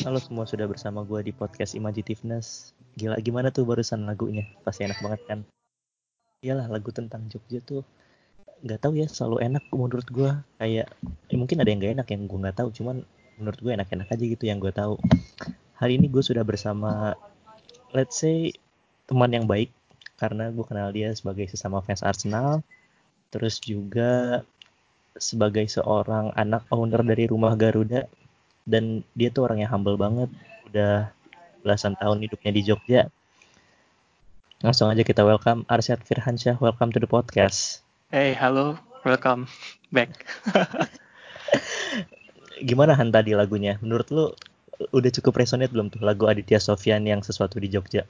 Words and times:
Halo 0.00 0.16
semua 0.16 0.48
sudah 0.48 0.64
bersama 0.64 1.04
gue 1.04 1.28
di 1.28 1.32
podcast 1.36 1.76
Imagitiveness. 1.76 2.72
Gila 2.96 3.20
gimana 3.20 3.52
tuh 3.52 3.68
barusan 3.68 4.08
lagunya? 4.08 4.48
Pasti 4.64 4.88
enak 4.88 4.96
banget 5.04 5.20
kan? 5.28 5.38
Iyalah 6.40 6.72
lagu 6.72 6.88
tentang 6.88 7.28
Jogja 7.28 7.60
tuh 7.60 7.84
nggak 8.64 8.80
tahu 8.80 8.96
ya 8.96 9.04
selalu 9.12 9.44
enak 9.44 9.60
menurut 9.68 10.08
gue 10.08 10.32
kayak 10.56 10.88
eh, 11.28 11.36
mungkin 11.36 11.60
ada 11.60 11.68
yang 11.68 11.84
gak 11.84 11.92
enak 12.00 12.08
yang 12.16 12.22
gue 12.28 12.38
nggak 12.40 12.56
tahu 12.56 12.68
cuman 12.72 12.96
menurut 13.36 13.60
gue 13.60 13.72
enak-enak 13.76 14.08
aja 14.08 14.24
gitu 14.24 14.44
yang 14.48 14.56
gue 14.56 14.72
tahu 14.72 14.96
hari 15.76 16.00
ini 16.00 16.08
gue 16.08 16.24
sudah 16.24 16.44
bersama 16.48 17.16
let's 17.92 18.20
say 18.20 18.56
teman 19.04 19.32
yang 19.32 19.44
baik 19.44 19.68
karena 20.16 20.48
gue 20.48 20.64
kenal 20.64 20.92
dia 20.92 21.12
sebagai 21.12 21.44
sesama 21.48 21.84
fans 21.84 22.04
Arsenal 22.04 22.64
terus 23.32 23.60
juga 23.60 24.44
sebagai 25.16 25.68
seorang 25.68 26.32
anak 26.36 26.64
owner 26.72 27.04
dari 27.04 27.28
rumah 27.28 27.52
Garuda 27.56 28.08
dan 28.70 29.02
dia 29.18 29.34
tuh 29.34 29.50
orang 29.50 29.66
yang 29.66 29.70
humble 29.74 29.98
banget. 29.98 30.30
Udah 30.70 31.10
belasan 31.66 31.98
tahun 31.98 32.22
hidupnya 32.22 32.54
di 32.54 32.62
Jogja. 32.62 33.10
Langsung 34.62 34.92
aja 34.92 35.02
kita 35.02 35.26
welcome 35.26 35.66
Arsyad 35.66 36.04
Firhansyah 36.06 36.62
welcome 36.62 36.94
to 36.94 37.02
the 37.02 37.10
podcast. 37.10 37.82
Hey, 38.14 38.36
halo, 38.38 38.78
welcome 39.02 39.50
back. 39.90 40.22
gimana 42.60 42.92
Han 42.94 43.10
tadi 43.10 43.32
lagunya? 43.32 43.80
Menurut 43.80 44.08
lu 44.12 44.24
udah 44.92 45.10
cukup 45.12 45.40
resonate 45.40 45.72
belum 45.72 45.92
tuh 45.92 46.04
lagu 46.04 46.28
Aditya 46.28 46.60
Sofyan 46.60 47.04
yang 47.04 47.24
sesuatu 47.24 47.56
di 47.56 47.72
Jogja? 47.72 48.04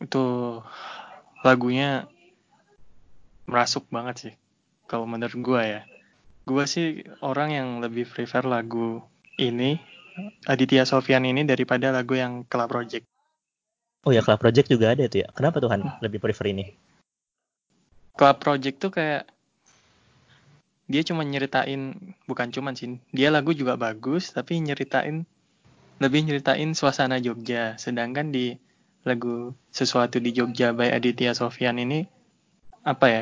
Itu 0.00 0.60
lagunya 1.44 2.08
merasuk 3.44 3.88
banget 3.92 4.16
sih, 4.16 4.34
kalau 4.88 5.04
menurut 5.04 5.36
gua 5.44 5.62
ya. 5.64 5.80
Gua 6.44 6.64
sih 6.68 7.04
orang 7.24 7.52
yang 7.52 7.68
lebih 7.80 8.08
prefer 8.08 8.44
lagu 8.44 9.04
ini, 9.38 9.80
Aditya 10.46 10.86
Sofyan 10.86 11.26
ini 11.26 11.42
daripada 11.42 11.90
lagu 11.90 12.14
yang 12.14 12.46
Club 12.46 12.70
Project. 12.70 13.06
oh 14.04 14.12
ya 14.12 14.20
Club 14.22 14.38
Project 14.38 14.68
juga 14.70 14.94
ada 14.94 15.08
tuh 15.10 15.24
ya? 15.24 15.28
Kenapa 15.34 15.58
tuh 15.58 15.70
Han? 15.72 15.82
Lebih 16.04 16.22
prefer 16.22 16.52
ini? 16.54 16.76
Club 18.14 18.36
Project 18.38 18.76
tuh 18.78 18.92
kayak 18.94 19.26
dia 20.84 21.02
cuma 21.02 21.24
nyeritain 21.24 21.96
bukan 22.28 22.52
cuman 22.52 22.76
sih 22.76 23.00
dia 23.08 23.32
lagu 23.32 23.56
juga 23.56 23.80
bagus 23.80 24.36
tapi 24.36 24.60
nyeritain 24.60 25.24
lebih 25.98 26.20
nyeritain 26.28 26.76
suasana 26.76 27.18
Jogja. 27.18 27.74
Sedangkan 27.80 28.30
di 28.30 28.54
lagu 29.02 29.56
sesuatu 29.72 30.20
di 30.20 30.30
Jogja 30.30 30.70
by 30.76 30.94
Aditya 30.94 31.34
Sofyan 31.34 31.80
ini 31.80 32.06
apa 32.84 33.06
ya 33.08 33.20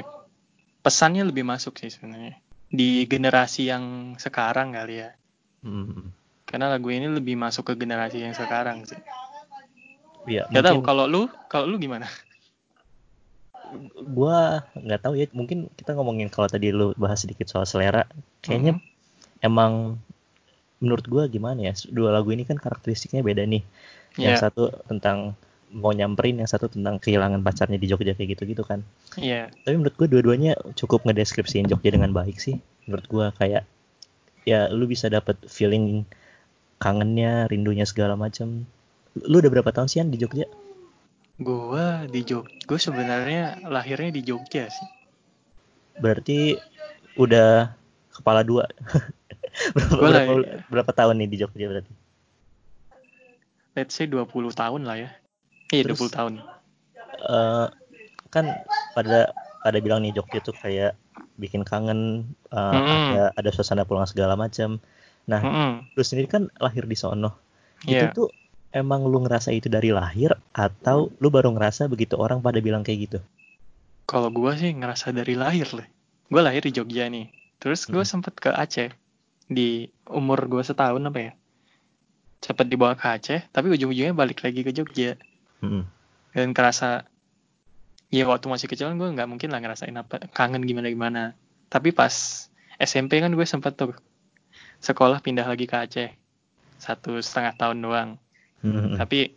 pesannya 0.83 1.25
lebih 1.25 1.47
masuk 1.47 1.79
sih 1.79 1.89
sebenarnya. 1.89 2.37
Di 2.73 3.07
generasi 3.09 3.69
yang 3.71 4.17
sekarang 4.19 4.75
kali 4.75 5.07
ya 5.07 5.15
hmm. 5.63 6.11
karena 6.47 6.67
lagu 6.69 6.89
ini 6.93 7.09
lebih 7.09 7.35
masuk 7.35 7.73
ke 7.73 7.75
generasi 7.79 8.21
yang 8.21 8.37
sekarang 8.37 8.85
sih. 8.85 8.99
Ya 10.29 10.47
Gak 10.55 10.63
tahu 10.63 10.79
mungkin 10.79 10.87
kalau 10.87 11.05
lu 11.11 11.23
kalau 11.51 11.67
lu 11.67 11.77
gimana? 11.83 12.07
Gua 14.13 14.63
nggak 14.77 15.01
tahu 15.01 15.15
ya 15.17 15.27
mungkin 15.33 15.73
kita 15.73 15.97
ngomongin 15.97 16.29
kalau 16.29 16.47
tadi 16.47 16.71
lu 16.71 16.93
bahas 16.95 17.25
sedikit 17.25 17.49
soal 17.49 17.65
selera. 17.65 18.05
Kayaknya 18.45 18.79
Mhm. 18.79 18.83
emang 19.43 19.97
menurut 20.83 21.07
gua 21.09 21.25
gimana 21.27 21.71
ya 21.71 21.75
dua 21.89 22.13
lagu 22.13 22.31
ini 22.35 22.45
kan 22.45 22.61
karakteristiknya 22.61 23.25
beda 23.25 23.43
nih. 23.49 23.65
Yang 24.21 24.35
Iya. 24.37 24.43
satu 24.45 24.63
tentang 24.87 25.33
mau 25.73 25.89
nyamperin 25.89 26.37
yang 26.37 26.51
satu 26.51 26.69
tentang 26.69 27.01
kehilangan 27.01 27.41
pacarnya 27.41 27.81
di 27.81 27.89
Jogja 27.89 28.13
kayak 28.13 28.37
gitu 28.37 28.45
gitu 28.45 28.63
kan. 28.63 28.85
Iya. 29.17 29.49
Tapi 29.65 29.75
menurut 29.81 29.97
gue 29.97 30.05
dua-duanya 30.05 30.53
cukup 30.77 31.09
ngedeskripsiin 31.09 31.65
Jogja 31.65 31.97
dengan 31.97 32.13
baik 32.13 32.37
sih 32.37 32.61
menurut 32.85 33.07
gue 33.09 33.27
kayak 33.41 33.65
ya 34.43 34.67
lu 34.69 34.85
bisa 34.85 35.07
dapet 35.07 35.39
feeling 35.47 36.03
kangennya 36.77 37.47
rindunya 37.47 37.87
segala 37.87 38.19
macam 38.19 38.67
lu 39.15 39.39
udah 39.39 39.51
berapa 39.53 39.71
tahun 39.71 39.87
sih 39.87 40.01
Han 40.01 40.11
di 40.11 40.19
Jogja? 40.19 40.49
Gua 41.39 42.07
di 42.07 42.23
Jogja 42.23 42.55
gue 42.65 42.79
sebenarnya 42.79 43.61
lahirnya 43.67 44.11
di 44.11 44.23
Jogja 44.23 44.67
sih. 44.67 44.89
Berarti 45.97 46.57
udah 47.15 47.77
kepala 48.11 48.41
dua. 48.43 48.65
Berapa, 49.77 49.93
Gua 49.93 50.09
berapa, 50.09 50.33
lah- 50.33 50.65
berapa 50.73 50.93
tahun 50.97 51.15
nih 51.21 51.29
di 51.29 51.37
Jogja 51.37 51.67
berarti? 51.69 51.93
Let's 53.77 53.93
say 53.93 54.09
20 54.09 54.25
tahun 54.53 54.81
lah 54.85 54.97
ya. 54.97 55.11
Iya, 55.69 55.85
Terus- 55.85 56.01
20 56.09 56.17
tahun. 56.17 56.33
Eh, 57.21 57.67
kan 58.29 58.45
pada 58.93 59.29
pada 59.63 59.79
bilang 59.79 60.03
nih 60.03 60.13
Jogja 60.13 60.43
tuh 60.43 60.55
kayak 60.55 60.99
bikin 61.39 61.63
kangen 61.63 62.29
eh, 62.51 62.59
Mm-mm. 62.59 63.03
ada 63.09 63.23
ada 63.33 63.51
suasana 63.55 63.87
pulang 63.87 64.05
segala 64.05 64.35
macam 64.37 64.83
nah 65.25 65.41
Mm-mm. 65.41 65.71
lu 65.95 66.03
sendiri 66.03 66.29
kan 66.29 66.43
lahir 66.59 66.85
di 66.85 66.99
sono 66.99 67.31
itu 67.83 67.95
Iya. 67.95 68.11
tuh 68.11 68.29
emang 68.71 69.07
lu 69.07 69.23
ngerasa 69.23 69.51
itu 69.51 69.71
dari 69.71 69.91
lahir 69.91 70.35
atau 70.51 71.11
lu 71.19 71.29
baru 71.31 71.55
ngerasa 71.55 71.87
begitu 71.87 72.15
orang 72.17 72.43
pada 72.43 72.59
bilang 72.59 72.83
kayak 72.83 73.01
gitu 73.07 73.19
Kalau 74.03 74.29
gua 74.29 74.53
sih 74.59 74.75
ngerasa 74.75 75.15
dari 75.15 75.33
lahir 75.39 75.69
lah. 75.73 75.87
Gua 76.29 76.43
lahir 76.45 76.61
di 76.67 76.73
Jogja 76.75 77.07
nih. 77.09 77.31
Terus 77.57 77.87
gua 77.87 78.03
Mm. 78.03 78.11
sempet 78.13 78.35
ke 78.37 78.51
Aceh 78.53 78.91
di 79.49 79.89
umur 80.11 80.45
gua 80.51 80.61
setahun 80.61 81.01
apa 81.01 81.19
ya? 81.19 81.33
Sempet 82.43 82.67
dibawa 82.67 82.99
ke 82.99 83.07
Aceh, 83.07 83.41
tapi 83.55 83.71
ujung-ujungnya 83.71 84.13
balik 84.13 84.43
lagi 84.43 84.67
ke 84.67 84.75
Jogja. 84.75 85.15
Mm-mm. 85.63 85.87
Dan 86.35 86.51
kerasa 86.53 87.07
ya 88.13 88.29
waktu 88.29 88.47
masih 88.53 88.69
kecil 88.69 88.93
kan 88.93 89.01
gue 89.01 89.09
nggak 89.09 89.25
mungkin 89.25 89.49
lah 89.49 89.65
ngerasain 89.65 89.97
apa 89.97 90.29
kangen 90.37 90.63
gimana 90.69 90.93
gimana. 90.93 91.23
Tapi 91.73 91.97
pas 91.97 92.13
SMP 92.77 93.25
kan 93.25 93.33
gue 93.33 93.47
sempet 93.49 93.73
tuh 93.73 93.97
sekolah 94.85 95.25
pindah 95.25 95.49
lagi 95.49 95.65
ke 95.65 95.77
Aceh 95.81 96.11
satu 96.77 97.17
setengah 97.25 97.57
tahun 97.57 97.81
doang. 97.81 98.11
Mm-mm. 98.61 99.01
Tapi 99.01 99.33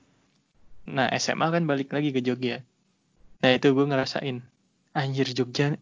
nah 0.92 1.08
SMA 1.16 1.48
kan 1.56 1.64
balik 1.64 1.96
lagi 1.96 2.12
ke 2.12 2.20
Jogja. 2.20 2.62
Nah 3.40 3.50
itu 3.56 3.72
gue 3.72 3.86
ngerasain 3.88 4.44
anjir 4.92 5.28
Jogja 5.32 5.80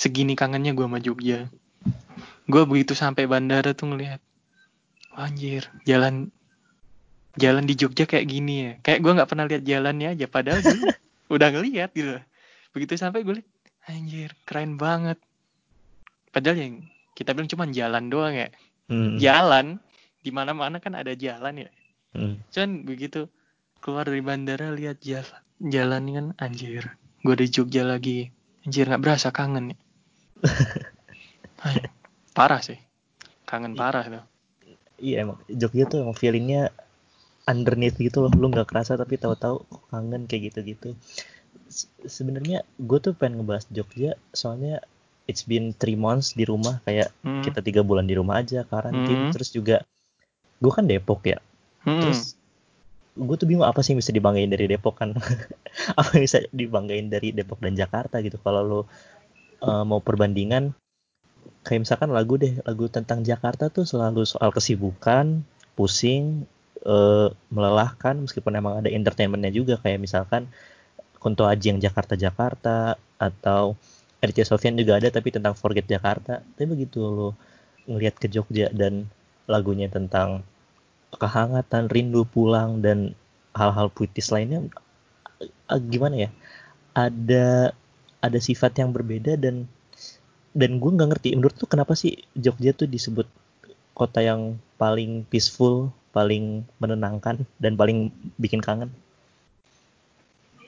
segini 0.00 0.32
kangennya 0.32 0.72
gue 0.72 0.88
sama 0.88 1.04
Jogja. 1.04 1.52
Gue 2.48 2.62
begitu 2.64 2.96
sampai 2.96 3.28
bandara 3.28 3.76
tuh 3.76 3.92
ngeliat 3.92 4.24
anjir 5.12 5.68
jalan 5.84 6.32
jalan 7.36 7.68
di 7.68 7.76
Jogja 7.76 8.08
kayak 8.08 8.24
gini 8.24 8.54
ya. 8.56 8.72
Kayak 8.80 9.00
gue 9.04 9.12
nggak 9.20 9.28
pernah 9.28 9.44
lihat 9.44 9.62
jalannya 9.68 10.16
aja 10.16 10.26
padahal 10.32 10.64
gue 10.64 10.80
udah 11.32 11.48
ngeliat 11.48 11.90
gitu. 11.96 12.20
Begitu 12.76 13.00
sampai 13.00 13.24
gue 13.24 13.40
liat 13.40 13.48
anjir 13.88 14.30
keren 14.44 14.76
banget. 14.76 15.16
Padahal 16.28 16.60
yang 16.60 16.74
kita 17.16 17.32
bilang 17.32 17.48
cuma 17.48 17.64
jalan 17.72 18.12
doang 18.12 18.36
ya. 18.36 18.48
Mm-mm. 18.92 19.16
Jalan 19.16 19.80
di 20.20 20.30
mana-mana 20.30 20.78
kan 20.78 20.92
ada 20.92 21.16
jalan 21.16 21.66
ya. 21.66 21.70
Mm. 22.12 22.36
Cuman 22.52 22.70
begitu 22.84 23.32
keluar 23.82 24.06
dari 24.06 24.22
bandara 24.22 24.70
lihat 24.70 25.02
jalan 25.02 25.42
jalan 25.58 26.02
kan 26.14 26.26
anjir 26.38 26.94
gue 27.26 27.34
di 27.34 27.46
Jogja 27.50 27.82
lagi 27.82 28.30
anjir 28.62 28.86
nggak 28.86 29.02
berasa 29.02 29.34
kangen 29.34 29.74
ya 29.74 29.78
Ay, 31.66 31.82
parah 32.30 32.62
sih 32.62 32.78
kangen 33.42 33.74
parah 33.74 34.06
tuh 34.06 34.24
iya 35.02 35.26
emang 35.26 35.42
Jogja 35.50 35.90
tuh 35.90 36.06
emang 36.06 36.14
feelingnya 36.14 36.70
underneath 37.44 37.98
gitu 37.98 38.22
loh 38.22 38.32
lu 38.32 38.48
nggak 38.48 38.68
kerasa 38.70 38.94
tapi 38.94 39.18
tahu-tahu 39.18 39.66
kok 39.66 39.82
kangen 39.90 40.30
kayak 40.30 40.52
gitu-gitu 40.54 40.94
Se- 41.66 41.90
sebenarnya 42.04 42.62
gue 42.78 42.98
tuh 43.00 43.12
pengen 43.16 43.42
ngebahas 43.42 43.66
Jogja 43.72 44.14
soalnya 44.30 44.84
it's 45.26 45.42
been 45.42 45.74
three 45.74 45.96
months 45.98 46.34
di 46.36 46.44
rumah 46.46 46.78
kayak 46.84 47.10
Hmm. 47.24 47.42
kita 47.42 47.64
tiga 47.64 47.80
bulan 47.82 48.06
di 48.06 48.14
rumah 48.14 48.42
aja 48.42 48.62
karantin 48.62 49.28
Hmm. 49.28 49.32
terus 49.34 49.50
juga 49.50 49.82
gue 50.62 50.72
kan 50.72 50.86
Depok 50.86 51.26
ya 51.26 51.38
Hmm. 51.82 51.98
terus 51.98 52.38
gue 53.12 53.36
tuh 53.36 53.44
bingung 53.44 53.66
apa 53.66 53.84
sih 53.84 53.92
yang 53.92 54.00
bisa 54.00 54.14
dibanggain 54.14 54.48
dari 54.48 54.64
Depok 54.70 55.02
kan 55.02 55.10
apa 56.00 56.08
yang 56.16 56.24
bisa 56.24 56.38
dibanggain 56.54 57.10
dari 57.10 57.34
Depok 57.34 57.58
dan 57.60 57.74
Jakarta 57.74 58.22
gitu 58.22 58.38
kalau 58.40 58.62
lo 58.62 58.80
uh, 59.60 59.84
mau 59.84 59.98
perbandingan 60.00 60.72
kayak 61.62 61.86
misalkan 61.86 62.10
lagu 62.10 62.38
deh 62.38 62.58
lagu 62.62 62.86
tentang 62.88 63.22
Jakarta 63.22 63.70
tuh 63.70 63.86
selalu 63.86 64.26
soal 64.26 64.50
kesibukan 64.50 65.42
pusing 65.74 66.46
eh, 66.86 67.28
melelahkan 67.50 68.14
meskipun 68.22 68.52
emang 68.58 68.82
ada 68.82 68.90
entertainmentnya 68.90 69.52
juga 69.54 69.78
kayak 69.80 69.98
misalkan 70.02 70.50
Kunto 71.22 71.46
Aji 71.46 71.70
yang 71.70 71.80
Jakarta 71.80 72.18
Jakarta 72.18 72.98
atau 73.14 73.78
Aditya 74.22 74.46
Sofyan 74.46 74.74
juga 74.74 74.98
ada 74.98 75.10
tapi 75.10 75.30
tentang 75.30 75.54
Forget 75.54 75.86
Jakarta. 75.86 76.42
Tapi 76.42 76.66
begitu 76.66 77.02
lo 77.02 77.38
ngelihat 77.86 78.18
ke 78.18 78.26
Jogja 78.30 78.70
dan 78.74 79.10
lagunya 79.46 79.90
tentang 79.90 80.46
kehangatan 81.14 81.90
rindu 81.90 82.26
pulang 82.26 82.82
dan 82.82 83.14
hal-hal 83.54 83.90
puitis 83.90 84.30
lainnya 84.30 84.66
eh, 85.42 85.80
gimana 85.90 86.26
ya? 86.26 86.30
Ada 86.94 87.74
ada 88.22 88.38
sifat 88.38 88.78
yang 88.78 88.94
berbeda 88.94 89.34
dan 89.38 89.66
dan 90.54 90.70
gue 90.78 90.90
nggak 90.90 91.08
ngerti. 91.14 91.28
Menurut 91.38 91.54
tuh 91.58 91.70
kenapa 91.70 91.94
sih 91.94 92.18
Jogja 92.34 92.74
tuh 92.74 92.86
disebut 92.90 93.26
kota 93.94 94.22
yang 94.22 94.58
paling 94.78 95.22
peaceful 95.30 95.90
paling 96.12 96.68
menenangkan 96.78 97.42
dan 97.58 97.72
paling 97.80 98.12
bikin 98.36 98.60
kangen 98.60 98.92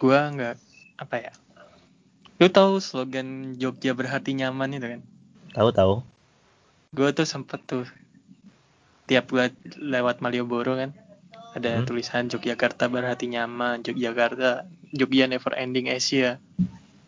gue 0.00 0.18
nggak 0.34 0.56
apa 0.98 1.16
ya 1.20 1.32
lu 2.42 2.48
tahu 2.50 2.82
slogan 2.82 3.54
Jogja 3.60 3.94
berhati 3.94 4.34
nyaman 4.34 4.74
itu 4.76 4.86
kan 4.98 5.00
tahu 5.54 5.70
tahu 5.70 5.94
gue 6.96 7.08
tuh 7.14 7.26
sempet 7.28 7.60
tuh 7.64 7.86
tiap 9.04 9.28
le- 9.36 9.54
lewat 9.76 10.24
Malioboro 10.24 10.74
kan 10.80 10.90
ada 11.54 11.78
Hmm. 11.78 11.86
tulisan 11.86 12.26
Yogyakarta 12.26 12.90
berhati 12.90 13.30
nyaman, 13.30 13.86
Yogyakarta, 13.86 14.66
Jogja 14.90 15.30
never 15.30 15.54
ending 15.54 15.86
Asia. 15.86 16.42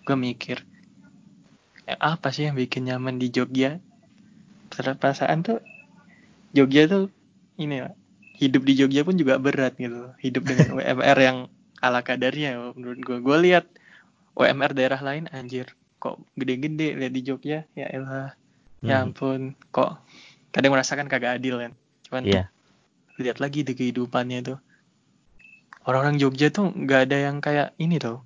Gue 0.07 0.15
mikir, 0.15 0.63
"Eh, 1.83 1.99
apa 1.99 2.31
sih 2.31 2.47
yang 2.47 2.55
bikin 2.55 2.87
nyaman 2.87 3.19
di 3.19 3.27
Jogja? 3.35 3.83
Padahal 4.71 4.95
Perasaan 5.03 5.43
tuh 5.43 5.59
Jogja 6.55 6.87
tuh 6.87 7.11
ini 7.59 7.83
lah, 7.83 7.91
hidup 8.37 8.63
di 8.63 8.73
Jogja 8.77 9.03
pun 9.03 9.17
juga 9.17 9.41
berat 9.41 9.75
gitu. 9.77 10.13
Hidup 10.21 10.43
dengan 10.45 10.69
UMR 10.79 11.19
yang 11.19 11.39
ala 11.81 12.01
kadarnya 12.01 12.73
menurut 12.77 13.01
gue. 13.01 13.19
Gue 13.21 13.39
lihat 13.43 13.67
UMR 14.37 14.77
daerah 14.77 15.01
lain 15.01 15.29
anjir 15.33 15.73
kok 15.97 16.21
gede-gede 16.37 16.93
lihat 16.93 17.13
di 17.13 17.23
Jogja 17.25 17.65
ya 17.73 17.87
elah 17.89 18.37
ya 18.85 19.01
Hmm. 19.01 19.11
ampun 19.11 19.41
kok 19.73 19.97
kadang 20.53 20.77
merasakan 20.77 21.09
kagak 21.09 21.41
adil 21.41 21.57
kan 21.57 21.73
cuman 22.05 22.23
Iya. 22.23 22.45
lihat 23.17 23.41
lagi 23.41 23.65
di 23.65 23.73
kehidupannya 23.73 24.45
tuh 24.45 24.59
orang-orang 25.89 26.21
Jogja 26.21 26.53
tuh 26.53 26.69
nggak 26.69 27.01
ada 27.09 27.17
yang 27.17 27.41
kayak 27.41 27.73
ini 27.81 27.97
tuh 27.97 28.21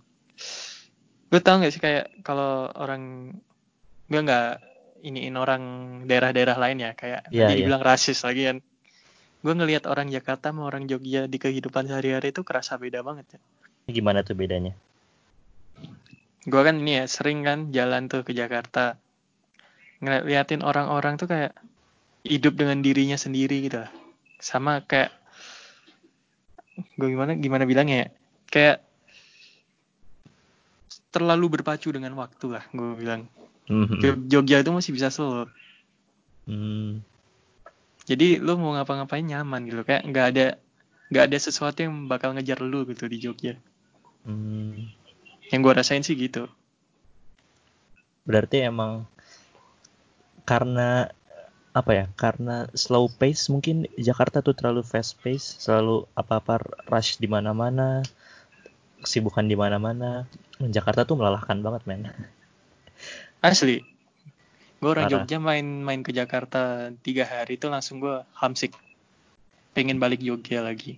gue 1.31 1.41
tau 1.41 1.63
nggak 1.63 1.71
sih 1.71 1.79
kayak 1.79 2.11
kalau 2.27 2.67
orang 2.75 3.33
gue 4.11 4.19
nggak 4.21 4.51
iniin 5.07 5.39
orang 5.39 5.63
daerah-daerah 6.11 6.59
lain 6.59 6.83
ya 6.83 6.91
kayak 6.99 7.31
Iya, 7.31 7.47
tadi 7.47 7.53
iya. 7.55 7.59
dibilang 7.65 7.83
rasis 7.87 8.19
lagi 8.27 8.51
kan 8.51 8.59
gue 9.41 9.53
ngelihat 9.53 9.85
orang 9.85 10.09
Jakarta 10.09 10.51
sama 10.51 10.65
orang 10.65 10.85
Jogja 10.85 11.25
di 11.25 11.37
kehidupan 11.37 11.87
sehari-hari 11.87 12.29
itu 12.29 12.43
kerasa 12.43 12.77
beda 12.77 13.01
banget 13.01 13.27
ya 13.31 13.41
Gimana 13.91 14.21
tuh 14.21 14.35
bedanya? 14.35 14.77
gue 16.41 16.63
kan 16.63 16.73
ini 16.75 16.93
ya 16.95 17.05
sering 17.05 17.41
kan 17.41 17.69
jalan 17.69 18.07
tuh 18.07 18.21
ke 18.21 18.33
Jakarta 18.33 18.97
ngeliatin 19.99 20.61
orang-orang 20.61 21.15
tuh 21.15 21.27
kayak 21.27 21.53
hidup 22.23 22.55
dengan 22.55 22.81
dirinya 22.81 23.15
sendiri 23.15 23.61
gitu 23.63 23.77
lah. 23.79 23.93
sama 24.39 24.81
kayak 24.81 25.13
gue 26.97 27.09
gimana 27.09 27.33
gimana 27.35 27.65
bilangnya 27.65 27.97
ya 27.99 28.09
kayak 28.47 28.77
terlalu 31.11 31.53
berpacu 31.53 31.91
dengan 31.91 32.15
waktu 32.15 32.47
lah 32.51 32.65
gue 32.71 32.93
bilang 32.95 33.25
Hmm. 33.63 33.87
Jog- 34.03 34.27
Jogja 34.27 34.59
itu 34.59 34.71
masih 34.71 34.91
bisa 34.91 35.09
slow 35.09 35.47
Hmm. 36.43 36.99
Jadi 38.11 38.43
lu 38.43 38.59
mau 38.59 38.75
ngapa-ngapain 38.75 39.23
nyaman 39.23 39.71
gitu 39.71 39.87
kayak 39.87 40.03
nggak 40.11 40.27
ada 40.35 40.47
nggak 41.15 41.25
ada 41.31 41.39
sesuatu 41.39 41.79
yang 41.87 42.11
bakal 42.11 42.35
ngejar 42.35 42.59
lu 42.59 42.83
gitu 42.91 43.07
di 43.07 43.19
Jogja 43.23 43.55
Hmm. 44.21 44.93
yang 45.49 45.65
gue 45.65 45.73
rasain 45.73 46.05
sih 46.05 46.13
gitu 46.13 46.45
Berarti 48.29 48.69
emang 48.69 49.09
karena 50.45 51.09
apa 51.71 51.91
ya? 51.95 52.07
Karena 52.19 52.67
slow 52.75 53.07
pace 53.11 53.51
mungkin 53.51 53.87
Jakarta 53.95 54.43
tuh 54.43 54.55
terlalu 54.55 54.83
fast 54.83 55.19
pace, 55.23 55.59
selalu 55.63 56.07
apa-apa 56.19 56.63
rush 56.91 57.19
di 57.23 57.31
mana-mana, 57.31 58.03
kesibukan 59.03 59.47
di 59.47 59.55
mana-mana. 59.55 60.27
Jakarta 60.61 61.07
tuh 61.07 61.17
melelahkan 61.17 61.59
banget, 61.63 61.83
men. 61.89 62.11
asli 63.41 63.81
gue 64.81 64.89
orang 64.89 65.07
Parah. 65.07 65.23
Jogja 65.23 65.39
main-main 65.39 66.01
ke 66.01 66.11
Jakarta 66.11 66.89
tiga 67.05 67.29
hari 67.29 67.61
itu 67.61 67.69
langsung 67.69 68.01
gue 68.01 68.25
hamsik 68.37 68.73
pengen 69.77 70.01
balik 70.01 70.25
Jogja 70.25 70.65
lagi 70.65 70.97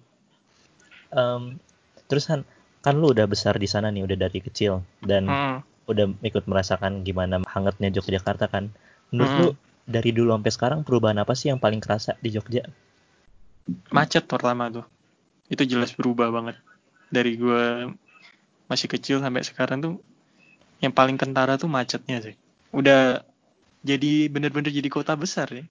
Em, 1.13 1.61
terus 2.09 2.25
kan, 2.25 2.41
kan 2.81 2.97
lu 2.97 3.13
udah 3.13 3.29
besar 3.29 3.61
di 3.61 3.69
sana 3.69 3.93
nih, 3.93 4.01
udah 4.01 4.17
dari 4.17 4.41
kecil 4.41 4.81
dan 5.05 5.29
Hmm. 5.29 5.61
udah 5.85 6.09
ikut 6.25 6.49
merasakan 6.49 7.05
gimana 7.05 7.45
hangatnya 7.45 7.93
Yogyakarta 7.93 8.49
kan. 8.49 8.73
Menurut 9.13 9.29
Hmm. 9.29 9.41
lu 9.45 9.49
dari 9.85 10.17
dulu 10.17 10.33
sampai 10.33 10.53
sekarang 10.57 10.81
perubahan 10.89 11.21
apa 11.21 11.37
sih 11.37 11.53
yang 11.53 11.61
paling 11.61 11.85
kerasa 11.85 12.17
di 12.25 12.33
Jogja? 12.33 12.65
macet 13.95 14.27
pertama 14.27 14.67
tuh 14.73 14.83
itu 15.47 15.63
jelas 15.69 15.95
berubah 15.95 16.35
banget 16.35 16.59
dari 17.13 17.39
gue 17.39 17.93
masih 18.67 18.89
kecil 18.91 19.23
sampai 19.23 19.45
sekarang 19.47 19.79
tuh 19.79 19.95
yang 20.83 20.91
paling 20.91 21.15
kentara 21.15 21.55
tuh 21.55 21.71
macetnya 21.71 22.19
sih 22.25 22.35
udah 22.75 23.23
jadi 23.83 24.31
bener-bener 24.31 24.71
jadi 24.71 24.89
kota 24.89 25.19
besar 25.19 25.51
ya. 25.51 25.67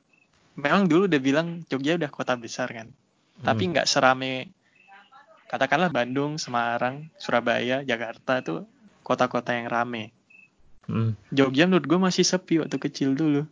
Memang 0.60 0.86
dulu 0.92 1.08
udah 1.08 1.22
bilang 1.24 1.64
Jogja 1.72 1.96
udah 1.96 2.12
kota 2.12 2.36
besar 2.36 2.68
kan. 2.72 2.92
Tapi 3.42 3.64
Hmm. 3.66 3.72
nggak 3.76 3.88
serame. 3.88 4.52
Katakanlah 5.48 5.92
Bandung 5.92 6.40
Semarang 6.40 7.12
Surabaya 7.20 7.84
Jakarta 7.84 8.40
tuh 8.44 8.68
kota-kota 9.04 9.56
yang 9.56 9.72
rame. 9.72 10.12
Hmm. 10.88 11.16
Jogja 11.32 11.68
menurut 11.68 11.88
gue 11.88 12.00
masih 12.00 12.24
sepi 12.28 12.60
waktu 12.60 12.78
kecil 12.80 13.16
dulu. 13.16 13.48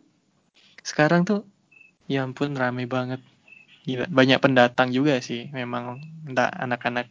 Sekarang 0.84 1.24
tuh 1.24 1.44
ya 2.08 2.24
ampun 2.24 2.52
rame 2.52 2.84
banget. 2.84 3.20
Gila, 3.88 4.12
banyak 4.12 4.38
pendatang 4.44 4.92
juga 4.92 5.16
sih. 5.24 5.48
Memang 5.56 6.04
entah 6.28 6.52
anak-anak 6.52 7.08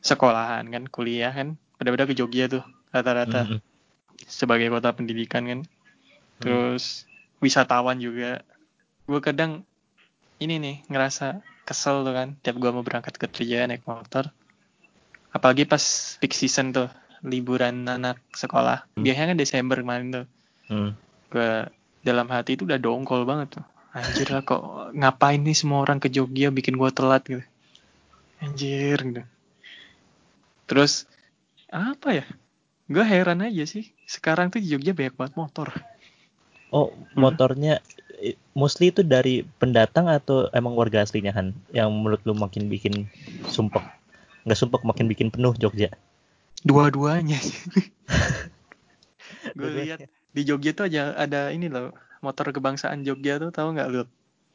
sekolahan 0.00 0.64
kan 0.72 0.84
kuliah 0.88 1.32
kan. 1.32 1.60
Pada-pada 1.76 2.08
ke 2.08 2.16
Jogja 2.16 2.48
tuh 2.48 2.64
rata-rata. 2.92 3.44
Hmm. 3.44 3.60
sebagai 4.16 4.72
kota 4.72 4.96
pendidikan 4.96 5.44
kan 5.44 5.60
terus 6.40 7.08
wisatawan 7.40 7.98
juga. 8.00 8.42
Gue 9.06 9.20
kadang 9.22 9.62
ini 10.42 10.60
nih 10.60 10.76
ngerasa 10.90 11.40
kesel 11.66 12.04
tuh 12.06 12.14
kan 12.14 12.28
tiap 12.40 12.60
gue 12.60 12.70
mau 12.70 12.84
berangkat 12.84 13.16
kerja 13.16 13.66
naik 13.66 13.86
motor. 13.88 14.30
Apalagi 15.32 15.68
pas 15.68 16.16
peak 16.20 16.32
season 16.32 16.72
tuh 16.72 16.88
liburan 17.24 17.88
anak 17.88 18.20
sekolah. 18.32 18.86
Hmm. 18.96 19.04
biasanya 19.04 19.34
kan 19.34 19.38
Desember 19.38 19.76
kemarin 19.80 20.08
tuh. 20.12 20.26
Hmm. 20.66 20.98
gue 21.26 21.70
dalam 22.02 22.26
hati 22.30 22.54
itu 22.54 22.66
udah 22.66 22.78
dongkol 22.78 23.26
banget 23.26 23.58
tuh. 23.58 23.64
Anjir 23.96 24.28
lah 24.30 24.44
kok 24.44 24.92
ngapain 24.94 25.40
nih 25.40 25.56
semua 25.56 25.82
orang 25.82 25.98
ke 25.98 26.12
Jogja 26.12 26.52
bikin 26.52 26.76
gue 26.76 26.90
telat 26.92 27.22
gitu. 27.26 27.44
Anjir 28.42 28.98
gitu. 29.00 29.22
Terus 30.70 31.06
apa 31.70 32.22
ya? 32.22 32.26
Gue 32.86 33.02
heran 33.02 33.42
aja 33.42 33.66
sih. 33.66 33.90
Sekarang 34.06 34.54
tuh 34.54 34.62
di 34.62 34.70
Jogja 34.70 34.94
banyak 34.94 35.14
banget 35.18 35.34
motor 35.34 35.74
Oh, 36.76 36.88
motornya 37.24 37.74
mostly 38.60 38.86
itu 38.92 39.02
dari 39.14 39.34
pendatang 39.60 40.06
atau 40.18 40.36
emang 40.58 40.74
warga 40.80 40.98
aslinya 41.04 41.32
Han? 41.36 41.48
Yang 41.78 41.88
menurut 42.00 42.20
lu 42.28 42.34
makin 42.44 42.62
bikin 42.74 42.94
sumpek. 43.54 43.84
Nggak 44.44 44.58
sumpek, 44.60 44.80
makin 44.90 45.06
bikin 45.12 45.28
penuh 45.34 45.54
Jogja. 45.62 45.88
dua-duanya 46.66 47.38
gue 49.56 49.56
Dua-duanya. 49.56 49.70
lihat 49.70 50.00
di 50.36 50.42
Jogja 50.48 50.70
tuh 50.76 50.84
aja 50.88 51.02
ada 51.16 51.40
ini 51.56 51.66
loh 51.74 51.94
motor 52.24 52.46
kebangsaan 52.54 53.00
Jogja 53.06 53.32
tuh 53.42 53.50
tahu 53.56 53.68
nggak 53.74 53.88
lu 53.92 54.02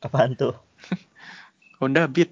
Apaan 0.02 0.34
tuh? 0.36 0.54
Honda 1.80 2.08
Beat 2.08 2.32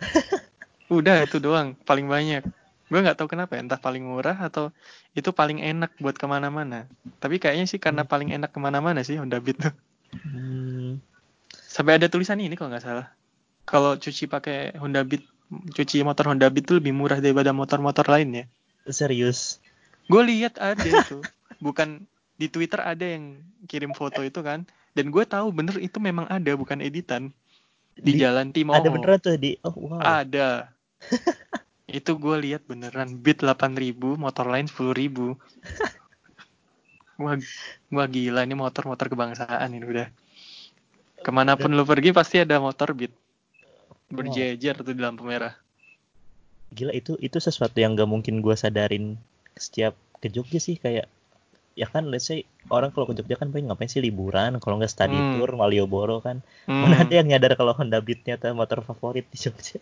udah 0.98 1.16
itu 1.26 1.38
doang 1.38 1.76
paling 1.88 2.06
banyak 2.10 2.42
gue 2.90 2.98
nggak 2.98 3.16
tahu 3.22 3.30
kenapa 3.30 3.54
ya, 3.54 3.62
entah 3.62 3.78
paling 3.78 4.02
murah 4.02 4.34
atau 4.34 4.74
itu 5.14 5.30
paling 5.30 5.62
enak 5.62 5.94
buat 6.02 6.18
ke 6.18 6.26
mana-mana. 6.26 6.90
Tapi 7.22 7.38
kayaknya 7.38 7.70
sih 7.70 7.78
karena 7.78 8.02
paling 8.02 8.34
enak 8.34 8.50
ke 8.50 8.58
mana-mana 8.58 9.06
sih 9.06 9.14
Honda 9.14 9.38
Beat 9.38 9.62
tuh. 9.62 9.74
Hmm, 10.10 10.98
sampai 11.54 12.02
ada 12.02 12.10
tulisan 12.10 12.42
ini 12.42 12.58
kalau 12.58 12.74
nggak 12.74 12.82
salah. 12.82 13.06
Kalau 13.62 13.94
cuci 13.94 14.26
pakai 14.26 14.74
Honda 14.74 15.06
Beat 15.06 15.22
cuci 15.50 16.02
motor 16.02 16.34
Honda 16.34 16.50
Beat 16.50 16.66
tuh 16.66 16.82
lebih 16.82 16.90
murah 16.90 17.22
daripada 17.22 17.54
motor-motor 17.54 18.10
lain 18.10 18.42
ya. 18.42 18.44
Serius. 18.90 19.62
gue 20.10 20.22
lihat 20.26 20.58
ada 20.58 20.82
itu. 20.82 21.22
Bukan 21.62 22.02
di 22.34 22.50
Twitter 22.50 22.82
ada 22.82 23.06
yang 23.06 23.38
kirim 23.70 23.94
foto 23.94 24.26
itu 24.26 24.42
kan. 24.42 24.66
Dan 24.98 25.14
gue 25.14 25.22
tahu 25.22 25.54
bener 25.54 25.78
itu 25.78 26.02
memang 26.02 26.26
ada 26.26 26.50
bukan 26.58 26.82
editan. 26.82 27.30
Di, 27.94 28.18
Di- 28.18 28.18
Jalan 28.18 28.50
Timoho. 28.50 28.82
Ada 28.82 28.90
beneran 28.90 29.18
tuh 29.22 29.38
di 29.38 29.54
oh 29.62 29.74
wow. 29.78 30.02
ada 30.02 30.74
itu 31.90 32.14
gue 32.16 32.36
lihat 32.46 32.62
beneran 32.70 33.18
Beat 33.18 33.42
8000 33.42 33.98
motor 34.16 34.46
lain 34.46 34.66
10000 34.70 35.34
wah 37.20 37.36
wah 37.92 38.08
gila 38.08 38.40
ini 38.48 38.54
motor-motor 38.56 39.12
kebangsaan 39.12 39.68
ini 39.76 39.84
udah. 39.84 40.08
Ke 41.20 41.30
mana 41.34 41.52
pun 41.58 41.68
lu 41.76 41.84
pergi 41.84 42.16
pasti 42.16 42.40
ada 42.40 42.56
motor 42.56 42.96
Beat. 42.96 43.12
Berjejer 44.08 44.74
tuh 44.80 44.96
di 44.96 45.02
lampu 45.04 45.28
merah. 45.28 45.52
Gila 46.72 46.96
itu 46.96 47.18
itu 47.20 47.36
sesuatu 47.36 47.76
yang 47.76 47.98
gak 47.98 48.08
mungkin 48.08 48.40
gua 48.40 48.56
sadarin 48.56 49.20
setiap 49.58 49.92
ke 50.22 50.32
Jogja 50.32 50.62
sih 50.62 50.80
kayak 50.80 51.10
ya 51.76 51.86
kan 51.86 52.08
let's 52.08 52.28
say 52.28 52.48
orang 52.72 52.90
kalau 52.90 53.06
ke 53.10 53.14
Jogja 53.20 53.36
kan 53.36 53.52
pengen 53.52 53.68
ngapain 53.70 53.90
sih 53.92 54.00
liburan 54.00 54.56
kalau 54.62 54.80
nggak 54.80 54.90
study 54.90 55.14
Hmm. 55.16 55.38
tour 55.38 55.50
Malioboro 55.60 56.24
kan. 56.24 56.40
Hmm. 56.64 56.88
mana 56.88 57.04
ada 57.04 57.14
yang 57.20 57.28
nyadar 57.28 57.52
kalau 57.58 57.76
Honda 57.76 58.00
Beat 58.00 58.24
ternyata 58.24 58.56
motor 58.56 58.80
favorit 58.80 59.28
di 59.28 59.36
Jogja 59.36 59.78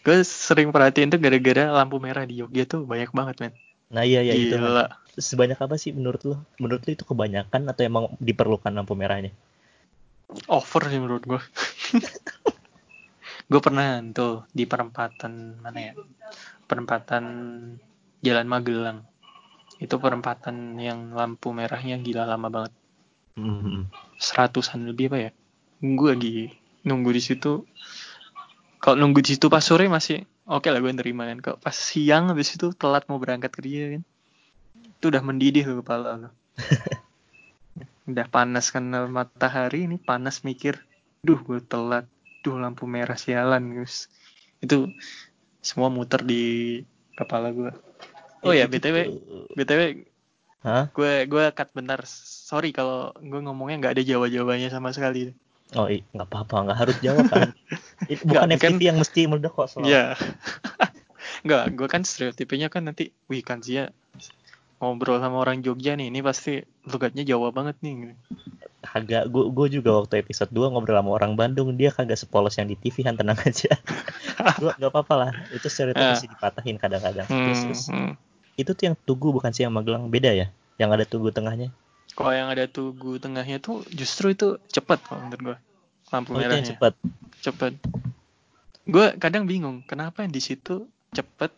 gue 0.00 0.24
sering 0.24 0.72
perhatiin 0.72 1.12
tuh 1.12 1.20
gara-gara 1.20 1.68
lampu 1.68 2.00
merah 2.00 2.24
di 2.24 2.40
Jogja 2.40 2.64
tuh 2.64 2.88
banyak 2.88 3.12
banget 3.12 3.36
men. 3.44 3.52
Nah 3.92 4.08
iya 4.08 4.24
ya 4.24 4.32
itu 4.32 4.56
gila. 4.56 4.88
Sebanyak 5.12 5.60
apa 5.60 5.76
sih 5.76 5.92
menurut 5.92 6.24
lu? 6.24 6.36
Menurut 6.56 6.80
lu 6.88 6.96
itu 6.96 7.04
kebanyakan 7.04 7.68
atau 7.68 7.82
emang 7.84 8.04
diperlukan 8.16 8.72
lampu 8.72 8.96
merahnya? 8.96 9.36
Over 10.48 10.88
sih 10.88 10.96
menurut 10.96 11.28
gue 11.28 11.40
gue 13.52 13.60
pernah 13.60 14.00
tuh 14.16 14.48
di 14.48 14.64
perempatan 14.64 15.60
mana 15.60 15.92
ya? 15.92 15.94
Perempatan 16.64 17.24
Jalan 18.24 18.48
Magelang. 18.48 19.04
Itu 19.76 20.00
perempatan 20.00 20.80
yang 20.80 21.12
lampu 21.12 21.52
merahnya 21.52 22.00
gila 22.00 22.24
lama 22.24 22.48
banget. 22.48 22.72
Hmm. 23.32 23.88
seratusan 24.20 24.84
lebih 24.92 25.08
apa 25.08 25.18
ya? 25.18 25.30
Gue 25.80 26.12
lagi 26.12 26.36
nunggu 26.84 27.10
di 27.16 27.22
situ 27.24 27.64
kalau 28.82 28.98
nunggu 28.98 29.22
di 29.22 29.38
situ 29.38 29.46
pas 29.46 29.62
sore 29.62 29.86
masih 29.86 30.26
oke 30.42 30.66
lah 30.66 30.82
gue 30.82 30.90
nerima 30.90 31.22
kan. 31.30 31.38
Kalau 31.38 31.58
pas 31.62 31.72
siang 31.72 32.34
habis 32.34 32.50
itu 32.58 32.74
telat 32.74 33.06
mau 33.06 33.22
berangkat 33.22 33.54
kerja 33.54 33.94
kan. 33.94 34.02
Itu 34.98 35.14
udah 35.14 35.22
mendidih 35.22 35.62
tuh 35.62 35.76
kepala 35.86 36.18
lo 36.18 36.30
udah 38.10 38.26
panas 38.26 38.74
karena 38.74 39.06
matahari 39.06 39.86
ini 39.86 39.96
panas 40.02 40.42
mikir 40.42 40.82
duh 41.22 41.38
gue 41.38 41.62
telat. 41.62 42.10
Duh 42.42 42.58
lampu 42.58 42.90
merah 42.90 43.14
sialan 43.14 43.70
guys 43.70 44.10
itu 44.58 44.90
semua 45.62 45.86
muter 45.86 46.26
di 46.26 46.42
kepala 47.14 47.54
gue 47.54 47.70
oh 48.42 48.50
ya 48.50 48.66
btw 48.66 49.14
btw 49.54 50.10
Hah? 50.62 50.94
gue 50.94 51.26
gue 51.26 51.44
cut 51.58 51.74
bentar. 51.74 52.06
Sorry 52.06 52.70
kalau 52.70 53.10
gue 53.18 53.40
ngomongnya 53.42 53.82
nggak 53.82 53.94
ada 53.98 54.02
jawa 54.06 54.30
jawanya 54.30 54.70
sama 54.70 54.94
sekali 54.94 55.34
Oh, 55.72 55.88
nggak 55.88 56.28
apa-apa, 56.28 56.56
nggak 56.68 56.78
harus 56.78 56.96
jawab 57.00 57.24
kan. 57.32 57.48
Itu 58.12 58.28
bukan 58.28 58.48
Nggak, 58.50 58.60
kan- 58.60 58.72
FTV 58.76 58.80
yang 58.84 58.98
mesti 59.00 59.20
meledak 59.24 59.52
kok 59.56 59.66
soalnya. 59.72 59.88
Iya. 59.88 60.04
Nggak, 61.46 61.64
gue 61.74 61.88
kan 61.90 62.02
stereotipnya 62.06 62.68
kan 62.70 62.86
nanti, 62.86 63.10
wih 63.26 63.42
kan 63.42 63.58
Zia 63.64 63.90
ngobrol 64.78 65.22
sama 65.22 65.38
orang 65.38 65.62
Jogja 65.62 65.94
nih, 65.94 66.10
ini 66.10 66.18
pasti 66.22 66.58
logatnya 66.90 67.22
Jawa 67.22 67.54
banget 67.54 67.78
nih. 67.86 68.18
Kagak, 68.82 69.30
gue 69.30 69.44
gue 69.54 69.66
juga 69.78 69.94
waktu 70.02 70.18
episode 70.26 70.50
2 70.50 70.74
ngobrol 70.74 70.98
sama 70.98 71.10
orang 71.14 71.38
Bandung, 71.38 71.70
dia 71.78 71.94
kagak 71.94 72.18
sepolos 72.18 72.58
yang 72.58 72.66
di 72.66 72.74
TV 72.74 73.06
kan 73.06 73.14
tenang 73.14 73.38
aja. 73.38 73.70
gue 74.62 74.70
nggak 74.74 74.90
apa-apa 74.90 75.14
lah, 75.14 75.30
itu 75.54 75.70
stereotip 75.70 76.02
mesti 76.02 76.26
dipatahin 76.26 76.76
kadang-kadang. 76.82 77.26
Hmm, 77.30 77.46
Terus, 77.46 77.60
terus, 77.62 77.82
hmm. 77.94 78.12
itu 78.58 78.70
tuh 78.74 78.84
yang 78.90 78.96
Tugu 79.06 79.30
bukan 79.30 79.54
sih 79.54 79.62
yang 79.62 79.70
Magelang, 79.74 80.10
beda 80.10 80.34
ya? 80.34 80.50
Yang 80.82 80.90
ada 80.98 81.04
Tugu 81.06 81.30
tengahnya. 81.30 81.70
Kalau 82.12 82.30
yang 82.30 82.48
ada 82.48 82.64
tugu 82.66 83.16
tengahnya 83.16 83.56
tuh 83.56 83.80
justru 83.88 84.30
itu 84.30 84.60
cepet 84.68 85.00
kalau 85.02 85.24
menurut 85.24 85.40
gue. 85.42 85.56
Lampu 86.08 86.30
Oh, 86.32 86.38
itu 86.38 86.44
merahnya. 86.44 86.68
cepat. 86.68 86.92
Cepet. 87.40 87.72
Gue 88.84 89.06
kadang 89.16 89.46
bingung, 89.46 89.80
kenapa 89.82 90.20
yang 90.20 90.30
di 90.30 90.38
situ 90.38 90.84
cepet, 91.10 91.48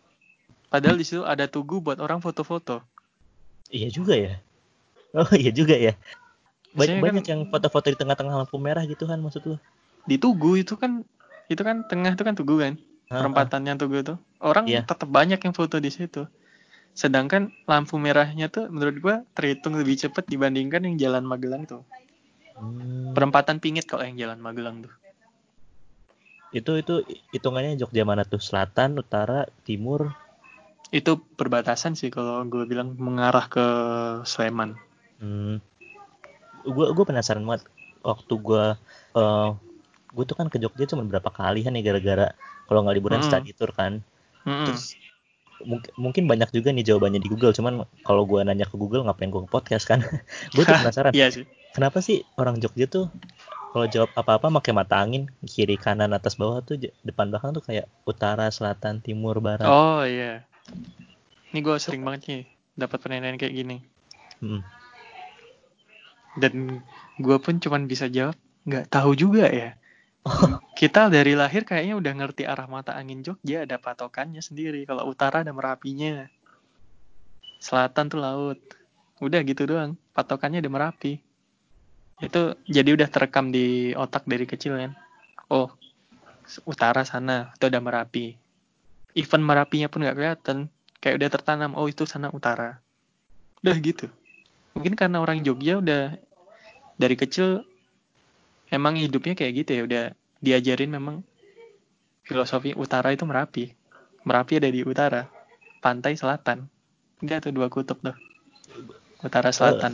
padahal 0.69 0.95
di 0.95 1.03
situ 1.03 1.21
ada 1.21 1.45
tugu 1.45 1.79
buat 1.79 1.97
orang 1.97 2.19
foto-foto. 2.19 2.79
Iya 3.67 3.89
juga 3.89 4.15
ya. 4.15 4.39
Oh 5.11 5.27
iya 5.31 5.49
juga 5.49 5.75
ya. 5.75 5.95
Ba- 6.71 6.83
Biasanya 6.83 7.01
banyak 7.01 7.23
kan- 7.23 7.31
yang 7.35 7.41
foto-foto 7.47 7.87
di 7.87 7.97
tengah-tengah 7.97 8.35
lampu 8.37 8.55
merah 8.55 8.83
gitu 8.83 9.03
kan 9.03 9.17
maksud 9.17 9.43
lu? 9.45 9.55
Di 10.03 10.15
tugu 10.15 10.55
itu 10.55 10.75
kan, 10.75 11.03
itu 11.47 11.59
kan 11.59 11.83
tengah 11.83 12.13
itu 12.13 12.23
kan 12.23 12.35
tugu 12.35 12.59
kan. 12.59 12.75
Perempatannya 13.05 13.75
tuh 13.75 13.87
gitu 13.91 14.13
orang 14.39 14.65
Iya. 14.65 14.81
tetap 14.81 15.05
banyak 15.05 15.37
yang 15.37 15.53
foto 15.53 15.77
di 15.77 15.87
situ 15.87 16.25
sedangkan 16.95 17.51
lampu 17.67 17.99
merahnya 17.99 18.47
tuh 18.47 18.71
menurut 18.71 18.95
gua 19.03 19.15
terhitung 19.35 19.75
lebih 19.75 19.99
cepat 19.99 20.25
dibandingkan 20.31 20.87
yang 20.87 20.95
jalan 20.95 21.23
Magelang 21.27 21.67
tuh 21.67 21.83
Hmm, 22.55 23.11
perempatan 23.11 23.59
pingit 23.59 23.83
kalau 23.83 24.07
yang 24.07 24.15
jalan 24.15 24.39
Magelang 24.39 24.87
tuh 24.87 24.93
itu 26.55 26.71
itu 26.79 26.93
hitungannya 27.35 27.75
Jogja 27.75 28.07
mana 28.07 28.23
tuh? 28.23 28.39
Selatan, 28.39 28.95
utara, 28.95 29.43
timur. 29.67 30.15
itu 30.95 31.19
perbatasan 31.35 31.99
sih 31.99 32.07
kalau 32.07 32.47
gue 32.47 32.63
bilang 32.63 32.95
mengarah 32.95 33.51
ke 33.51 33.65
Sleman 34.23 34.79
Hmm. 35.19 35.59
Gue 36.63 36.87
gue 36.95 37.05
penasaran 37.07 37.43
banget 37.43 37.67
waktu 38.03 38.33
gue 38.39 38.65
eh 39.19 39.49
gue 40.15 40.23
tuh 40.23 40.35
kan 40.39 40.47
ke 40.47 40.57
Jogja 40.63 40.87
cuma 40.95 41.03
berapa 41.03 41.27
kali 41.27 41.67
kan 41.67 41.75
ya 41.75 41.83
gara-gara 41.83 42.27
kalau 42.71 42.87
nggak 42.87 42.95
liburan 42.95 43.19
Hmm. 43.19 43.27
study 43.27 43.51
tour 43.51 43.75
kan. 43.75 43.99
Mm-mm. 44.47 44.65
Terus 44.71 44.95
mungkin 45.63 45.91
mungkin 45.95 46.23
banyak 46.27 46.51
juga 46.51 46.75
nih 46.75 46.83
jawabannya 46.83 47.23
di 47.23 47.29
Google 47.31 47.55
cuman 47.55 47.87
kalau 48.03 48.27
gue 48.27 48.43
nanya 48.43 48.67
ke 48.67 48.75
Google 48.75 49.07
ngapain 49.07 49.31
gue 49.31 49.41
ke 49.45 49.49
podcast 49.49 49.87
kan? 49.87 50.03
gue 50.55 50.63
tuh 50.67 50.75
penasaran 50.75 51.15
iya 51.15 51.31
sih 51.31 51.47
kenapa 51.71 52.03
sih 52.03 52.27
orang 52.35 52.59
Jogja 52.59 52.91
tuh 52.91 53.07
kalau 53.71 53.87
jawab 53.91 54.11
apa-apa 54.15 54.51
pakai 54.59 54.71
mata 54.71 54.99
angin 54.99 55.27
kiri 55.43 55.75
kanan 55.79 56.11
atas 56.15 56.35
bawah 56.39 56.63
tuh 56.63 56.79
depan 57.03 57.31
belakang 57.31 57.55
tuh 57.55 57.63
kayak 57.63 57.91
utara 58.07 58.47
selatan 58.47 58.99
timur 59.03 59.39
barat. 59.43 59.67
oh 59.67 60.03
iya 60.03 60.43
ini 61.51 61.59
gue 61.63 61.75
sering 61.79 62.03
banget 62.03 62.21
nih 62.27 62.41
dapat 62.75 62.97
penilaian 62.99 63.39
kayak 63.39 63.55
gini 63.55 63.77
Hmm. 64.43 64.59
dan 66.35 66.83
gue 67.15 67.37
pun 67.39 67.55
cuman 67.55 67.87
bisa 67.87 68.11
jawab 68.11 68.35
nggak 68.67 68.91
tahu 68.91 69.15
juga 69.15 69.47
ya 69.47 69.79
kita 70.79 71.07
dari 71.13 71.37
lahir 71.37 71.61
kayaknya 71.63 71.95
udah 71.97 72.13
ngerti 72.17 72.43
arah 72.49 72.65
mata 72.65 72.97
angin 72.97 73.21
Jogja 73.21 73.63
ada 73.63 73.77
patokannya 73.77 74.41
sendiri 74.41 74.83
kalau 74.89 75.05
utara 75.05 75.45
ada 75.45 75.53
merapinya. 75.53 76.25
Selatan 77.61 78.09
tuh 78.09 78.21
laut. 78.21 78.59
Udah 79.21 79.39
gitu 79.45 79.63
doang 79.69 79.95
patokannya 80.11 80.59
ada 80.59 80.71
merapi. 80.71 81.21
Itu 82.19 82.57
jadi 82.65 82.95
udah 82.95 83.07
terekam 83.07 83.53
di 83.53 83.93
otak 83.93 84.25
dari 84.25 84.45
kecil 84.49 84.75
kan? 84.81 84.91
Oh 85.49 85.69
utara 86.65 87.05
sana 87.05 87.53
itu 87.53 87.65
ada 87.69 87.81
merapi. 87.81 88.37
Even 89.15 89.41
merapinya 89.45 89.87
pun 89.87 90.03
nggak 90.03 90.17
kelihatan 90.17 90.57
kayak 90.99 91.21
udah 91.21 91.29
tertanam 91.29 91.71
oh 91.77 91.85
itu 91.85 92.03
sana 92.09 92.33
utara. 92.33 92.81
Udah 93.61 93.77
gitu. 93.77 94.09
Mungkin 94.75 94.97
karena 94.97 95.21
orang 95.23 95.45
Jogja 95.45 95.79
udah 95.79 96.17
dari 96.99 97.15
kecil 97.15 97.63
emang 98.71 98.95
hidupnya 98.97 99.33
kayak 99.37 99.53
gitu 99.65 99.71
ya 99.77 99.81
udah 99.87 100.03
diajarin 100.41 100.91
memang 100.93 101.15
filosofi 102.25 102.71
utara 102.77 103.09
itu 103.15 103.23
merapi 103.25 103.73
merapi 104.27 104.53
ada 104.59 104.69
di 104.69 104.81
utara 104.85 105.21
pantai 105.83 106.13
selatan 106.17 106.65
udah 107.23 107.37
tuh 107.43 107.53
dua 107.53 107.67
kutub 107.73 107.97
tuh 108.01 108.15
utara 109.25 109.49
selatan 109.53 109.93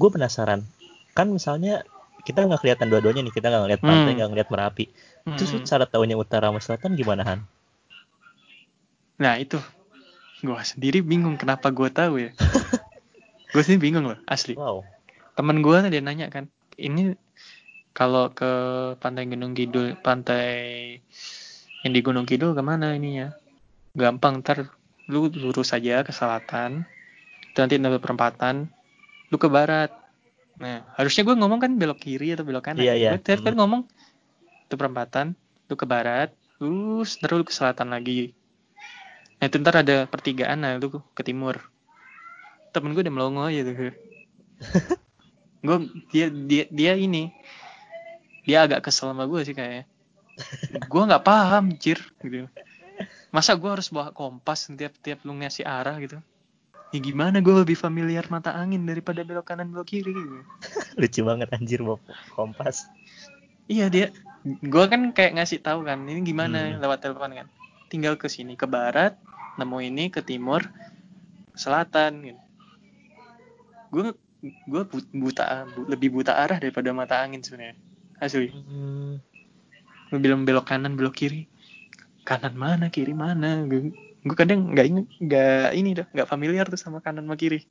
Gue 0.00 0.08
penasaran 0.14 0.60
kan 1.16 1.26
misalnya 1.36 1.74
kita 2.26 2.40
nggak 2.46 2.60
kelihatan 2.62 2.88
dua-duanya 2.90 3.22
nih 3.26 3.34
kita 3.36 3.46
nggak 3.50 3.62
ngeliat 3.64 3.82
pantai 3.88 4.10
Hmm. 4.10 4.16
nggak 4.16 4.30
ngeliat 4.30 4.48
merapi. 4.54 4.84
Terus 5.36 5.50
lu 5.54 5.60
Mm-mm. 5.60 5.68
cara 5.70 5.84
taunya 5.92 6.16
utara 6.24 6.46
sama 6.50 6.60
selatan 6.64 6.92
gimana 7.00 7.22
Han? 7.28 7.40
nah 9.22 9.34
itu 9.38 9.58
gue 10.42 10.60
sendiri 10.70 10.98
bingung 11.10 11.36
kenapa 11.40 11.70
gue 11.70 11.88
tahu 11.92 12.14
ya 12.24 12.30
gue 13.52 13.62
sendiri 13.62 13.82
bingung 13.86 14.04
loh 14.08 14.18
asli 14.26 14.54
Wow. 14.56 14.84
temen 15.36 15.58
gue 15.64 15.76
dia 15.92 16.02
nanya 16.04 16.28
kan 16.34 16.44
ini 16.82 17.14
kalau 17.94 18.32
ke 18.32 18.52
pantai 18.98 19.28
Gunung 19.28 19.54
Kidul 19.54 19.94
pantai 20.00 20.98
yang 21.86 21.92
di 21.92 22.00
Gunung 22.02 22.26
Kidul 22.26 22.56
ke 22.56 22.62
mana 22.64 22.96
ininya 22.96 23.30
gampang 23.92 24.40
ntar 24.40 24.72
lu 25.06 25.28
lurus 25.28 25.76
aja 25.76 26.00
ke 26.00 26.10
selatan 26.10 26.88
nanti 27.52 27.76
ada 27.76 28.00
perempatan 28.00 28.72
lu 29.28 29.36
ke 29.36 29.48
barat. 29.48 29.92
Nah 30.56 30.88
harusnya 30.96 31.22
gue 31.24 31.36
ngomong 31.36 31.60
kan 31.60 31.72
belok 31.76 32.00
kiri 32.00 32.32
atau 32.32 32.48
belok 32.48 32.72
kanan. 32.72 32.80
Iya, 32.80 32.94
iya. 32.96 33.10
gue 33.12 33.20
tiap 33.20 33.44
kan 33.44 33.52
ngomong 33.56 33.84
itu 34.68 34.74
perempatan 34.74 35.36
lu 35.68 35.74
ke 35.76 35.84
barat 35.84 36.32
terus 36.56 37.20
terus 37.20 37.36
lu 37.36 37.44
ke 37.44 37.52
selatan 37.52 37.92
lagi. 37.92 38.32
Nah 39.36 39.44
itu 39.52 39.56
ntar 39.60 39.84
ada 39.84 40.08
pertigaan 40.08 40.64
nah 40.64 40.72
lu 40.80 40.88
ke 40.88 41.22
timur. 41.22 41.60
Temen 42.72 42.96
gue 42.96 43.04
udah 43.04 43.14
melongo 43.14 43.44
aja 43.44 43.68
tuh 43.68 43.76
gue 45.62 45.76
dia 46.10 46.26
dia 46.28 46.64
dia 46.68 46.92
ini 46.98 47.30
dia 48.42 48.66
agak 48.66 48.82
kesel 48.90 49.14
sama 49.14 49.30
gue 49.30 49.40
sih 49.46 49.54
kayaknya 49.54 49.86
gue 50.90 51.02
nggak 51.06 51.24
paham 51.24 51.70
jir 51.78 52.02
gitu 52.18 52.50
masa 53.30 53.54
gue 53.54 53.70
harus 53.70 53.88
bawa 53.88 54.10
kompas 54.10 54.68
tiap 54.74 54.92
tiap 55.00 55.22
lu 55.22 55.38
ngasih 55.38 55.64
arah 55.64 55.96
gitu 56.02 56.18
ya 56.92 56.98
gimana 57.00 57.40
gue 57.40 57.54
lebih 57.64 57.78
familiar 57.78 58.26
mata 58.28 58.52
angin 58.52 58.84
daripada 58.84 59.24
belok 59.24 59.48
kanan 59.48 59.72
belok 59.72 59.88
kiri 59.96 60.12
gitu. 60.12 60.44
Lucu 61.00 61.20
banget 61.24 61.48
anjir 61.56 61.80
bawa 61.80 61.96
kompas. 62.36 62.84
iya 63.70 63.88
dia 63.88 64.12
gue 64.44 64.84
kan 64.90 65.14
kayak 65.14 65.38
ngasih 65.40 65.62
tahu 65.62 65.86
kan 65.86 66.02
ini 66.04 66.20
gimana 66.26 66.74
Hmm. 66.74 66.82
lewat 66.82 66.98
telepon 67.06 67.32
kan 67.32 67.48
tinggal 67.88 68.18
ke 68.18 68.26
sini 68.26 68.58
ke 68.58 68.66
barat 68.66 69.14
nemu 69.56 69.78
ini 69.86 70.10
ke 70.10 70.20
timur 70.20 70.66
selatan 71.54 72.26
gitu 72.26 72.42
gue 73.92 74.12
gue 74.42 74.82
buta 75.14 75.70
bu- 75.70 75.86
lebih 75.86 76.10
buta 76.10 76.34
arah 76.34 76.58
daripada 76.58 76.90
mata 76.90 77.22
angin 77.22 77.40
sebenarnya. 77.46 77.78
Asli. 78.18 78.50
Hmm. 78.50 79.22
bilang 80.18 80.44
belok 80.44 80.68
kanan 80.68 80.98
belok 80.98 81.14
kiri. 81.24 81.46
Kanan 82.26 82.58
mana 82.58 82.90
kiri 82.90 83.14
mana? 83.14 83.62
Gue 83.64 83.94
gue 84.22 84.36
kadang 84.36 84.74
nggak 84.74 84.86
inget 84.86 85.06
nggak 85.18 85.66
ini 85.78 85.90
dah 85.98 86.06
nggak 86.10 86.28
familiar 86.28 86.66
tuh 86.66 86.78
sama 86.78 86.98
kanan 86.98 87.24
sama 87.26 87.38
kiri. 87.38 87.62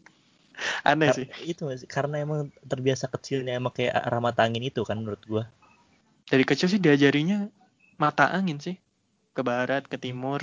Aneh 0.87 1.11
Kar- 1.11 1.17
sih. 1.19 1.27
itu 1.47 1.63
sih? 1.75 1.87
karena 1.87 2.23
emang 2.23 2.51
terbiasa 2.67 3.07
kecilnya 3.07 3.55
emang 3.59 3.71
kayak 3.75 3.95
arah 3.95 4.19
mata 4.23 4.43
angin 4.43 4.63
itu 4.63 4.83
kan 4.87 4.99
menurut 4.99 5.21
gua. 5.27 5.45
dari 6.31 6.47
kecil 6.47 6.71
sih 6.71 6.79
diajarinya 6.79 7.51
mata 7.99 8.31
angin 8.31 8.59
sih. 8.63 8.79
Ke 9.35 9.43
barat 9.43 9.83
ke 9.87 9.99
timur. 9.99 10.39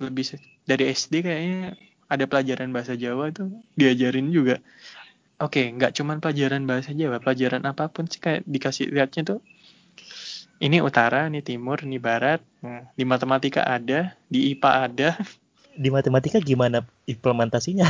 Lebih 0.00 0.40
dari 0.68 0.92
SD 0.92 1.24
kayaknya 1.24 1.76
ada 2.06 2.24
pelajaran 2.30 2.70
bahasa 2.70 2.94
Jawa 2.94 3.34
tuh 3.34 3.50
diajarin 3.74 4.30
juga 4.30 4.62
oke 5.42 5.62
nggak 5.76 5.92
cuman 5.96 6.20
pelajaran 6.22 6.64
bahasa 6.64 6.92
Jawa 6.92 7.20
pelajaran 7.20 7.62
apa 7.64 7.88
pun 7.92 8.08
sih 8.08 8.20
kayak 8.20 8.44
dikasih 8.46 8.90
lihatnya 8.92 9.36
tuh 9.36 9.40
ini 10.62 10.80
utara 10.80 11.28
ini 11.28 11.44
timur 11.44 11.84
ini 11.84 12.00
barat 12.00 12.40
nah, 12.64 12.88
di 12.96 13.04
matematika 13.04 13.64
ada 13.64 14.16
di 14.28 14.52
IPA 14.56 14.70
ada 14.90 15.10
Di 15.76 15.92
matematika 15.92 16.40
gimana 16.40 16.80
implementasinya? 17.04 17.84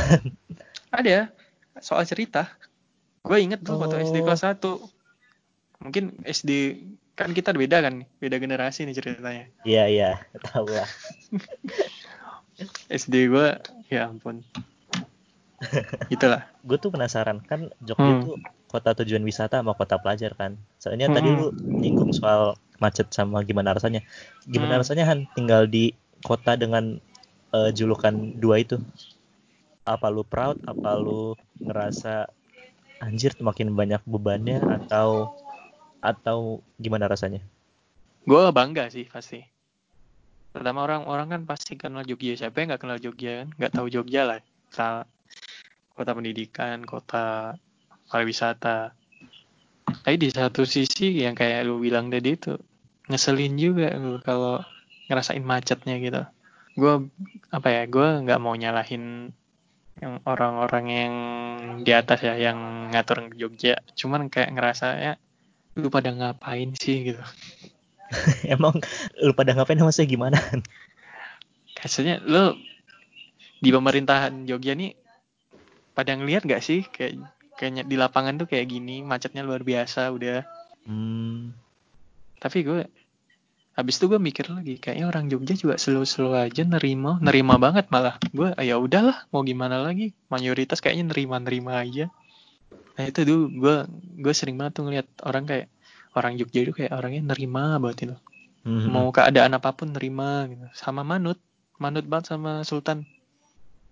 ada 0.91 1.31
soal 1.79 2.03
cerita 2.03 2.51
gue 3.23 3.37
inget 3.39 3.63
tuh 3.63 3.79
waktu 3.79 3.95
Oh. 3.95 4.03
SD 4.03 4.27
kelas 4.27 4.43
1 4.43 4.59
Mungkin 5.77 6.25
SD 6.25 6.81
kan 7.17 7.33
kita 7.33 7.53
beda 7.53 7.81
kan, 7.81 8.05
beda 8.21 8.37
generasi 8.37 8.85
nih 8.85 8.97
ceritanya. 8.97 9.45
Iya 9.65 9.83
iya, 9.89 10.11
tahu 10.53 10.69
lah. 10.69 10.89
SD 13.01 13.29
gue, 13.29 13.49
ya 13.89 14.09
ampun. 14.09 14.41
Itulah. 16.07 16.45
Gue 16.61 16.77
tuh 16.77 16.93
penasaran 16.93 17.41
kan 17.41 17.73
Jogja 17.81 18.05
Hmm. 18.05 18.21
tuh 18.23 18.35
kota 18.67 18.93
tujuan 19.01 19.23
wisata 19.23 19.59
sama 19.59 19.73
kota 19.73 19.97
pelajar 19.97 20.37
kan. 20.37 20.53
Soalnya 20.77 21.09
Hmm. 21.09 21.15
tadi 21.17 21.29
lu 21.29 21.47
nyinggung 21.57 22.13
soal 22.13 22.53
macet 22.77 23.09
sama 23.09 23.41
gimana 23.41 23.73
rasanya. 23.73 24.05
Gimana 24.45 24.77
Hmm. 24.77 24.81
rasanya 24.85 25.05
Han 25.05 25.25
tinggal 25.33 25.65
di 25.65 25.91
kota 26.21 26.53
dengan 26.53 27.01
eh, 27.47 27.71
julukan 27.71 28.11
dua 28.35 28.59
itu? 28.59 28.75
Apa 29.81 30.11
lu 30.11 30.21
proud? 30.21 30.59
Apa 30.67 30.99
lu 30.99 31.31
ngerasa 31.57 32.27
anjir 32.99 33.33
makin 33.39 33.71
banyak 33.71 34.03
bebannya 34.03 34.59
atau 34.59 35.31
atau 35.97 36.59
gimana 36.75 37.07
rasanya? 37.07 37.39
Gue 38.27 38.51
bangga 38.51 38.91
sih 38.91 39.07
pasti. 39.07 39.39
Pertama 40.51 40.83
orang-orang 40.83 41.27
kan 41.31 41.41
pasti 41.47 41.79
kenal 41.79 42.03
Jogja. 42.03 42.35
Siapa 42.35 42.59
yang 42.59 42.75
nggak 42.75 42.81
kenal 42.83 42.99
Jogja 42.99 43.31
kan? 43.41 43.47
Nggak 43.55 43.73
tahu 43.73 43.87
Jogja 43.87 44.21
lah. 44.27 44.39
Sa- 44.67 45.07
Kota 45.97 46.13
pendidikan, 46.13 46.85
kota 46.85 47.57
pariwisata. 48.13 48.93
Tapi 50.05 50.15
di 50.21 50.29
satu 50.29 50.61
sisi 50.61 51.25
yang 51.25 51.33
kayak 51.33 51.65
lu 51.65 51.81
bilang 51.81 52.13
tadi 52.13 52.37
itu 52.37 52.53
ngeselin 53.09 53.57
juga 53.57 53.89
lu 53.97 54.21
kalau 54.21 54.61
ngerasain 55.09 55.41
macetnya 55.41 55.97
gitu. 55.97 56.21
Gue 56.77 57.09
apa 57.49 57.67
ya? 57.73 57.83
Gue 57.89 58.21
nggak 58.21 58.37
mau 58.37 58.53
nyalahin 58.53 59.33
yang 59.97 60.21
orang-orang 60.29 60.85
yang 60.85 61.13
di 61.81 61.91
atas 61.97 62.21
ya 62.21 62.37
yang 62.37 62.91
ngatur 62.93 63.33
Jogja. 63.33 63.81
Cuman 63.97 64.29
kayak 64.29 64.53
ngerasa 64.53 64.87
ya 65.01 65.13
lu 65.73 65.89
pada 65.89 66.13
ngapain 66.13 66.77
sih 66.77 67.09
gitu. 67.09 67.23
Emang 68.53 68.77
lu 69.17 69.33
pada 69.33 69.57
ngapain 69.57 69.81
maksudnya 69.81 70.13
gimana? 70.13 70.37
Kayaknya 71.73 72.21
lu 72.21 72.53
di 73.57 73.73
pemerintahan 73.73 74.45
Jogja 74.45 74.77
nih 74.77 74.93
pada 75.97 76.13
ngelihat 76.13 76.45
gak 76.45 76.61
sih? 76.61 76.85
Kayak 76.85 77.25
kayaknya 77.57 77.83
di 77.89 77.97
lapangan 77.97 78.37
tuh 78.37 78.47
kayak 78.47 78.69
gini 78.69 79.01
macetnya 79.01 79.41
luar 79.41 79.65
biasa 79.65 80.13
udah. 80.13 80.45
Hmm, 80.85 81.57
tapi 82.37 82.61
gue 82.61 82.85
habis 83.77 83.97
itu 84.01 84.09
gue 84.09 84.17
mikir 84.17 84.49
lagi 84.49 84.81
kayaknya 84.81 85.05
orang 85.05 85.29
Jogja 85.29 85.53
juga 85.53 85.75
slow-slow 85.77 86.33
aja 86.33 86.65
nerima 86.65 87.17
nerima 87.17 87.57
banget 87.57 87.89
malah. 87.89 88.21
Gue 88.29 88.53
"Ah, 88.53 88.63
ya 88.63 88.77
udahlah 88.77 89.25
mau 89.33 89.41
gimana 89.41 89.81
lagi? 89.81 90.13
Mayoritas 90.29 90.79
kayaknya 90.79 91.13
nerima-nerima 91.13 91.81
aja. 91.81 92.13
Nah 92.97 93.03
itu 93.05 93.25
dulu 93.25 93.43
gue 93.57 93.75
gue 94.21 94.33
sering 94.37 94.57
banget 94.57 94.81
tuh 94.81 94.83
ngeliat 94.89 95.07
orang 95.25 95.49
kayak 95.49 95.67
orang 96.13 96.37
Jogja 96.37 96.59
itu 96.61 96.73
kayak 96.77 96.93
orangnya 96.93 97.33
nerima 97.33 97.81
banget 97.81 97.97
itu. 98.09 98.15
Hmm, 98.65 98.89
mau 98.89 99.09
keadaan 99.09 99.57
apa 99.57 99.73
pun 99.73 99.93
nerima 99.93 100.45
gitu. 100.49 100.65
Sama 100.77 101.01
manut 101.01 101.41
manut 101.77 102.05
banget 102.05 102.33
sama 102.33 102.65
Sultan. 102.65 103.05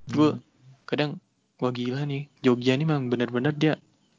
Gue 0.10 0.38
hmm. 0.38 0.42
kadang 0.90 1.22
wah 1.58 1.72
gila 1.72 2.04
nih 2.04 2.28
Jogja 2.40 2.74
ini 2.74 2.84
memang 2.84 3.08
bener-bener 3.08 3.52
dia 3.52 3.74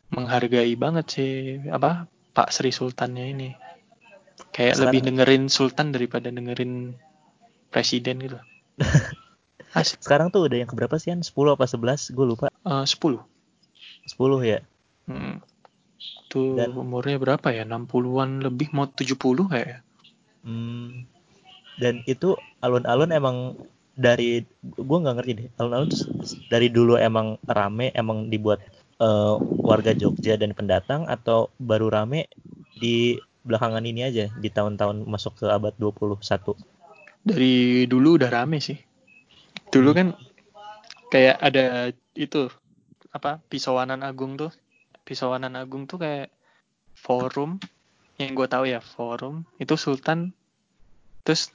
menghargai 0.08 0.72
banget 0.74 1.06
sih 1.10 1.32
apa 1.68 2.06
Pak 2.32 2.48
Sri 2.50 2.70
Sultannya 2.70 3.24
ini 3.26 3.48
kayak 4.52 4.76
Sekarang- 4.76 4.82
lebih 4.88 5.00
dengerin 5.04 5.44
Sultan 5.48 5.90
daripada 5.90 6.28
dengerin 6.28 6.96
presiden 7.68 8.20
gitu 8.20 8.38
Asik. 9.72 10.00
Sekarang 10.00 10.32
tuh 10.32 10.48
udah 10.48 10.56
yang 10.56 10.70
keberapa 10.70 10.96
sih, 10.96 11.12
Han? 11.12 11.20
10 11.20 11.36
apa 11.52 11.68
11? 11.68 12.16
Gue 12.16 12.24
lupa. 12.24 12.48
Eh, 12.48 12.84
10 12.86 13.20
10 14.08 14.40
ya? 14.40 14.64
Hmm. 15.04 15.44
Tuh 16.32 16.56
Dan- 16.56 16.72
umurnya 16.72 17.20
berapa 17.20 17.52
ya? 17.52 17.68
60-an 17.68 18.40
lebih 18.40 18.72
mau 18.72 18.88
70 18.88 19.20
kayak 19.44 19.68
ya? 19.68 19.78
Hmm. 20.44 21.04
Dan 21.76 22.00
itu 22.06 22.32
alun-alun 22.58 23.12
emang 23.12 23.36
dari 23.96 24.44
gue 24.62 24.98
nggak 25.00 25.16
ngerti 25.16 25.32
deh. 25.32 25.48
Alun-alun 25.56 25.88
tuh 25.88 26.04
dari 26.52 26.68
dulu 26.68 27.00
emang 27.00 27.40
rame, 27.48 27.90
emang 27.96 28.28
dibuat 28.28 28.60
eh, 29.00 29.34
warga 29.40 29.96
Jogja 29.96 30.36
dan 30.36 30.52
pendatang 30.52 31.08
atau 31.08 31.48
baru 31.56 31.88
rame 31.88 32.28
di 32.76 33.16
belakangan 33.42 33.82
ini 33.88 34.04
aja 34.04 34.28
di 34.36 34.52
tahun-tahun 34.52 35.08
masuk 35.08 35.42
ke 35.42 35.46
abad 35.48 35.72
21. 35.80 36.20
Dari 37.26 37.88
dulu 37.88 38.20
udah 38.20 38.30
rame 38.30 38.60
sih. 38.60 38.76
Dulu 39.72 39.90
kan 39.96 40.12
kayak 41.08 41.40
ada 41.40 41.90
itu 42.12 42.52
apa 43.10 43.40
Pisauanan 43.48 44.04
Agung 44.04 44.36
tuh. 44.36 44.52
Pisauanan 45.08 45.56
Agung 45.56 45.88
tuh 45.88 45.98
kayak 45.98 46.28
forum 46.92 47.56
yang 48.16 48.32
gue 48.32 48.48
tahu 48.48 48.64
ya 48.68 48.80
forum 48.80 49.44
itu 49.60 49.76
Sultan 49.76 50.32
terus 51.20 51.52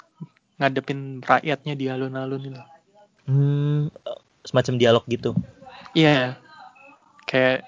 ngadepin 0.62 1.26
rakyatnya 1.26 1.74
di 1.74 1.89
alun-alun 1.89 2.54
itu. 2.54 2.62
Hmm, 3.26 3.89
semacam 4.45 4.74
dialog 4.78 5.04
gitu. 5.10 5.34
Iya. 5.97 6.38
Kayak 7.26 7.65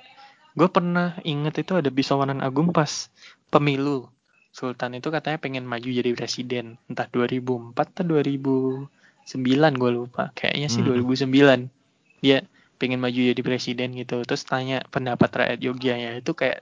gue 0.54 0.70
pernah 0.70 1.18
inget 1.26 1.66
itu 1.66 1.74
ada 1.74 1.90
Pisauanan 1.90 2.46
Agung 2.46 2.70
pas 2.70 3.10
pemilu. 3.50 4.06
Sultan 4.54 4.94
itu 4.94 5.10
katanya 5.10 5.42
pengen 5.42 5.66
maju 5.66 5.90
jadi 5.90 6.14
presiden. 6.14 6.78
Entah 6.86 7.10
2004 7.10 7.74
atau 7.74 8.06
2009 8.06 9.82
gue 9.82 9.92
lupa. 9.92 10.30
Kayaknya 10.38 10.70
sih 10.70 10.86
Hmm. 10.86 10.94
2009. 10.94 11.74
Dia 12.22 12.46
pengen 12.78 13.02
maju 13.02 13.18
jadi 13.18 13.42
presiden 13.42 13.98
gitu. 13.98 14.22
Terus 14.22 14.46
tanya 14.46 14.86
pendapat 14.94 15.34
rakyat 15.34 15.58
Jogja 15.58 15.98
ya. 15.98 16.14
Itu 16.22 16.38
kayak 16.38 16.62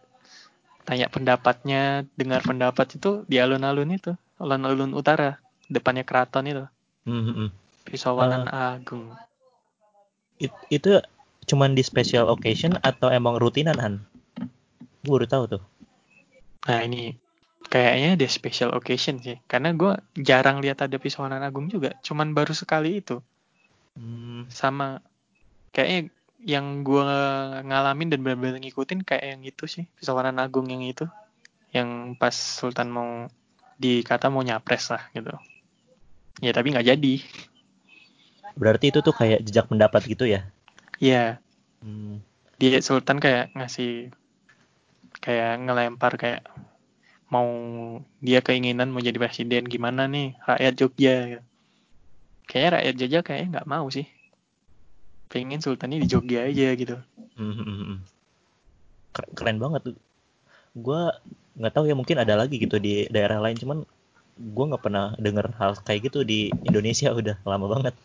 tanya 0.88 1.12
pendapatnya, 1.12 2.08
dengar 2.16 2.42
pendapat 2.48 2.96
itu 2.96 3.28
di 3.28 3.44
alun-alun 3.44 3.92
itu. 3.92 4.16
Alun-alun 4.40 4.96
utara. 4.96 5.41
Depannya 5.72 6.04
keraton 6.04 6.52
itu. 6.52 6.66
Hmm, 7.08 7.24
hmm, 7.24 7.36
hmm. 7.40 7.50
Pisauanan 7.88 8.46
Agung. 8.52 9.16
It- 10.38 10.64
itu 10.68 11.00
cuman 11.48 11.74
di 11.74 11.82
special 11.82 12.28
occasion 12.28 12.76
atau 12.84 13.08
emang 13.08 13.40
rutinan 13.40 13.80
Han? 13.80 14.04
Gue 15.02 15.18
baru 15.18 15.28
tahu 15.32 15.44
tuh. 15.58 15.64
Nah 16.68 16.80
ini 16.86 17.18
kayaknya 17.72 18.20
ada 18.20 18.28
special 18.28 18.76
occasion 18.76 19.18
sih. 19.24 19.40
Karena 19.50 19.74
gue 19.74 19.98
jarang 20.20 20.62
lihat 20.62 20.84
ada 20.86 20.98
Pisauanan 21.00 21.42
Agung 21.42 21.72
juga. 21.72 21.96
Cuman 22.06 22.36
baru 22.38 22.54
sekali 22.54 23.02
itu. 23.02 23.24
Hmm, 23.98 24.46
Sama 24.52 25.02
kayaknya 25.74 26.12
yang 26.42 26.82
gue 26.82 27.06
ngalamin 27.66 28.10
dan 28.14 28.20
benar-benar 28.26 28.58
ngikutin 28.62 29.06
kayak 29.06 29.26
yang 29.38 29.42
itu 29.46 29.66
sih. 29.66 29.86
Pisauanan 29.98 30.38
Agung 30.38 30.70
yang 30.70 30.86
itu. 30.86 31.10
Yang 31.74 32.20
pas 32.22 32.36
Sultan 32.36 32.92
mau 32.92 33.26
dikata 33.82 34.30
mau 34.30 34.46
nyapres 34.46 34.94
lah 34.94 35.10
gitu. 35.18 35.34
Ya 36.40 36.56
tapi 36.56 36.72
nggak 36.72 36.88
jadi. 36.88 37.16
berarti 38.52 38.92
itu 38.92 39.00
tuh 39.00 39.16
kayak 39.16 39.44
jejak 39.48 39.68
pendapat 39.72 40.02
gitu 40.08 40.28
ya? 40.28 40.48
Ya 41.02 41.40
Hmm. 41.82 42.22
dia 42.62 42.78
Sultan 42.86 43.18
kayak 43.18 43.58
ngasih 43.58 44.14
kayak 45.18 45.66
ngelempar 45.66 46.14
kayak 46.14 46.46
mau 47.32 47.48
dia 48.22 48.44
keinginan 48.46 48.94
mau 48.94 49.02
jadi 49.02 49.18
presiden 49.18 49.66
gimana 49.66 50.06
nih 50.06 50.38
rakyat 50.46 50.74
Jogja 50.78 51.16
kayaknya 52.46 52.70
rakyat 52.78 52.96
Jogja 53.02 53.20
kayaknya 53.26 53.48
nggak 53.58 53.70
mau 53.72 53.88
sih 53.90 54.06
pengen 55.32 55.64
Sultannya 55.64 56.04
di 56.04 56.08
Jogja 56.12 56.46
aja 56.46 56.70
gitu 56.76 56.98
Hmm, 57.40 57.56
hmm, 57.58 57.66
hmm. 57.66 57.98
Ker- 59.16 59.32
Keren 59.34 59.58
banget. 59.58 59.98
Gue 60.78 61.02
nggak 61.58 61.74
tahu 61.74 61.86
ya 61.90 61.96
mungkin 61.98 62.18
ada 62.22 62.38
lagi 62.38 62.62
gitu 62.62 62.78
di 62.78 63.08
daerah 63.10 63.42
lain, 63.42 63.58
cuman 63.58 63.88
gue 64.42 64.66
nggak 64.74 64.84
pernah 64.84 65.14
denger 65.22 65.54
hal 65.62 65.78
kayak 65.86 66.10
gitu 66.10 66.26
di 66.26 66.50
Indonesia 66.66 67.14
udah 67.14 67.38
lama 67.46 67.68
banget. 67.70 67.96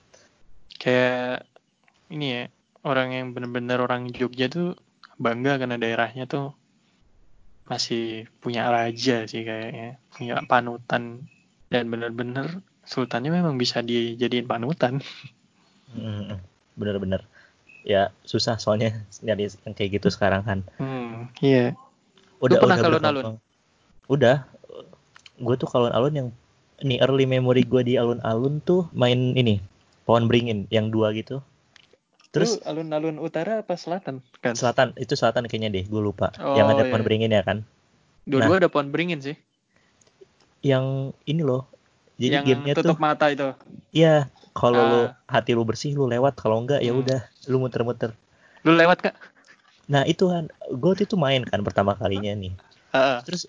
kayak 0.77 1.49
ini 2.13 2.27
ya 2.29 2.43
orang 2.85 3.09
yang 3.17 3.27
bener-bener 3.33 3.81
orang 3.81 4.13
Jogja 4.13 4.53
tuh 4.53 4.77
bangga 5.17 5.57
karena 5.57 5.81
daerahnya 5.81 6.29
tuh 6.29 6.53
masih 7.67 8.29
punya 8.39 8.69
raja 8.71 9.27
sih 9.27 9.43
kayaknya 9.43 9.99
punya 10.15 10.45
panutan 10.47 11.27
dan 11.73 11.85
bener-bener 11.91 12.63
Sultannya 12.87 13.35
memang 13.35 13.59
bisa 13.59 13.83
dijadiin 13.83 14.47
panutan 14.47 15.03
Hmm. 15.97 16.43
Bener-bener. 16.75 17.23
Ya 17.87 18.11
susah 18.27 18.59
soalnya 18.59 19.07
nyari 19.23 19.47
yang 19.47 19.75
kayak 19.75 20.03
gitu 20.03 20.09
sekarang 20.11 20.43
kan. 20.43 20.59
hmm 20.83 21.31
iya 21.41 21.79
Udah 22.43 22.59
pernah 22.59 22.77
udah 22.77 22.89
alun-alun? 22.91 23.25
Udah. 24.11 24.37
Gue 25.37 25.55
tuh 25.57 25.69
kalau 25.69 25.89
alun 25.93 26.15
yang 26.15 26.29
ini 26.81 27.01
early 27.01 27.25
memory 27.25 27.65
gue 27.65 27.83
di 27.85 27.95
alun-alun 27.97 28.61
tuh 28.61 28.89
main 28.93 29.33
ini 29.37 29.61
pohon 30.05 30.29
beringin 30.29 30.69
yang 30.69 30.89
dua 30.93 31.13
gitu. 31.13 31.41
Terus 32.33 32.61
Lu 32.61 32.69
alun-alun 32.69 33.17
utara 33.17 33.65
apa 33.65 33.77
selatan 33.81 34.21
kan 34.45 34.53
selatan 34.53 34.93
itu 35.01 35.17
selatan 35.17 35.49
kayaknya 35.49 35.73
deh 35.73 35.85
gue 35.89 36.03
lupa. 36.03 36.33
Oh, 36.41 36.53
yang 36.57 36.69
ada 36.69 36.85
iya. 36.85 36.91
pohon 36.93 37.05
beringin 37.05 37.33
ya 37.33 37.43
kan. 37.45 37.65
dua-dua 38.27 38.59
ada 38.59 38.69
pohon 38.69 38.91
beringin 38.91 39.23
sih 39.23 39.37
Yang 40.61 41.15
ini 41.31 41.47
loh. 41.47 41.71
Jadi 42.19 42.33
yang 42.33 42.45
gamenya 42.49 42.75
tuh 42.75 42.83
tutup 42.91 42.99
mata 42.99 43.29
itu 43.31 43.55
Iya, 43.93 44.27
kalau 44.57 44.81
Ah. 44.81 44.89
lu 44.89 45.01
hati 45.29 45.53
lu 45.53 45.63
bersih 45.63 45.93
lu 45.95 46.09
lewat, 46.09 46.35
kalau 46.41 46.59
enggak 46.65 46.81
ya 46.81 46.91
Hmm. 46.91 47.05
udah 47.05 47.21
lu 47.47 47.57
muter-muter. 47.61 48.13
lu 48.67 48.75
lewat 48.75 48.99
kak 49.05 49.15
Nah, 49.87 50.03
itu 50.03 50.27
kan 50.27 50.51
gue 50.67 50.93
itu 50.99 51.15
main 51.15 51.47
kan 51.47 51.63
pertama 51.63 51.95
kalinya 51.95 52.35
nih. 52.35 52.51
Heeh. 52.91 53.19
terus 53.23 53.47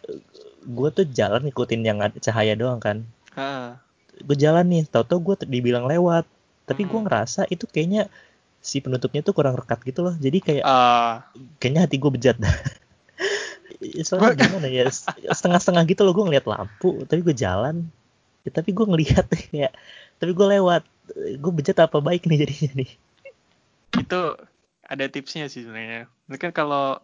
gue 0.67 0.89
tuh 0.91 1.05
jalan 1.07 1.47
ngikutin 1.47 1.81
yang 1.81 2.03
ada 2.03 2.17
cahaya 2.19 2.53
doang 2.53 2.83
kan. 2.83 3.07
Heeh. 3.33 3.79
gue 4.17 4.33
jalan 4.33 4.65
nih 4.65 4.83
tau-tau 4.89 5.21
gue 5.21 5.35
dibilang 5.47 5.87
lewat. 5.87 6.27
Tapi 6.67 6.83
gue 6.83 6.99
Hmm. 6.99 7.07
ngerasa 7.07 7.47
itu 7.47 7.63
kayaknya 7.65 8.11
si 8.59 8.83
penutupnya 8.83 9.23
tuh 9.23 9.31
kurang 9.31 9.55
rekat 9.55 9.79
gitu 9.85 10.03
loh. 10.03 10.15
Jadi 10.17 10.37
kayak 10.43 10.63
Ah, 10.65 11.23
kayaknya 11.61 11.87
hati 11.87 11.95
gue 11.95 12.11
bejat. 12.11 12.35
Soalnya 14.07 14.35
gimana 14.35 14.67
ya 14.67 14.89
setengah-setengah 15.31 15.83
gitu 15.85 16.01
loh 16.03 16.13
gue 16.17 16.25
ngeliat 16.27 16.45
lampu 16.49 17.05
tapi 17.05 17.21
gue 17.23 17.35
jalan. 17.37 17.85
Ya, 18.43 18.49
tapi 18.51 18.73
gue 18.73 18.85
ngelihat 18.89 19.25
kayak 19.29 19.71
tapi 20.19 20.31
gue 20.33 20.47
lewat. 20.59 20.83
Gue 21.39 21.51
bejat 21.53 21.77
apa 21.79 22.03
baik 22.03 22.27
nih 22.27 22.43
jadinya 22.43 22.83
nih? 22.83 22.89
Itu 23.95 24.35
ada 24.83 25.05
tipsnya 25.07 25.47
sih 25.47 25.63
sebenarnya. 25.63 26.09
Kan 26.35 26.51
kalau 26.51 26.99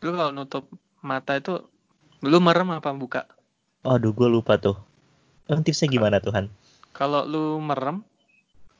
lu 0.00 0.10
kalau 0.14 0.32
nutup 0.32 0.64
mata 1.02 1.36
itu 1.36 1.66
lu 2.30 2.38
merem 2.46 2.68
apa 2.78 2.90
buka? 3.00 3.20
aduh 3.92 4.12
gue 4.18 4.28
lupa 4.34 4.54
tuh 4.64 4.76
Emang 5.50 5.62
tipsnya 5.66 5.88
gimana 5.94 6.18
Tuhan 6.26 6.46
Kalau 6.98 7.22
lu 7.32 7.44
merem, 7.68 7.96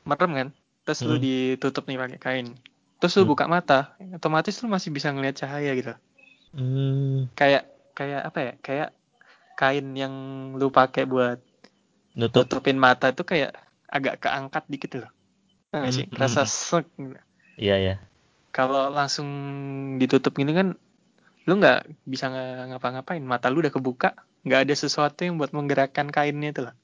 merem 0.09 0.31
kan, 0.39 0.49
terus 0.85 1.01
lu 1.09 1.15
Hmm. 1.15 1.23
ditutup 1.25 1.83
nih 1.89 1.97
pakai 2.03 2.19
kain. 2.25 2.47
Terus 2.99 3.13
lu 3.19 3.23
Hmm. 3.23 3.31
buka 3.31 3.45
mata, 3.55 3.79
otomatis 4.17 4.55
lu 4.63 4.67
masih 4.75 4.89
bisa 4.97 5.09
ngelihat 5.13 5.37
cahaya 5.43 5.71
gitu. 5.79 5.93
hmm, 6.53 7.27
Kayak 7.39 7.63
kayak 7.97 8.21
apa 8.29 8.39
ya? 8.47 8.53
Kayak 8.65 8.89
kain 9.59 9.87
yang 10.01 10.13
lu 10.59 10.67
pakai 10.79 11.03
buat 11.13 11.39
nutup 12.15 12.47
tutupin 12.49 12.77
mata 12.85 13.07
itu 13.13 13.23
kayak 13.31 13.51
agak 13.97 14.15
keangkat 14.23 14.63
dikit 14.71 14.91
loh. 15.03 15.11
Nggak 15.79 15.93
sih? 15.97 16.05
Hmm, 16.11 16.17
Rasa 16.21 16.41
hmm, 16.41 16.49
sek. 16.49 16.85
gitu. 16.99 17.19
iya 17.57 17.75
ya 17.85 17.93
Kalau 18.53 18.83
langsung 18.93 19.27
ditutup 20.01 20.33
gini 20.37 20.53
kan, 20.53 20.67
lu 21.43 21.59
nggak 21.59 21.85
bisa 22.07 22.31
ngapa-ngapain. 22.71 23.23
Mata 23.23 23.51
lu 23.51 23.59
udah 23.59 23.73
kebuka, 23.73 24.15
nggak 24.47 24.67
ada 24.69 24.73
sesuatu 24.75 25.27
yang 25.27 25.35
buat 25.39 25.51
menggerakkan 25.51 26.07
kainnya 26.09 26.51
itu 26.51 26.61
loh. 26.67 26.75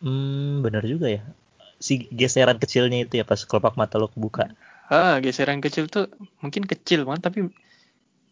hmm 0.00 0.64
benar 0.64 0.80
juga 0.88 1.12
ya 1.12 1.20
si 1.76 2.08
geseran 2.08 2.56
kecilnya 2.56 3.04
itu 3.04 3.20
ya 3.20 3.24
pas 3.28 3.36
kelopak 3.44 3.76
mata 3.76 4.00
lo 4.00 4.08
kebuka 4.08 4.48
Ah, 4.88 5.20
geseran 5.20 5.60
kecil 5.60 5.92
tuh 5.92 6.08
mungkin 6.40 6.64
kecil 6.64 7.04
banget 7.04 7.28
tapi 7.28 7.38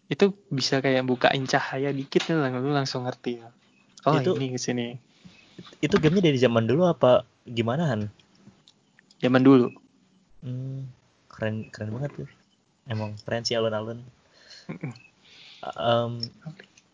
itu 0.08 0.32
bisa 0.48 0.80
kayak 0.80 1.04
bukain 1.04 1.44
cahaya 1.44 1.92
dikit 1.92 2.24
nih 2.26 2.48
lu 2.56 2.72
langsung 2.72 3.04
ngerti. 3.04 3.44
Oh, 4.08 4.16
Itu- 4.16 4.34
ini 4.40 4.56
ke 4.56 4.58
sini. 4.58 4.86
itu 5.84 5.94
gamenya 6.00 6.32
dari 6.32 6.38
zaman 6.40 6.64
dulu 6.64 6.88
apa 6.88 7.22
gimana 7.44 7.84
Han 7.92 8.08
Zaman 9.20 9.42
dulu. 9.44 9.68
Hmm, 10.40 10.88
keren 11.28 11.68
keren 11.68 11.90
banget 11.92 12.24
tuh. 12.24 12.28
Emang 12.88 13.12
keren 13.26 13.44
sih 13.44 13.58
alun-alun. 13.58 14.00
Em, 15.58 16.22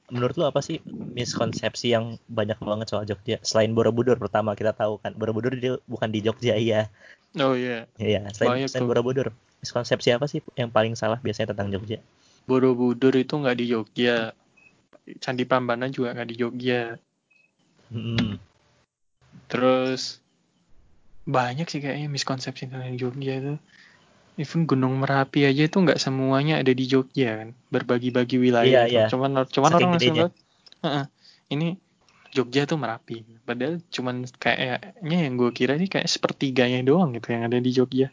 menurut 0.09 0.35
lu 0.37 0.45
apa 0.49 0.61
sih 0.65 0.81
miskonsepsi 0.87 1.93
yang 1.93 2.17
banyak 2.29 2.57
banget 2.61 2.87
soal 2.89 3.05
Jogja? 3.05 3.41
Selain 3.45 3.73
Borobudur 3.73 4.17
pertama 4.17 4.57
kita 4.57 4.73
tahu 4.73 5.01
kan 5.01 5.13
Borobudur 5.17 5.53
dia 5.57 5.77
bukan 5.85 6.09
di 6.09 6.25
Jogja 6.25 6.57
iya. 6.65 6.89
Oh 7.35 7.59
iya, 7.59 7.91
Iya, 7.99 8.23
selain, 8.31 8.63
Banyak 8.63 8.69
selain 8.71 8.83
tuh. 8.87 8.91
Borobudur. 8.95 9.29
Miskonsepsi 9.65 10.15
apa 10.15 10.29
sih 10.31 10.45
yang 10.55 10.71
paling 10.71 10.95
salah 10.95 11.19
biasanya 11.19 11.57
tentang 11.57 11.73
Jogja? 11.75 11.99
Borobudur 12.45 13.17
itu 13.17 13.35
nggak 13.35 13.57
di 13.59 13.67
Jogja. 13.73 14.31
Candi 15.21 15.45
Prambanan 15.45 15.91
juga 15.93 16.13
nggak 16.17 16.29
di 16.31 16.37
Jogja. 16.37 16.97
Hmm, 17.93 18.41
Terus 19.49 20.19
banyak 21.25 21.67
sih 21.69 21.81
kayaknya 21.81 22.09
miskonsepsi 22.13 22.69
tentang 22.69 22.97
Jogja 23.01 23.33
itu. 23.41 23.55
Even 24.35 24.67
Gunung 24.67 24.99
Merapi 24.99 25.47
aja 25.47 25.63
itu 25.71 25.77
nggak 25.79 26.01
semuanya 26.03 26.59
ada 26.59 26.75
di 26.75 26.85
Jogja 26.91 27.39
kan, 27.39 27.49
berbagi-bagi 27.71 28.37
wilayah. 28.43 28.85
Iya, 28.87 28.91
iya. 28.91 29.07
Cuman 29.07 29.47
cuman 29.47 29.71
Saking 29.71 29.79
orang 29.79 29.91
langsung 29.95 30.17
lihat, 30.19 30.33
"Heeh, 30.83 31.05
ini 31.55 31.69
Jogja 32.35 32.67
tuh 32.67 32.83
Merapi. 32.83 33.23
Padahal 33.47 33.79
cuman 33.95 34.27
kayaknya 34.43 35.19
yang 35.31 35.39
gue 35.39 35.55
kira 35.55 35.79
ini 35.79 35.87
kayak 35.87 36.11
sepertiganya 36.11 36.83
doang 36.83 37.15
gitu 37.15 37.31
yang 37.31 37.47
ada 37.47 37.63
di 37.63 37.71
Jogja. 37.71 38.11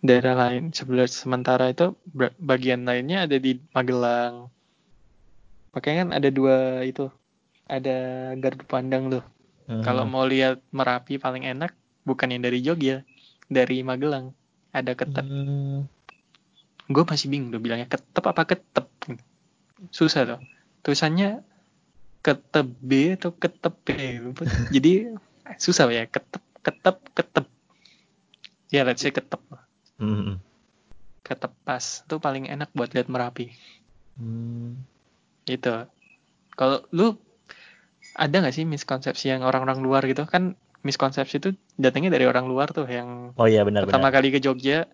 Daerah 0.00 0.48
lain 0.48 0.72
sebelah 0.72 1.04
sementara 1.04 1.68
itu 1.68 1.92
bagian 2.40 2.88
lainnya 2.88 3.28
ada 3.28 3.36
di 3.36 3.60
Magelang. 3.76 4.48
Makanya 5.76 5.96
kan 6.08 6.10
ada 6.16 6.28
dua 6.32 6.80
itu, 6.88 7.12
ada 7.68 8.32
gardu 8.40 8.64
pandang 8.64 9.12
tuh. 9.12 9.24
hmm. 9.68 9.84
Kalau 9.84 10.08
mau 10.08 10.24
lihat 10.24 10.64
Merapi 10.72 11.20
paling 11.20 11.44
enak 11.44 11.76
bukan 12.08 12.32
yang 12.32 12.40
dari 12.40 12.64
Jogja, 12.64 13.04
dari 13.52 13.84
Magelang. 13.84 14.37
Ada 14.72 14.92
ketep. 14.94 15.24
Hmm, 15.24 15.88
Gue 16.88 17.04
masih 17.04 17.28
bingung 17.28 17.52
udah 17.52 17.60
bilangnya 17.60 17.88
ketep 17.88 18.24
apa 18.24 18.42
ketep. 18.48 18.86
Susah 19.92 20.24
loh. 20.24 20.40
Tulisannya 20.80 21.44
ketep 22.24 22.66
B 22.80 23.14
atau 23.16 23.30
ketep 23.36 23.74
B. 23.84 23.88
Jadi 24.74 25.12
susah 25.60 25.88
ya 25.92 26.04
ketep 26.08 26.42
ketep 26.64 26.96
ketep. 27.12 27.46
Ya 28.72 28.84
let's 28.84 29.00
say 29.00 29.12
ketep. 29.12 29.40
hmm, 30.00 30.40
Ketep 31.24 31.52
pas. 31.64 31.84
Itu 32.04 32.20
paling 32.20 32.48
enak 32.48 32.72
buat 32.72 32.92
lihat 32.92 33.08
Merapi. 33.08 33.52
hmm. 34.16 34.76
Gitu. 35.44 35.88
Kalau 36.56 36.84
lu 36.92 37.16
ada 38.16 38.34
nggak 38.34 38.54
sih 38.56 38.64
miskonsepsi 38.64 39.30
yang 39.30 39.44
orang-orang 39.44 39.78
luar 39.84 40.02
gitu 40.08 40.24
kan 40.24 40.56
miskonsepsi 40.86 41.36
itu 41.42 41.50
datangnya 41.76 42.14
dari 42.14 42.24
orang 42.26 42.46
luar 42.46 42.70
tuh 42.70 42.86
yang 42.86 43.34
Oh 43.34 43.46
iya 43.50 43.62
benar 43.66 43.82
pertama 43.86 44.08
benar. 44.08 44.14
kali 44.18 44.28
ke 44.34 44.38
Jogja 44.38 44.86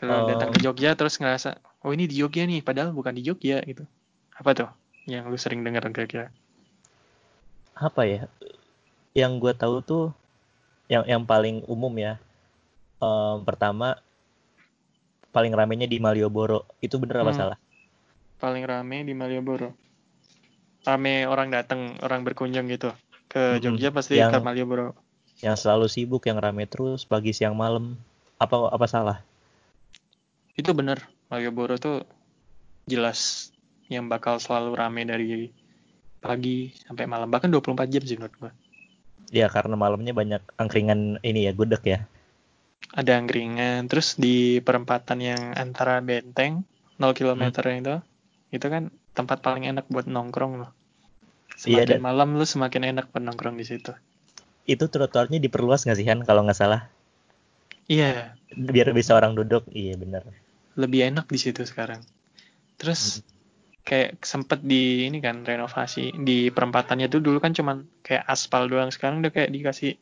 kalau 0.00 0.24
Oh. 0.24 0.28
datang 0.28 0.50
ke 0.54 0.58
Jogja 0.64 0.96
terus 0.96 1.20
ngerasa 1.20 1.60
oh 1.84 1.92
ini 1.92 2.08
di 2.08 2.16
Jogja 2.20 2.44
nih 2.48 2.64
padahal 2.64 2.90
bukan 2.96 3.12
di 3.12 3.22
Jogja 3.22 3.60
gitu 3.64 3.84
apa 4.34 4.50
tuh 4.56 4.68
yang 5.04 5.28
lu 5.28 5.36
sering 5.36 5.60
dengar 5.64 5.84
kira-kira 5.92 6.32
Apa 7.72 8.04
ya? 8.04 8.28
Yang 9.16 9.32
gue 9.40 9.52
tahu 9.56 9.76
tuh 9.80 10.04
yang 10.92 11.04
yang 11.08 11.22
paling 11.24 11.64
umum 11.64 11.88
ya. 11.96 12.20
Em, 13.00 13.36
pertama 13.48 13.96
paling 15.32 15.52
ramenya 15.56 15.88
di 15.88 15.96
Malioboro. 15.96 16.68
Itu 16.84 17.00
bener 17.00 17.24
apa 17.24 17.32
Hmm. 17.32 17.40
salah? 17.40 17.58
paling 18.40 18.64
rame 18.64 19.04
di 19.04 19.12
Malioboro 19.12 19.76
rame 20.80 21.28
orang 21.28 21.52
datang 21.52 21.92
orang 22.00 22.24
berkunjung 22.24 22.72
gitu 22.72 22.88
ke. 23.30 23.62
Jogja 23.62 23.94
pasti 23.94 24.18
Yang- 24.18 24.34
ke 24.34 24.38
Malioboro 24.42 24.98
yang 25.40 25.56
selalu 25.56 25.88
sibuk 25.88 26.28
yang 26.28 26.36
rame 26.36 26.68
terus 26.68 27.08
pagi 27.08 27.32
siang 27.32 27.56
malam. 27.56 27.96
Apa 28.40 28.72
apa 28.72 28.86
salah? 28.88 29.18
Itu 30.56 30.76
bener. 30.76 31.04
Malioboro 31.32 31.80
tuh 31.80 32.04
jelas 32.84 33.52
yang 33.88 34.08
bakal 34.08 34.36
selalu 34.40 34.76
rame 34.76 35.02
dari 35.08 35.48
pagi 36.20 36.72
sampai 36.84 37.08
malam. 37.08 37.28
Bahkan 37.32 37.48
24 37.48 37.88
jam 37.88 38.02
sih 38.04 38.16
menurut 38.20 38.36
gua. 38.36 38.52
Ya 39.32 39.48
karena 39.48 39.78
malamnya 39.78 40.12
banyak 40.12 40.42
angkringan 40.60 41.22
ini 41.24 41.48
ya 41.48 41.52
gudeg 41.56 41.80
ya. 41.84 42.00
Ada 42.92 43.20
angkringan. 43.22 43.88
Terus 43.88 44.18
di 44.20 44.60
perempatan 44.60 45.22
yang 45.22 45.42
antara 45.56 46.02
benteng 46.04 46.66
0 47.00 47.16
km 47.16 47.48
itu 47.48 47.96
itu 48.50 48.66
kan 48.66 48.92
tempat 49.16 49.40
paling 49.40 49.64
enak 49.64 49.86
buat 49.88 50.10
nongkrong 50.10 50.60
loh 50.60 50.70
Iya, 51.68 51.84
semakin 51.84 52.00
dan- 52.00 52.04
malam 52.04 52.28
lu 52.40 52.46
semakin 52.48 52.82
enak 52.96 53.12
buat 53.12 53.20
nongkrong 53.20 53.60
di 53.60 53.66
situ. 53.68 53.92
Itu 54.64 54.88
trotoarnya 54.88 55.36
diperluas 55.36 55.84
nggak 55.84 55.98
sih 55.98 56.06
Han 56.08 56.24
kalau 56.24 56.46
nggak 56.46 56.56
salah? 56.56 56.88
Iya. 57.90 58.38
Biar 58.54 58.94
bisa 58.96 59.12
orang 59.18 59.36
duduk. 59.36 59.66
Iya 59.68 59.98
bener. 60.00 60.24
Lebih 60.78 61.12
enak 61.12 61.26
di 61.28 61.36
situ 61.36 61.60
sekarang. 61.66 62.00
Terus 62.80 63.20
kayak 63.84 64.22
sempet 64.24 64.62
di 64.62 65.10
ini 65.10 65.18
kan 65.18 65.42
renovasi 65.44 66.14
di 66.16 66.48
perempatannya 66.48 67.10
tuh 67.10 67.20
dulu 67.20 67.42
kan 67.42 67.52
cuman 67.52 67.84
kayak 68.06 68.24
aspal 68.24 68.64
doang. 68.70 68.88
Sekarang 68.94 69.20
udah 69.20 69.32
kayak 69.34 69.50
dikasih 69.52 69.98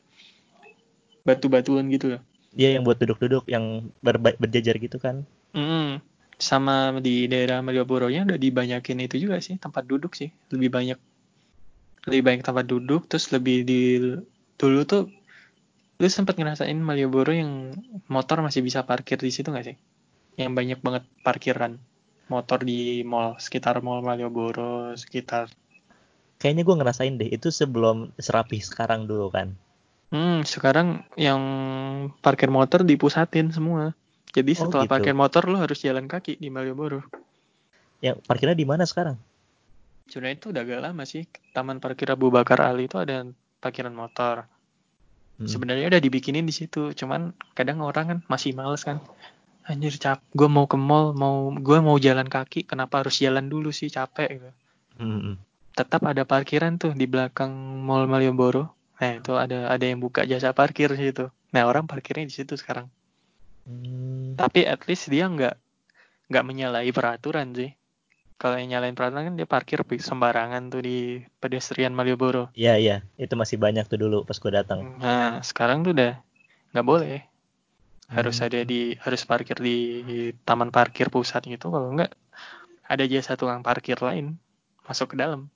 batu-batuan 1.27 1.89
gitu 1.91 2.15
loh. 2.15 2.21
Dia 2.55 2.77
yang 2.77 2.87
buat 2.87 2.97
duduk-duduk 2.97 3.45
yang 3.51 3.89
berba- 4.01 4.37
berjajar 4.37 4.77
gitu 4.79 4.97
kan? 4.97 5.27
Mm, 5.53 6.01
sama 6.39 6.93
di 7.01 7.27
daerah 7.27 7.59
Malioboro-nya 7.61 8.25
udah 8.25 8.39
dibanyakin 8.39 9.05
itu 9.05 9.27
juga 9.27 9.41
sih 9.41 9.57
tempat 9.57 9.85
duduk 9.85 10.15
sih. 10.15 10.29
Lebih 10.53 10.69
banyak 10.71 10.99
lebih 12.09 12.25
banyak 12.25 12.43
tempat 12.43 12.65
duduk 12.65 13.05
terus 13.05 13.29
lebih 13.29 13.61
di 13.63 14.01
dulu 14.57 14.81
tuh 14.83 15.07
lu 15.99 16.07
sempat 16.07 16.35
ngerasain 16.39 16.75
Malioboro 16.79 17.29
yang 17.29 17.75
motor 18.09 18.41
masih 18.41 18.65
bisa 18.65 18.81
parkir 18.87 19.21
di 19.21 19.29
situ 19.29 19.53
nggak 19.53 19.65
sih? 19.67 19.77
Yang 20.39 20.51
banyak 20.55 20.79
banget 20.81 21.03
parkiran 21.21 21.77
motor 22.31 22.65
di 22.65 23.05
mall 23.05 23.37
sekitar 23.37 23.83
mall 23.85 24.01
Malioboro 24.01 24.97
sekitar 24.97 25.53
kayaknya 26.39 26.63
gue 26.63 26.75
ngerasain 26.79 27.13
deh 27.19 27.29
itu 27.29 27.51
sebelum 27.51 28.15
serapi 28.15 28.63
sekarang 28.63 29.05
dulu 29.05 29.27
kan. 29.29 29.53
Hmm 30.09 30.41
sekarang 30.47 31.05
yang 31.19 31.41
parkir 32.23 32.49
motor 32.49 32.81
dipusatin 32.81 33.53
semua. 33.53 33.93
Jadi 34.33 34.57
Oh, 34.57 34.65
setelah 34.65 34.87
gitu. 34.87 34.93
parkir 34.97 35.13
motor 35.13 35.45
lu 35.45 35.59
harus 35.59 35.77
jalan 35.83 36.07
kaki 36.07 36.39
di 36.39 36.49
Malioboro. 36.49 37.03
Yang 37.99 38.23
parkirnya 38.23 38.55
di 38.55 38.63
mana 38.63 38.87
sekarang 38.87 39.19
Sebenarnya 40.09 40.37
itu 40.41 40.47
udah 40.49 40.61
agak 40.65 40.79
lama 40.81 41.03
sih. 41.05 41.23
Taman 41.53 41.77
Parkir 41.77 42.09
Abu 42.09 42.33
Bakar 42.33 42.65
Ali 42.65 42.89
itu 42.89 42.97
ada 42.97 43.23
parkiran 43.61 43.93
motor. 43.93 44.49
Hmm. 45.37 45.47
Sebenarnya 45.47 45.87
udah 45.87 46.01
dibikinin 46.01 46.43
di 46.43 46.51
situ, 46.51 46.91
cuman 46.91 47.31
kadang 47.53 47.79
orang 47.79 48.05
kan 48.09 48.19
masih 48.27 48.51
males 48.51 48.83
kan. 48.83 48.99
anjir 49.63 49.93
cap 50.01 50.25
gue 50.33 50.49
mau 50.49 50.65
ke 50.65 50.73
mall 50.73 51.13
mau 51.13 51.53
gue 51.53 51.77
mau 51.77 51.93
jalan 52.01 52.25
kaki 52.25 52.65
kenapa 52.65 53.05
harus 53.05 53.21
jalan 53.21 53.45
dulu 53.45 53.69
sih 53.69 53.85
capek 53.85 54.41
gitu 54.41 54.49
Hmm. 54.97 55.37
tetap 55.77 56.01
ada 56.09 56.25
parkiran 56.25 56.81
tuh 56.81 56.97
di 56.97 57.05
belakang 57.05 57.53
mall 57.85 58.09
Malioboro 58.09 58.73
nah 58.97 59.13
itu 59.13 59.37
ada 59.37 59.69
ada 59.69 59.85
yang 59.85 60.01
buka 60.01 60.25
jasa 60.25 60.57
parkir 60.57 60.89
di 60.97 61.13
situ 61.13 61.29
nah 61.53 61.69
orang 61.69 61.85
parkirnya 61.85 62.25
di 62.25 62.33
situ 62.33 62.57
sekarang 62.57 62.89
Hmm. 63.69 64.33
tapi 64.33 64.65
at 64.65 64.81
least 64.89 65.13
dia 65.13 65.29
nggak 65.29 65.53
nggak 66.33 66.43
menyalahi 66.49 66.89
peraturan 66.89 67.53
sih 67.53 67.69
kalau 68.39 68.55
yang 68.55 68.79
nyalain 68.79 68.95
peraturan 68.95 69.27
kan 69.27 69.35
dia 69.35 69.43
parkir 69.43 69.83
sembarangan 69.83 70.71
tuh 70.71 70.79
di 70.79 71.19
pedestrian 71.43 71.91
Malioboro. 71.91 72.47
Iya 72.55 72.79
iya, 72.79 72.95
itu 73.19 73.35
masih 73.35 73.59
banyak 73.59 73.83
tuh 73.91 73.99
dulu 73.99 74.23
pas 74.23 74.39
gue 74.39 74.51
datang. 74.55 74.95
nah 74.95 75.43
sekarang 75.43 75.83
tuh 75.83 75.91
udah 75.91 76.15
nggak 76.71 76.87
boleh. 76.87 77.27
Harus 78.09 78.39
Hmm. 78.39 78.47
ada 78.47 78.59
di 78.63 78.95
harus 78.95 79.21
parkir 79.27 79.59
di 79.59 79.77
taman 80.47 80.71
parkir 80.71 81.11
pusat 81.11 81.43
gitu. 81.45 81.67
Kalau 81.67 81.91
enggak 81.91 82.15
ada 82.87 83.03
jasa 83.05 83.35
tukang 83.35 83.61
parkir 83.61 83.99
lain 83.99 84.39
masuk 84.87 85.13
ke 85.13 85.15
dalam. 85.19 85.51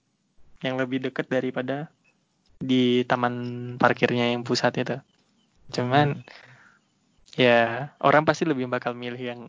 Yang 0.60 0.76
lebih 0.84 1.00
dekat 1.08 1.32
daripada 1.32 1.88
di 2.60 3.08
taman 3.08 3.34
parkirnya 3.80 4.36
yang 4.36 4.43
pusat 4.43 4.76
itu. 4.76 5.00
Cuman 5.72 6.22
ya 7.39 7.89
orang 8.04 8.28
pasti 8.28 8.43
lebih 8.43 8.67
bakal 8.69 8.93
milih 8.93 9.24
yang 9.24 9.41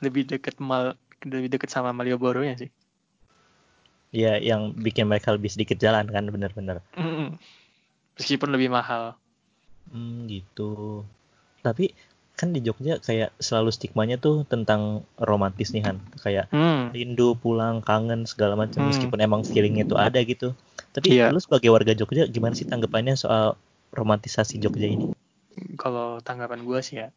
lebih 0.00 0.24
dekat 0.24 0.56
mal 0.62 0.94
lebih 1.24 1.48
dekat 1.48 1.72
sama 1.72 1.96
Malioboro 1.96 2.44
nya 2.44 2.58
sih 2.58 2.70
Iya, 4.16 4.40
yang 4.40 4.72
bikin 4.72 5.10
mereka 5.10 5.34
lebih 5.34 5.52
sedikit 5.52 5.76
jalan 5.76 6.08
kan, 6.08 6.24
bener-bener. 6.30 6.80
Meskipun 8.16 8.48
lebih 8.48 8.72
mahal 8.72 9.18
Hmm, 9.92 10.26
gitu. 10.26 11.04
Tapi 11.62 11.94
kan 12.34 12.52
di 12.52 12.60
Jogja 12.60 12.98
kayak 13.00 13.32
selalu 13.40 13.70
stigmanya 13.72 14.16
tuh 14.18 14.44
tentang 14.44 15.04
romantis 15.16 15.72
nih 15.72 15.84
Han, 15.88 16.02
kayak 16.20 16.50
hmm. 16.50 16.92
rindu 16.92 17.38
pulang, 17.38 17.80
kangen 17.80 18.26
segala 18.26 18.56
macam 18.58 18.82
Hmm. 18.82 18.90
meskipun 18.90 19.18
emang 19.20 19.40
feelingnya 19.46 19.84
itu 19.86 19.96
ada 19.96 20.18
gitu. 20.24 20.52
Tapi 20.96 21.16
Iya. 21.16 21.30
lu 21.30 21.38
sebagai 21.38 21.68
warga 21.70 21.92
Jogja 21.92 22.24
gimana 22.26 22.56
sih 22.56 22.64
tanggapannya 22.64 23.14
soal 23.20 23.54
romantisasi 23.92 24.58
Jogja 24.62 24.88
ini? 24.88 25.12
kalau 25.80 26.20
tanggapan 26.20 26.64
gue 26.68 26.78
sih 26.84 27.00
ya 27.00 27.08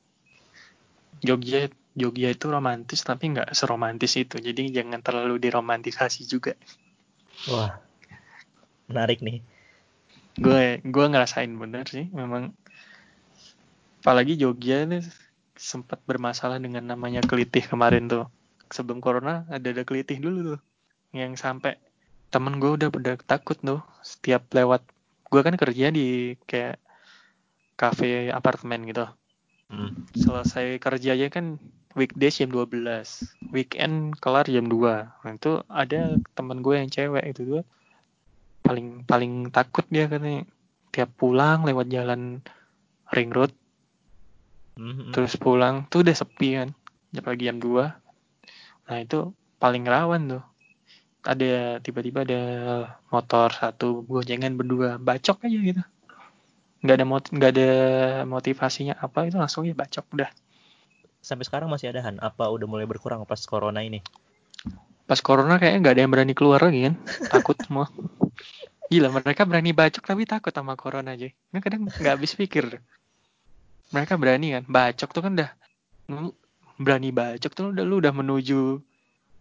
Jogja 1.20 1.68
Jogja 2.00 2.32
itu 2.32 2.48
romantis 2.48 3.04
tapi 3.04 3.36
nggak 3.36 3.52
seromantis 3.52 4.16
itu. 4.16 4.40
Jadi 4.40 4.72
jangan 4.72 5.04
terlalu 5.04 5.42
diromantisasi 5.42 6.24
juga. 6.30 6.56
Wah, 7.52 7.80
menarik 8.88 9.20
nih. 9.20 9.44
gue 10.40 10.80
gue 10.88 11.06
ngerasain 11.12 11.52
bener 11.52 11.84
sih 11.92 12.08
memang. 12.16 12.56
Apalagi 14.00 14.40
Jogja 14.40 14.88
ini 14.88 15.04
sempat 15.60 16.00
bermasalah 16.08 16.56
dengan 16.64 16.88
namanya 16.88 17.20
kelitih 17.20 17.68
kemarin 17.68 18.08
tuh. 18.08 18.32
Sebelum 18.72 19.04
corona 19.04 19.44
ada 19.52 19.76
ada 19.76 19.84
kelitih 19.84 20.24
dulu 20.24 20.56
tuh. 20.56 20.60
Yang 21.12 21.44
sampai 21.44 21.76
temen 22.32 22.64
gue 22.64 22.80
udah 22.80 22.88
udah 22.88 23.20
takut 23.28 23.60
tuh 23.60 23.84
setiap 24.00 24.48
lewat. 24.56 24.88
Gue 25.28 25.44
kan 25.44 25.60
kerja 25.60 25.92
di 25.92 26.40
kayak 26.48 26.80
cafe 27.76 28.32
apartemen 28.32 28.88
gitu 28.88 29.08
Hmm. 29.70 30.10
selesai 30.18 30.82
kerja 30.82 31.14
aja 31.14 31.30
kan 31.30 31.62
weekdays 31.94 32.42
jam 32.42 32.50
12 32.50 33.54
weekend 33.54 34.18
kelar 34.18 34.46
jam 34.50 34.66
2 34.66 34.82
nah, 34.82 35.34
itu 35.34 35.62
ada 35.70 36.18
temen 36.34 36.66
gue 36.66 36.76
yang 36.78 36.90
cewek 36.90 37.26
itu 37.30 37.42
tuh. 37.46 37.64
Paling 38.66 39.06
paling 39.06 39.54
takut 39.54 39.86
dia 39.90 40.06
katanya. 40.10 40.46
Tiap 40.90 41.10
pulang 41.22 41.70
lewat 41.70 41.86
jalan 41.90 42.42
ring 43.14 43.30
road. 43.30 43.54
Hmm, 44.74 44.96
hmm. 44.96 45.12
terus 45.14 45.38
pulang 45.38 45.86
tuh 45.90 46.02
udah 46.02 46.16
sepi 46.18 46.50
kan. 46.58 46.70
Apalagi 47.14 47.50
jam 47.50 47.62
2 47.62 48.10
nah 48.90 48.98
itu 48.98 49.38
paling 49.62 49.86
rawan 49.86 50.22
tuh. 50.38 50.44
Ada 51.22 51.78
tiba-tiba 51.86 52.26
ada 52.26 52.42
motor 53.14 53.54
satu 53.54 54.02
goncengan 54.02 54.58
berdua. 54.58 54.98
Bacok 54.98 55.46
aja 55.46 55.58
gitu 55.62 55.84
nggak 56.80 56.96
ada 56.96 57.06
mot 57.06 57.24
nggak 57.28 57.52
ada 57.56 57.70
motivasinya 58.24 58.96
apa 58.98 59.28
itu 59.28 59.36
langsung 59.36 59.68
ya 59.68 59.76
bacok 59.76 60.06
udah. 60.16 60.30
Sampai 61.20 61.44
sekarang 61.44 61.68
masih 61.68 61.92
ada 61.92 62.00
Han? 62.08 62.16
Apa 62.24 62.48
udah 62.48 62.64
mulai 62.64 62.88
berkurang 62.88 63.24
pas 63.28 63.40
corona 63.44 63.84
ini? 63.84 64.00
pas 65.10 65.18
corona 65.26 65.58
kayaknya 65.58 65.80
nggak 65.82 65.94
ada 65.98 66.02
yang 66.06 66.14
berani 66.14 66.34
keluar 66.38 66.62
lagi 66.62 66.86
kan? 66.86 66.94
Takut 67.34 67.58
semua. 67.66 67.90
Gila 68.94 69.10
mereka 69.10 69.42
berani 69.42 69.74
bacok 69.74 70.06
tapi 70.06 70.30
takut 70.30 70.54
sama 70.54 70.78
corona 70.78 71.18
aja 71.18 71.30
Nah, 71.50 71.60
kadang 71.62 71.90
nggak 71.90 72.14
habis 72.14 72.38
pikir. 72.38 72.78
Mereka 73.90 74.22
berani 74.22 74.54
kan? 74.54 74.64
Bacok 74.70 75.10
tuh 75.10 75.22
kan 75.26 75.34
udah 75.34 75.50
lu 76.14 76.30
berani 76.78 77.10
bacok 77.10 77.52
tuh 77.54 77.74
udah 77.74 77.86
lu 77.86 78.00
udah 78.00 78.14
menuju 78.14 78.80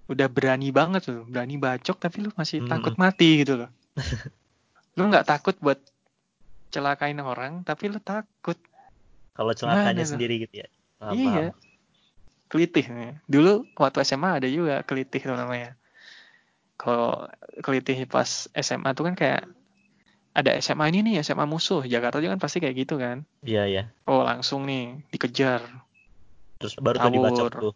udah 0.09 0.29
berani 0.33 0.73
banget 0.73 1.05
loh 1.13 1.29
berani 1.29 1.61
bacok 1.61 2.01
tapi 2.01 2.25
lu 2.25 2.33
masih 2.33 2.65
Hmm. 2.65 2.73
takut 2.73 2.97
mati 2.97 3.45
gitu 3.45 3.61
loh. 3.61 3.71
Lu 4.99 5.07
nggak 5.07 5.29
takut 5.29 5.55
buat 5.63 5.79
celakain 6.69 7.17
orang 7.19 7.61
tapi 7.63 7.89
lu 7.89 7.99
takut 7.99 8.57
Kalau 9.33 9.53
celakanya 9.53 10.03
tuh? 10.03 10.11
sendiri 10.15 10.35
gitu 10.43 10.61
ya? 10.61 10.69
Paham, 10.99 11.15
iya 11.15 11.31
paham. 11.49 11.67
kelitih 12.49 12.87
nih. 12.89 13.13
dulu 13.25 13.65
waktu 13.75 14.03
SMA 14.03 14.43
ada 14.43 14.49
juga 14.49 14.83
kelitih 14.83 15.23
tuh 15.23 15.35
namanya 15.35 15.77
kalau 16.75 17.27
kelitih 17.61 18.07
pas 18.07 18.27
SMA 18.49 18.91
tuh 18.93 19.05
kan 19.07 19.15
kayak 19.15 19.43
ada 20.33 20.55
SMA 20.57 20.87
ini 20.89 21.03
nih 21.03 21.15
SMA 21.21 21.45
musuh 21.45 21.83
Jakarta 21.83 22.19
juga 22.19 22.35
kan 22.35 22.41
pasti 22.41 22.59
kayak 22.59 22.77
gitu 22.79 22.95
kan 22.95 23.27
Iya 23.43 23.63
iya. 23.65 23.83
oh 24.05 24.23
langsung 24.23 24.65
nih 24.65 25.03
dikejar 25.09 25.63
Terus 26.59 26.75
baru 26.77 26.97
tuh 26.99 27.11
dibacok 27.11 27.47
tuh. 27.53 27.75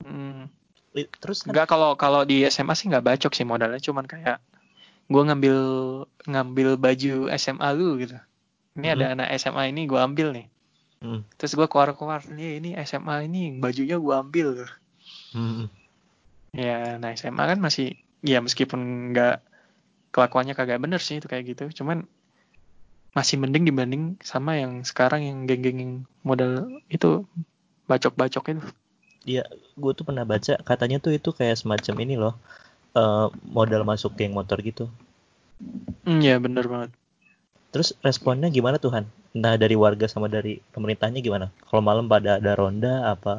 hmm. 0.00 0.48
Terus 0.94 1.42
kan 1.42 1.50
Enggak 1.52 1.66
kalau 1.68 1.90
kalau 1.94 2.22
di 2.22 2.44
SMA 2.46 2.72
sih 2.72 2.86
nggak 2.86 3.04
bacok 3.04 3.32
sih 3.32 3.44
modalnya 3.44 3.80
cuman 3.80 4.04
kayak 4.04 4.38
gue 5.04 5.22
ngambil 5.22 5.56
ngambil 6.24 6.80
baju 6.80 7.28
SMA 7.36 7.68
lu 7.76 8.00
gitu 8.00 8.16
ini 8.74 8.86
ada 8.90 9.14
anak 9.14 9.28
SMA 9.38 9.70
ini 9.70 9.86
gue 9.88 10.00
ambil 10.00 10.30
nih 10.34 10.48
Hmm. 11.04 11.20
terus 11.36 11.52
gue 11.52 11.68
keluar-keluar 11.68 12.24
nih 12.32 12.64
ini 12.64 12.70
SMA 12.80 13.28
ini 13.28 13.60
bajunya 13.60 14.00
gue 14.00 14.14
ambil 14.16 14.64
Hmm. 15.34 15.66
Ya, 16.54 16.96
nah 17.02 17.10
SMA 17.12 17.44
kan 17.44 17.58
masih 17.58 17.98
ya 18.22 18.38
meskipun 18.38 19.10
nggak 19.10 19.42
kelakuannya 20.14 20.54
kagak 20.54 20.78
bener 20.78 21.02
sih 21.02 21.18
itu 21.18 21.26
kayak 21.26 21.44
gitu, 21.50 21.82
cuman 21.82 22.06
masih 23.12 23.42
mending 23.42 23.66
dibanding 23.66 24.02
sama 24.22 24.58
yang 24.58 24.86
sekarang 24.86 25.26
yang 25.26 25.38
geng-geng 25.44 26.06
modal 26.22 26.70
itu 26.86 27.26
bacok-bacok 27.90 28.54
itu. 28.54 28.62
gue 29.74 29.92
tuh 29.96 30.04
pernah 30.06 30.22
baca 30.22 30.54
katanya 30.62 31.02
tuh 31.02 31.16
itu 31.16 31.34
kayak 31.34 31.58
semacam 31.58 31.94
ini 32.06 32.14
loh 32.14 32.34
eh, 32.94 33.26
modal 33.50 33.82
masuk 33.82 34.14
geng 34.14 34.36
motor 34.36 34.60
gitu 34.62 34.86
Hmm, 36.04 36.20
ya 36.26 36.34
bener 36.44 36.64
banget. 36.72 36.90
terus 37.72 37.88
responnya 38.06 38.48
gimana 38.56 38.76
Tuhan 38.84 39.04
entah 39.36 39.54
dari 39.62 39.76
warga 39.84 40.06
sama 40.14 40.26
dari 40.36 40.52
pemerintahnya 40.74 41.20
gimana 41.26 41.46
kalau 41.68 41.82
malam 41.88 42.06
pada 42.12 42.30
ada 42.40 42.52
ronda 42.60 42.94
apa 43.14 43.34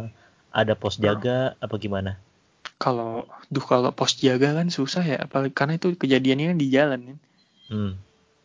ada 0.62 0.74
pos 0.82 0.96
jaga 1.06 1.38
apa 1.66 1.76
gimana 1.84 2.12
Kalau, 2.84 3.12
duh 3.54 3.66
kalau 3.72 3.92
pos 4.00 4.12
jaga 4.26 4.50
kan 4.58 4.68
susah 4.78 5.04
ya, 5.12 5.18
apalagi 5.26 5.54
karena 5.60 5.74
itu 5.80 5.88
kejadiannya 6.02 6.56
di 6.62 6.68
jalan 6.76 7.00
kan. 7.10 7.18
hmm. 7.70 7.92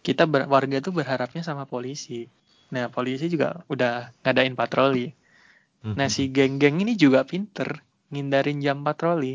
Kita 0.06 0.24
ber- 0.32 0.48
warga 0.54 0.78
tuh 0.86 0.92
berharapnya 0.98 1.40
sama 1.48 1.64
polisi. 1.72 2.20
Nah 2.74 2.84
polisi 2.94 3.24
juga 3.34 3.48
udah 3.72 3.92
ngadain 4.22 4.54
patroli. 4.60 5.06
Hmm. 5.82 5.96
Nah 5.98 6.08
si 6.14 6.22
geng-geng 6.36 6.76
ini 6.84 6.94
juga 7.04 7.20
pinter 7.30 7.68
ngindarin 8.12 8.58
jam 8.66 8.78
patroli. 8.86 9.34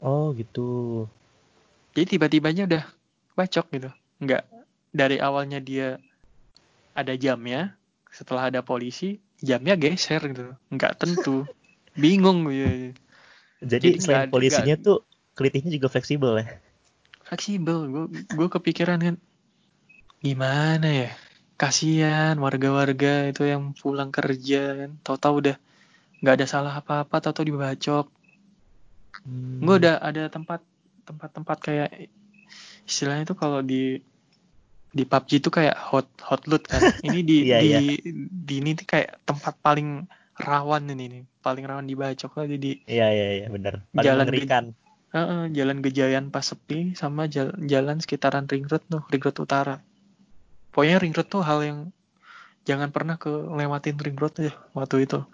oh 0.00 0.32
gitu 0.38 0.64
Jadi 1.94 2.04
tiba-tiba 2.14 2.48
aja 2.54 2.62
udah 2.70 2.84
bacok 3.36 3.66
gitu. 3.70 3.90
Nggak 4.18 4.42
dari 4.90 5.20
awalnya 5.20 5.60
dia 5.60 6.00
ada 6.96 7.12
jamnya, 7.14 7.76
setelah 8.08 8.48
ada 8.48 8.64
polisi, 8.64 9.20
jamnya 9.38 9.76
geser 9.76 10.24
gitu. 10.26 10.56
Nggak 10.72 11.04
tentu. 11.04 11.44
Bingung 11.96 12.48
gitu. 12.48 12.96
jadi, 13.60 13.76
Jadi 13.78 13.88
selain 14.00 14.16
nggak- 14.26 14.32
polisinya 14.32 14.76
nggak- 14.76 14.84
tuh 14.84 14.98
kelitihnya 15.36 15.72
juga 15.72 15.88
fleksibel 15.88 16.32
ya 16.40 16.46
Fleksibel. 17.24 17.78
Gue 17.88 18.04
gue 18.24 18.48
kepikiran 18.48 18.98
kan. 18.98 19.16
Gimana 20.20 20.88
ya? 20.88 21.10
Kasihan 21.56 22.36
warga-warga 22.36 23.28
itu 23.28 23.44
yang 23.44 23.72
pulang 23.72 24.12
kerja 24.12 24.76
kan. 24.76 24.90
Tahu-tahu 25.02 25.34
udah 25.42 25.56
nggak 26.20 26.34
ada 26.36 26.46
salah 26.46 26.72
apa-apa, 26.76 27.20
tahu-tahu 27.20 27.48
dibacok. 27.48 28.06
Hmm. 29.24 29.60
Gue 29.64 29.74
udah 29.80 29.98
ada 29.98 30.28
tempat 30.28 30.60
tempat-tempat 31.02 31.58
kayak 31.60 31.90
istilahnya 32.86 33.28
itu 33.28 33.36
kalau 33.36 33.60
di 33.60 34.00
di 34.96 35.04
PUBG 35.04 35.44
itu 35.44 35.50
kayak 35.52 35.76
hot 35.76 36.08
hot 36.24 36.48
loot 36.48 36.64
kan. 36.64 36.80
Ini 37.04 37.20
di 37.20 37.38
Iya, 37.50 37.58
di, 37.60 37.68
iya. 37.68 37.80
di 38.32 38.54
ini 38.62 38.72
tuh 38.72 38.86
kayak 38.88 39.20
tempat 39.28 39.58
paling 39.60 40.08
rawan 40.40 40.88
ini 40.88 41.04
nih, 41.10 41.22
paling 41.40 41.64
rawan 41.64 41.86
dibacok 41.88 42.32
lah 42.36 42.46
di 42.48 42.80
iya 42.84 43.08
iya 43.08 43.28
iya 43.40 43.46
benar 43.48 43.80
paling 43.92 44.04
Jalan 44.04 44.26
mengerikan 44.28 44.64
Heeh, 45.16 45.48
jalan 45.56 45.80
Gejayan 45.80 46.28
pas 46.28 46.44
sepi 46.44 46.92
sama 46.92 47.24
jalan, 47.24 47.56
jalan 47.64 47.96
sekitaran 48.02 48.44
Ring 48.44 48.68
Road 48.68 48.84
tuh, 48.84 49.00
Ring 49.08 49.22
Road 49.22 49.38
Utara. 49.38 49.80
Pokoknya 50.74 51.00
Ring 51.00 51.16
Road 51.16 51.28
tuh 51.30 51.40
hal 51.40 51.64
yang 51.64 51.78
jangan 52.68 52.92
pernah 52.92 53.16
ke 53.16 53.30
lewatin 53.30 53.96
Ring 53.96 54.18
Road 54.18 54.36
aja 54.42 54.52
waktu 54.76 55.08
itu. 55.08 55.24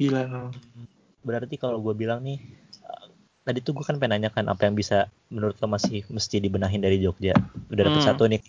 gila 0.00 0.48
Berarti 1.20 1.60
kalau 1.60 1.82
gue 1.84 1.92
bilang 1.92 2.24
nih, 2.24 2.40
tadi 3.46 3.58
tuh 3.64 3.72
gue 3.76 3.84
kan 3.84 3.96
pengen 3.96 4.20
nanyakan 4.20 4.52
apa 4.52 4.68
yang 4.68 4.74
bisa 4.76 5.08
menurut 5.32 5.56
lo 5.58 5.66
masih 5.66 6.04
mesti 6.08 6.38
dibenahin 6.38 6.80
dari 6.82 7.00
Jogja. 7.00 7.34
Udah 7.72 7.82
dapet 7.88 8.02
Hmm. 8.02 8.08
satu 8.12 8.24
nih. 8.28 8.42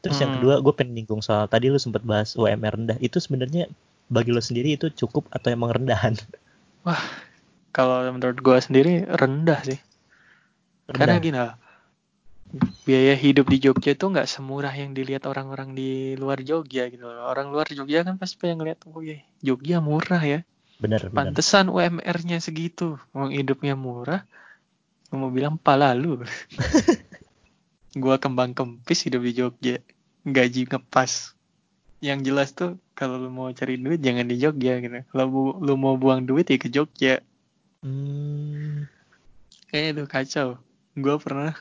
Terus 0.00 0.16
yang 0.20 0.30
Hmm. 0.32 0.36
kedua 0.40 0.54
gue 0.64 0.72
pengen 0.76 0.92
nyinggung 0.96 1.20
soal 1.20 1.44
tadi 1.50 1.68
lu 1.68 1.76
sempat 1.76 2.02
bahas 2.06 2.32
UMR 2.38 2.76
rendah. 2.78 2.98
Itu 3.02 3.18
sebenarnya 3.20 3.68
bagi 4.10 4.34
lo 4.34 4.42
sendiri 4.42 4.74
itu 4.74 4.90
cukup 4.90 5.30
atau 5.30 5.48
emang 5.54 5.70
rendahan? 5.70 6.18
kalau 7.76 8.02
menurut 8.10 8.38
gua 8.42 8.58
sendiri 8.58 9.06
rendah 9.06 9.62
sih 9.62 9.78
karena 10.90 11.16
Rendah. 11.16 11.22
gini 11.22 11.38
lah 11.38 11.54
biaya 12.82 13.14
hidup 13.14 13.46
di 13.46 13.62
Jogja 13.62 13.94
tuh 13.94 14.10
nggak 14.10 14.26
semurah 14.26 14.74
yang 14.74 14.90
dilihat 14.90 15.22
orang-orang 15.30 15.70
di 15.70 16.18
luar 16.18 16.42
Jogja 16.42 16.90
gitu 16.90 17.06
loh. 17.06 17.30
Orang 17.30 17.54
luar 17.54 17.70
Jogja 17.70 18.02
kan 18.02 18.18
pasti 18.18 18.42
pengen 18.42 18.58
ngeliat, 18.58 18.82
oh 18.90 18.98
ya 18.98 19.22
Jogja 19.38 19.78
murah 19.78 20.18
ya. 20.18 20.42
Bener. 20.80 21.12
Pantesan 21.12 21.68
UMR-nya 21.68 22.40
segitu. 22.40 22.96
Mau 23.12 23.28
hidupnya 23.28 23.76
murah, 23.76 24.24
gua 25.12 25.16
mau 25.20 25.30
bilang 25.30 25.60
pala 25.60 25.92
lu. 25.92 26.24
gua 28.02 28.16
kembang 28.16 28.56
kempis 28.56 29.04
hidup 29.04 29.22
di 29.22 29.32
Jogja. 29.36 29.76
Gaji 30.24 30.66
ngepas. 30.66 31.36
Yang 32.00 32.20
jelas 32.32 32.48
tuh 32.56 32.80
kalau 32.96 33.20
lu 33.20 33.28
mau 33.28 33.52
cari 33.52 33.76
duit 33.76 34.00
jangan 34.00 34.24
di 34.24 34.40
Jogja 34.40 34.80
gitu. 34.80 35.04
Kalau 35.12 35.56
lu 35.60 35.74
mau 35.76 36.00
buang 36.00 36.24
duit 36.24 36.48
ya 36.48 36.56
ke 36.56 36.72
Jogja. 36.72 37.20
Hmm, 37.80 38.88
Kayaknya 39.70 39.90
itu 39.94 40.04
kacau. 40.10 40.48
Gue 40.98 41.16
pernah 41.22 41.54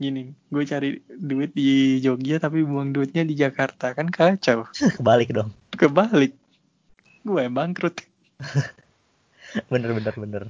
gini, 0.00 0.32
gue 0.48 0.64
cari 0.64 1.04
duit 1.06 1.52
di 1.52 2.00
Jogja 2.00 2.40
tapi 2.40 2.64
buang 2.64 2.96
duitnya 2.96 3.28
di 3.28 3.36
Jakarta 3.36 3.92
kan 3.92 4.08
kacau. 4.08 4.64
kebalik 4.96 5.28
dong. 5.28 5.52
Kebalik, 5.76 6.32
gue 7.22 7.42
bangkrut. 7.52 8.09
Bener, 9.70 9.90
bener, 9.90 10.14
bener. 10.14 10.44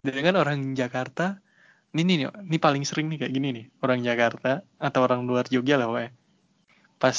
Dengan 0.00 0.40
orang 0.40 0.72
Jakarta, 0.72 1.40
ini 1.92 2.24
nih, 2.24 2.32
ini 2.32 2.56
paling 2.56 2.88
sering 2.88 3.12
nih 3.12 3.26
kayak 3.26 3.32
gini 3.36 3.48
nih, 3.52 3.64
orang 3.84 4.00
Jakarta 4.00 4.64
atau 4.80 5.00
orang 5.04 5.28
luar 5.28 5.44
Jogja 5.50 5.76
lah, 5.76 5.92
we. 5.92 6.08
Pas 6.96 7.16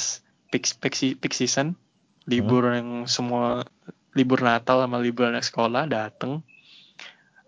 peak, 0.50 0.66
peak, 0.82 1.22
peak 1.22 1.34
season, 1.36 1.78
libur 2.26 2.66
yang 2.74 3.06
semua 3.06 3.62
libur 4.18 4.42
Natal 4.42 4.82
sama 4.82 4.98
libur 4.98 5.30
anak 5.30 5.46
sekolah 5.46 5.86
dateng, 5.86 6.42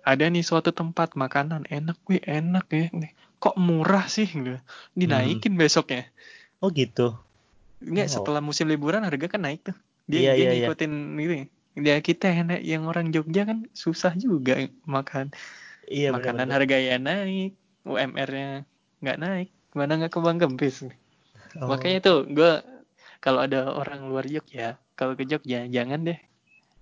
ada 0.06 0.24
nih 0.30 0.46
suatu 0.46 0.70
tempat 0.70 1.18
makanan 1.18 1.66
enak, 1.66 1.98
wih 2.06 2.22
enak 2.22 2.66
ya, 2.70 2.86
nih. 2.94 3.12
kok 3.40 3.56
murah 3.56 4.04
sih, 4.06 4.28
gitu. 4.28 4.60
dinaikin 4.94 5.56
besoknya. 5.56 6.06
Oh 6.60 6.68
gitu. 6.68 7.16
Enggak, 7.80 8.12
Wow. 8.12 8.14
setelah 8.20 8.40
musim 8.44 8.68
liburan 8.68 9.00
harga 9.02 9.26
kan 9.32 9.40
naik 9.40 9.72
tuh. 9.72 9.76
Dia, 10.04 10.20
Iya, 10.20 10.32
dia 10.36 10.36
iya, 10.36 10.50
iya. 10.52 10.66
ngikutin 10.68 10.92
gitu. 11.16 11.34
Ya 11.80 11.96
kita 12.00 12.26
yang, 12.30 12.48
yang 12.62 12.82
orang 12.90 13.10
Jogja 13.14 13.42
kan 13.48 13.66
susah 13.72 14.12
juga 14.16 14.68
makan. 14.84 15.32
Iya, 15.90 16.14
Makanan 16.14 16.46
bener, 16.46 16.46
bener. 16.46 16.54
harganya 16.56 16.96
naik, 17.00 17.50
UMR-nya 17.82 18.64
nggak 19.02 19.18
naik. 19.18 19.48
Mana 19.74 19.92
nggak 19.98 20.12
kebang 20.14 20.38
kempis. 20.42 20.76
Oh, 21.58 21.66
Makanya 21.70 21.98
tuh 22.02 22.18
gue 22.30 22.52
kalau 23.24 23.40
ada 23.46 23.70
orang 23.72 24.06
luar 24.10 24.24
Jogja, 24.26 24.78
kalau 24.98 25.14
ke 25.18 25.24
Jogja 25.26 25.66
jangan 25.66 26.00
deh 26.08 26.18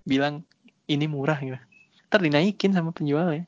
bilang 0.05 0.45
ini 0.89 1.05
murah 1.09 1.39
gitu. 1.41 1.59
Ntar 2.09 2.19
dinaikin 2.25 2.73
sama 2.73 2.89
penjualnya. 2.93 3.45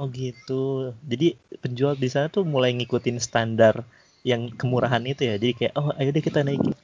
oh 0.00 0.06
gitu. 0.10 0.92
Jadi 1.04 1.36
penjual 1.62 1.94
di 1.96 2.08
sana 2.08 2.26
tuh 2.32 2.42
mulai 2.48 2.72
ngikutin 2.76 3.18
standar 3.20 3.84
yang 4.24 4.48
kemurahan 4.52 5.02
itu 5.04 5.22
ya. 5.28 5.34
Jadi 5.36 5.52
kayak, 5.58 5.74
oh 5.78 5.92
ayo 5.98 6.08
deh 6.12 6.24
kita 6.24 6.40
naikin. 6.46 6.74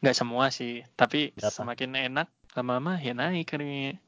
Nggak 0.00 0.16
semua 0.16 0.48
sih, 0.48 0.80
tapi 0.96 1.36
semakin 1.36 1.90
enak 2.08 2.28
lama-lama 2.56 2.98
ya 2.98 3.12
naik 3.14 3.54
harganya. 3.54 3.98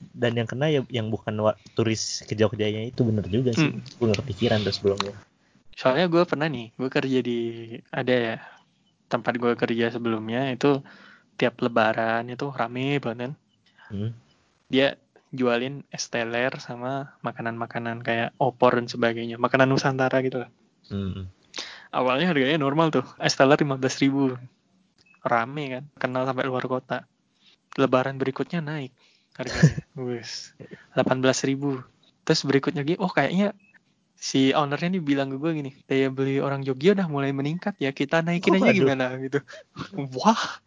Dan 0.00 0.32
yang 0.40 0.48
kena 0.48 0.72
ya 0.72 0.80
yang 0.88 1.12
bukan 1.12 1.36
turis 1.76 2.24
ke 2.24 2.32
Jogjanya 2.32 2.88
itu 2.88 3.04
bener 3.04 3.28
juga 3.28 3.52
sih. 3.52 3.68
Hmm. 3.68 3.84
Gue 4.00 4.12
gak 4.12 4.24
kepikiran 4.24 4.64
tuh 4.64 4.72
sebelumnya. 4.72 5.12
Soalnya 5.76 6.08
gue 6.08 6.22
pernah 6.24 6.48
nih, 6.48 6.72
gue 6.76 6.88
kerja 6.88 7.18
di 7.20 7.38
ada 7.92 8.14
ya 8.14 8.36
tempat 9.12 9.36
gue 9.36 9.52
kerja 9.58 9.92
sebelumnya 9.92 10.54
itu 10.54 10.80
tiap 11.36 11.60
lebaran 11.60 12.28
itu 12.32 12.48
rame 12.48 12.96
banget. 13.00 13.36
Hmm. 13.92 14.16
Dia 14.72 14.96
jualin 15.30 15.86
es 15.94 16.10
teler 16.10 16.52
sama 16.58 17.14
makanan-makanan 17.22 18.02
kayak 18.02 18.34
opor 18.40 18.76
dan 18.76 18.88
sebagainya, 18.88 19.36
makanan 19.36 19.70
Nusantara 19.70 20.20
gitu 20.24 20.46
lah. 20.46 20.50
Hmm. 20.88 21.30
Awalnya 21.90 22.30
harganya 22.30 22.58
normal 22.60 22.94
tuh, 22.94 23.06
es 23.18 23.34
teler 23.34 23.58
15.000 23.58 24.00
ribu. 24.04 24.38
Rame 25.20 25.64
kan, 25.68 25.84
kenal 26.00 26.24
sampai 26.24 26.48
luar 26.48 26.64
kota. 26.64 27.04
Lebaran 27.78 28.18
berikutnya 28.18 28.64
naik 28.64 28.90
harganya. 29.38 29.82
Wes, 30.06 30.54
18.000 30.96 31.50
ribu. 31.50 31.82
Terus 32.26 32.42
berikutnya 32.46 32.82
lagi, 32.82 32.96
oh 32.98 33.10
kayaknya 33.10 33.54
si 34.20 34.52
ownernya 34.52 34.98
nih 34.98 35.02
bilang 35.02 35.32
ke 35.32 35.36
gue 35.40 35.50
gini, 35.56 35.70
daya 35.88 36.12
beli 36.12 36.38
orang 36.42 36.60
Jogja 36.66 36.92
udah 36.92 37.08
mulai 37.08 37.32
meningkat 37.32 37.78
ya, 37.80 37.90
kita 37.94 38.20
naikin 38.20 38.56
Oh, 38.56 38.60
aja 38.60 38.70
aduh. 38.70 38.76
gimana 38.76 39.04
gitu. 39.22 39.38
Wah, 40.20 40.60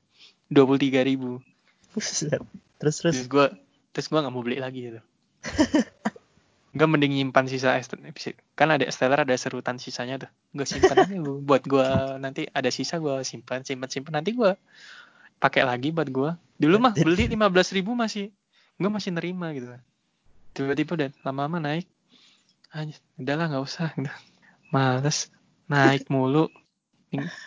23.000 0.49 1.05
ribu. 1.05 1.39
Terus 1.93 2.23
terus. 2.79 2.99
Terus 2.99 3.19
gue, 3.29 3.47
terus 3.93 4.07
gue 4.09 4.19
nggak 4.19 4.33
mau 4.33 4.41
beli 4.41 4.57
lagi 4.57 4.91
gitu. 4.91 5.01
Gue 6.73 6.89
mending 6.89 7.13
nyimpan 7.13 7.45
sisa 7.45 7.77
es 7.77 7.85
kan 8.57 8.73
ada 8.73 8.81
es 8.81 8.97
teler 8.97 9.21
ada 9.21 9.37
serutan 9.37 9.77
sisanya 9.77 10.25
tuh. 10.25 10.29
Gue 10.57 10.65
simpan 10.65 11.05
aja 11.05 11.13
buat 11.21 11.61
gue 11.69 11.85
nanti 12.17 12.49
ada 12.49 12.65
sisa 12.73 12.97
gue 12.97 13.21
simpan 13.21 13.61
simpan 13.61 13.93
simpan 13.93 14.17
nanti 14.17 14.33
gue 14.33 14.57
pakai 15.37 15.69
lagi 15.69 15.93
buat 15.93 16.09
gue. 16.09 16.33
Dulu 16.57 16.75
mah 16.79 16.93
beli 16.95 17.27
15.000 17.29 17.77
ribu 17.81 17.91
masih 17.97 18.29
gue 18.77 18.89
masih 18.89 19.11
nerima 19.13 19.53
gitu. 19.53 19.69
Tiba-tiba 20.53 20.91
udah 20.97 21.09
lama-lama 21.25 21.57
naik. 21.61 21.85
Anjir, 22.73 22.97
udahlah 23.17 23.45
nggak 23.53 23.63
usah 23.63 23.93
gitu. 23.93 24.09
Males 24.73 25.29
naik 25.69 26.09
mulu. 26.09 26.49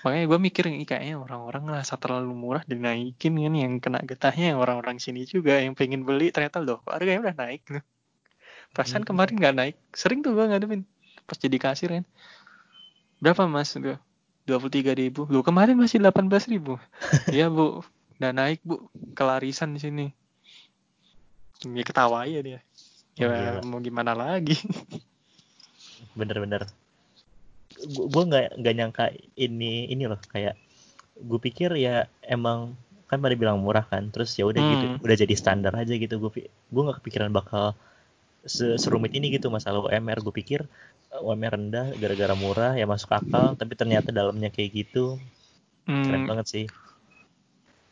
Makanya 0.06 0.30
gue 0.30 0.38
mikir 0.38 0.70
"Ih, 0.70 0.86
kayaknya 0.86 1.18
orang-orang 1.18 1.66
ngerasa 1.66 1.98
terlalu 1.98 2.30
murah 2.38 2.62
dinaikin 2.62 3.34
kan 3.34 3.54
yang 3.54 3.72
kena 3.82 3.98
getahnya 4.06 4.54
yang 4.54 4.58
orang-orang 4.62 5.02
sini 5.02 5.26
juga 5.26 5.58
yang 5.58 5.74
pengen 5.74 6.06
beli 6.06 6.30
ternyata 6.30 6.62
loh 6.62 6.86
harganya 6.86 7.26
udah 7.26 7.34
naik 7.34 7.66
gitu. 7.66 7.82
Perasaan 8.70 9.02
Hmm. 9.02 9.10
kemarin 9.10 9.34
nggak 9.42 9.54
naik. 9.58 9.74
Sering 9.90 10.22
tuh 10.22 10.38
gue 10.38 10.46
ngadepin 10.46 10.86
pas 11.26 11.34
jadi 11.34 11.58
kasir 11.58 11.90
kan. 11.90 12.04
Berapa 13.18 13.50
mas? 13.50 13.74
Udah 13.74 13.98
23 14.46 14.94
ribu. 14.94 15.26
Lu 15.26 15.42
kemarin 15.42 15.74
masih 15.74 15.98
18 15.98 16.46
ribu. 16.46 16.78
Iya 17.34 17.50
bu, 17.50 17.82
udah 18.18 18.32
naik 18.38 18.60
bu. 18.68 18.74
Kelarisan 19.16 19.70
di 19.76 19.80
sini. 19.84 20.06
Ya 21.76 21.82
ketawa 21.88 22.16
aja 22.24 22.40
dia. 22.46 22.60
Ya 23.20 23.28
Oh, 23.28 23.32
gila. 23.32 23.60
mau 23.70 23.80
gimana 23.86 24.12
lagi? 24.22 24.56
bener-bener 26.16 26.66
gue 28.12 28.22
nggak 28.30 28.46
nggak 28.60 28.74
nyangka 28.78 29.04
ini 29.46 29.72
ini 29.92 30.04
loh 30.10 30.20
kayak 30.32 30.54
gue 31.28 31.40
pikir 31.46 31.70
ya 31.86 31.96
emang 32.36 32.58
kan 33.10 33.18
pada 33.24 33.36
bilang 33.42 33.58
murah 33.64 33.84
kan 33.92 34.04
terus 34.14 34.30
ya 34.38 34.44
udah 34.50 34.62
gitu 34.72 34.86
Hmm. 34.86 35.00
udah 35.04 35.16
jadi 35.22 35.34
standar 35.42 35.72
aja 35.82 35.94
gitu 36.04 36.14
gue 36.22 36.30
gue 36.74 36.82
nggak 36.84 36.98
kepikiran 37.00 37.30
bakal 37.38 37.64
se- 38.54 38.78
serumit 38.82 39.12
ini 39.18 39.26
gitu 39.36 39.46
masalah 39.56 39.80
UMR 39.86 40.18
gue 40.26 40.34
pikir 40.40 40.60
eh, 41.14 41.20
UMR 41.26 41.54
rendah 41.58 41.86
gara-gara 42.02 42.34
murah 42.44 42.72
ya 42.80 42.86
masuk 42.94 43.10
akal 43.20 43.46
tapi 43.60 43.72
ternyata 43.80 44.08
dalamnya 44.18 44.50
kayak 44.56 44.70
gitu 44.86 45.04
keren 46.04 46.22
Hmm, 46.22 46.30
banget 46.30 46.46
sih 46.52 46.64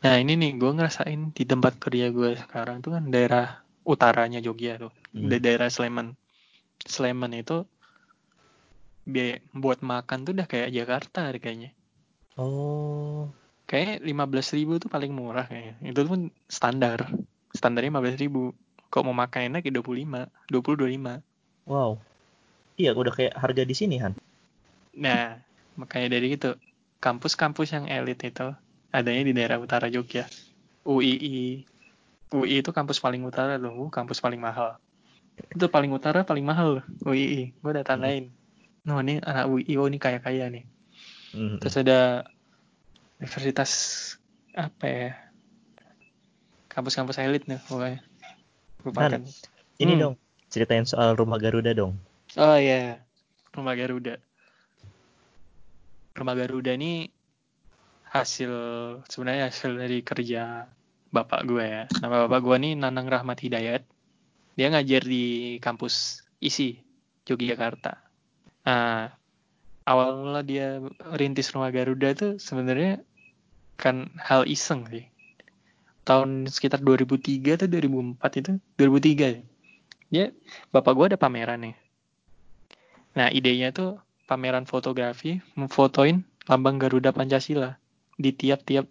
Nah 0.05 0.21
ini 0.21 0.37
nih 0.37 0.61
gue 0.61 0.69
ngerasain 0.69 1.33
di 1.33 1.43
tempat 1.49 1.81
kerja 1.81 2.13
gue 2.13 2.37
sekarang 2.37 2.85
tuh 2.85 2.93
kan 2.93 3.09
daerah 3.09 3.65
utaranya 3.81 4.37
Jogja 4.37 4.77
tuh, 4.77 4.93
Hmm. 5.17 5.33
di 5.33 5.41
daerah 5.41 5.65
Sleman. 5.65 6.13
Sleman 6.85 7.33
itu 7.33 7.65
biaya 9.01 9.41
buat 9.49 9.81
makan 9.81 10.29
tuh 10.29 10.37
udah 10.37 10.45
kayak 10.45 10.69
Jakarta 10.69 11.25
harganya. 11.25 11.73
oh 12.37 13.33
Kayak 13.65 14.05
15.000 14.05 14.53
ribu 14.61 14.73
tuh 14.77 14.93
paling 14.93 15.09
murah 15.09 15.49
kayaknya. 15.49 15.81
Itu 15.81 16.05
pun 16.05 16.29
standar. 16.45 17.09
Standarnya 17.49 17.89
15.000 17.89 18.21
ribu. 18.29 18.41
Kok 18.93 19.09
mau 19.09 19.17
makan 19.17 19.57
enak 19.57 19.65
ya 19.65 19.73
25, 19.73 20.29
20, 20.53 20.77
25. 20.77 21.25
wow 21.65 21.97
iya 22.77 22.93
udah 22.93 23.09
kayak 23.09 23.33
harga 23.33 23.65
di 23.65 23.73
sini 23.73 23.97
Han 23.97 24.13
Nah, 24.95 25.35
makanya 25.75 26.13
dari 26.15 26.37
itu 26.37 26.55
kampus-kampus 27.03 27.73
yang 27.75 27.89
elit 27.89 28.21
itu 28.21 28.53
adanya 28.95 29.23
di 29.27 29.33
daerah 29.35 29.59
utara 29.59 29.91
Jogja. 29.91 30.25
UII. 30.87 31.65
UI 32.31 32.61
itu 32.61 32.71
kampus 32.71 33.03
paling 33.03 33.21
utara 33.27 33.59
loh, 33.59 33.91
kampus 33.91 34.23
paling 34.23 34.39
mahal. 34.39 34.79
Itu 35.51 35.67
paling 35.67 35.91
utara 35.91 36.23
paling 36.23 36.45
mahal 36.47 36.79
loh, 36.79 36.85
UII. 37.03 37.51
Gue 37.59 37.71
udah 37.75 37.83
tandain. 37.83 38.31
No, 38.85 39.01
ini 39.01 39.17
anak 39.19 39.49
UI, 39.49 39.75
oh 39.81 39.89
ini 39.89 39.97
kaya-kaya 39.97 40.47
nih. 40.47 40.63
Hmm. 41.33 41.57
Terus 41.57 41.75
ada 41.81 42.29
universitas 43.19 43.71
apa 44.53 44.85
ya? 44.85 45.11
Kampus-kampus 46.69 47.17
elit 47.19 47.49
nih, 47.49 47.59
pokoknya. 47.65 47.99
Lupakan. 48.85 49.11
Han, 49.19 49.23
ini 49.81 49.93
Hmm. 49.97 50.01
dong 50.01 50.15
ceritain 50.47 50.85
soal 50.87 51.17
rumah 51.17 51.41
Garuda 51.41 51.75
dong 51.75 51.97
Oh 52.37 52.55
iya, 52.59 52.99
rumah 53.55 53.73
Garuda. 53.79 54.19
Rumah 56.15 56.35
Garuda 56.35 56.75
ini 56.75 57.07
hasil 58.15 58.51
sebenarnya 59.11 59.51
hasil 59.51 59.75
dari 59.75 59.99
kerja 59.99 60.71
bapak 61.11 61.43
gue 61.43 61.63
ya. 61.67 61.83
Nama 61.99 62.27
bapak 62.27 62.39
gue 62.39 62.55
nih 62.63 62.73
Nanang 62.79 63.11
Rahmat 63.11 63.43
Hidayat. 63.43 63.83
Dia 64.55 64.71
ngajar 64.71 65.03
di 65.03 65.59
kampus 65.59 66.23
ISI, 66.39 66.79
Yogyakarta. 67.27 67.99
Nah, 68.63 69.11
awal 69.83 70.15
mula 70.15 70.41
dia 70.47 70.79
rintis 71.19 71.51
rumah 71.51 71.75
Garuda 71.75 72.15
itu 72.15 72.39
sebenarnya 72.39 73.03
kan 73.75 74.07
hal 74.15 74.47
iseng 74.47 74.87
sih. 74.87 75.11
Tahun 76.07 76.47
sekitar 76.47 76.79
2003 76.79 77.59
atau 77.59 77.67
2004 77.67 78.39
itu, 78.39 78.51
2003 78.79 79.27
ya. 79.27 79.41
Dia, 80.07 80.25
bapak 80.71 80.93
gue 80.95 81.05
ada 81.11 81.19
pameran 81.19 81.67
nih. 81.67 81.75
Nah, 83.19 83.27
idenya 83.27 83.75
tuh 83.75 83.99
pameran 84.23 84.63
fotografi, 84.63 85.43
memfotoin 85.59 86.23
lambang 86.47 86.79
Garuda 86.79 87.11
Pancasila 87.11 87.75
di 88.15 88.31
tiap-tiap 88.31 88.87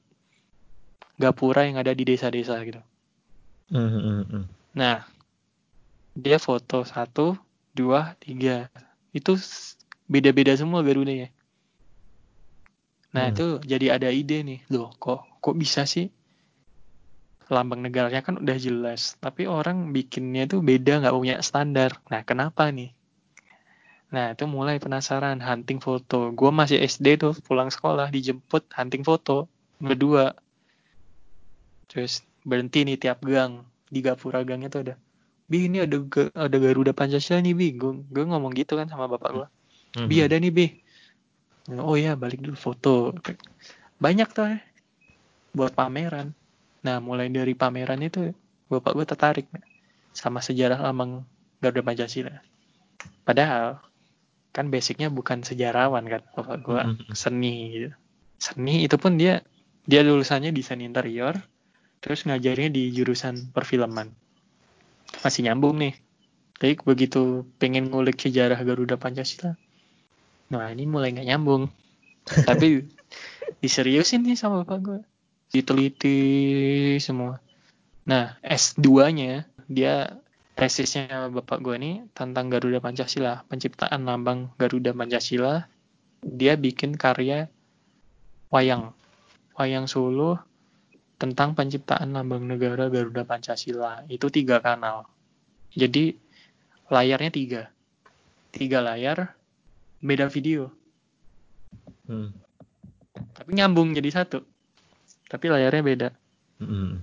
gapura 1.17 1.65
yang 1.65 1.81
ada 1.81 1.93
di 1.97 2.05
desa-desa 2.05 2.61
gitu. 2.65 2.81
Hmm, 3.73 4.25
hmm. 4.29 4.45
Nah, 4.77 5.07
dia 6.15 6.39
foto 6.39 6.85
satu, 6.85 7.35
dua, 7.73 8.15
tiga. 8.21 8.69
Itu 9.11 9.39
beda-beda 10.07 10.55
semua 10.55 10.85
Garudanya. 10.85 11.33
Nah, 13.15 13.31
Hmm. 13.31 13.33
itu 13.33 13.47
jadi 13.63 13.95
ada 13.95 14.11
ide 14.11 14.43
nih. 14.43 14.61
Loh, 14.75 14.91
kok 14.99 15.23
kok 15.39 15.55
bisa 15.55 15.87
sih? 15.87 16.11
Lambang 17.47 17.85
negaranya 17.85 18.25
kan 18.25 18.41
udah 18.41 18.57
jelas, 18.57 19.21
tapi 19.21 19.45
orang 19.45 19.93
bikinnya 19.93 20.49
tuh 20.49 20.65
beda, 20.65 21.05
nggak 21.05 21.15
punya 21.15 21.37
standar. 21.45 22.01
Nah, 22.09 22.25
kenapa 22.25 22.73
nih? 22.73 22.91
Nah, 24.15 24.31
itu 24.31 24.47
mulai 24.47 24.79
penasaran, 24.79 25.43
hunting 25.43 25.83
foto. 25.83 26.31
Gue 26.31 26.55
masih 26.55 26.79
SD 26.79 27.19
tuh, 27.19 27.35
pulang 27.43 27.67
sekolah, 27.67 28.15
dijemput 28.15 28.71
hunting 28.71 29.03
foto. 29.03 29.51
Berdua. 29.83 30.39
Terus 31.91 32.23
berhenti 32.47 32.87
nih 32.87 32.95
tiap 32.95 33.27
gang. 33.27 33.67
Di 33.91 33.99
gapura 34.07 34.47
gangnya 34.47 34.71
tuh 34.71 34.87
ada. 34.87 34.95
Bi, 35.51 35.67
ini 35.67 35.83
ada 35.83 35.99
ada 36.39 36.57
Garuda 36.63 36.95
Pancasila 36.95 37.43
nih, 37.43 37.59
Bi. 37.59 37.75
Gue 37.75 38.25
ngomong 38.25 38.55
gitu 38.55 38.79
kan 38.79 38.87
sama 38.87 39.11
bapak 39.11 39.31
gue. 39.35 39.49
Hmm, 39.99 40.07
Bi, 40.07 40.23
ada 40.23 40.39
nih, 40.39 40.55
Bi. 40.55 40.67
Oh 41.75 41.99
ya, 41.99 42.15
balik 42.15 42.39
dulu 42.39 42.55
foto. 42.55 43.19
Banyak 43.99 44.31
tuh 44.31 44.47
ya. 44.47 44.59
Buat 45.59 45.75
pameran. 45.75 46.31
Nah, 46.87 47.03
mulai 47.03 47.35
dari 47.35 47.59
pameran 47.59 47.99
itu, 47.99 48.31
bapak 48.71 48.95
gue 48.95 49.07
tertarik 49.11 49.47
sama 50.15 50.39
sejarah 50.39 50.79
lambang 50.79 51.27
Garuda 51.59 51.83
Pancasila. 51.83 52.39
Padahal, 53.27 53.83
kan 54.55 54.71
basicnya 54.71 55.11
bukan 55.11 55.43
sejarawan 55.43 56.07
kan, 56.07 56.23
bapak 56.39 56.59
gue 56.63 56.81
Mhm. 56.81 57.13
seni 57.13 57.55
gitu. 57.75 57.91
Seni 58.39 58.87
itu 58.87 58.95
pun 58.97 59.19
dia 59.19 59.43
dia 59.85 60.07
lulusannya 60.07 60.55
desain 60.55 60.79
interior, 60.79 61.35
terus 61.99 62.23
ngajarnya 62.23 62.71
di 62.71 62.95
jurusan 62.95 63.51
perfilman. 63.51 64.15
Masih 65.27 65.45
nyambung 65.45 65.83
nih. 65.83 65.99
Tapi 66.55 66.79
begitu 66.87 67.45
pengen 67.59 67.91
ngulik 67.91 68.17
sejarah 68.17 68.57
Garuda 68.63 68.95
Pancasila, 68.95 69.59
nah 70.49 70.71
ini 70.71 70.87
mulai 70.87 71.11
nggak 71.11 71.29
nyambung. 71.35 71.67
Tapi 72.49 72.87
diseriusin 73.59 74.23
nih 74.23 74.39
sama 74.39 74.63
bapak 74.63 74.79
gue. 74.81 75.01
Diteliti 75.51 76.19
semua. 77.03 77.43
Nah, 78.07 78.39
S2-nya 78.41 79.51
dia 79.67 80.15
tesisnya 80.55 81.29
bapak 81.35 81.59
gue 81.67 81.77
nih 81.79 81.95
tentang 82.15 82.47
Garuda 82.47 82.79
Pancasila, 82.79 83.43
penciptaan 83.51 84.07
lambang 84.07 84.55
Garuda 84.55 84.95
Pancasila. 84.95 85.67
Dia 86.25 86.55
bikin 86.57 86.95
karya 86.97 87.51
wayang, 88.55 88.95
wayang 89.59 89.91
Solo 89.91 90.39
tentang 91.19 91.59
penciptaan 91.59 92.15
lambang 92.15 92.47
negara 92.47 92.87
Garuda 92.87 93.27
Pancasila. 93.27 94.07
Itu 94.07 94.31
tiga 94.31 94.63
kanal. 94.63 95.11
Jadi 95.75 96.15
layarnya 96.87 97.31
tiga, 97.35 97.63
tiga 98.55 98.79
layar, 98.79 99.35
beda 99.99 100.31
video, 100.31 100.71
Hmm. 102.05 102.37
tapi 103.33 103.57
nyambung 103.57 103.97
jadi 103.97 104.13
satu. 104.13 104.45
Tapi 105.25 105.49
layarnya 105.49 105.83
beda. 105.83 106.09
Hmm. 106.61 107.01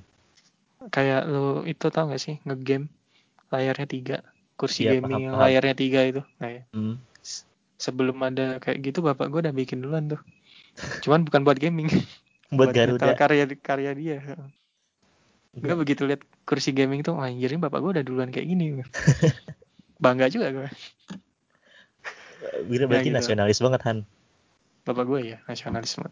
Kayak 0.93 1.25
lu 1.25 1.65
itu 1.65 1.89
tau 1.89 2.05
gak 2.05 2.21
sih 2.21 2.37
ngegame 2.45 2.89
layarnya 3.51 3.85
tiga, 3.85 4.17
kursi 4.55 4.87
Iya, 4.87 4.97
gaming 4.97 5.11
paham, 5.11 5.21
yang 5.21 5.33
paham. 5.35 5.43
layarnya 5.45 5.75
tiga 5.75 5.99
itu. 6.01 6.21
Nah, 6.39 6.49
ya. 6.49 6.63
Hmm. 6.71 6.95
sebelum 7.75 8.13
ada 8.21 8.61
kayak 8.61 8.77
gitu 8.85 9.01
bapak 9.01 9.25
gue 9.27 9.41
udah 9.41 9.53
bikin 9.53 9.81
duluan 9.81 10.05
tuh. 10.05 10.21
Cuman 11.01 11.25
bukan 11.25 11.41
buat 11.41 11.57
gaming, 11.57 11.89
Buat 12.53 12.71
nyetel 12.71 12.97
Garuda. 13.01 13.17
karya 13.17 13.45
karya 13.57 13.91
dia. 13.91 14.17
Gue 15.51 15.65
Enggak. 15.65 15.77
begitu 15.81 16.01
lihat 16.05 16.21
kursi 16.45 16.71
gaming 16.71 17.01
tuh, 17.01 17.17
wah 17.17 17.25
anjir 17.25 17.49
ini 17.49 17.57
bapak 17.57 17.81
gue 17.81 17.91
udah 17.97 18.05
duluan 18.05 18.29
kayak 18.29 18.45
gini. 18.45 18.85
Bangga 19.97 20.29
juga 20.29 20.53
gue. 20.53 20.67
Ber- 22.69 22.85
Berarti 22.85 23.09
gitu. 23.09 23.17
nasionalis 23.17 23.57
banget 23.59 23.81
Han. 23.85 23.97
Bapak 24.81 25.05
gue 25.05 25.19
ya 25.25 25.37
nasionalisme. 25.45 26.05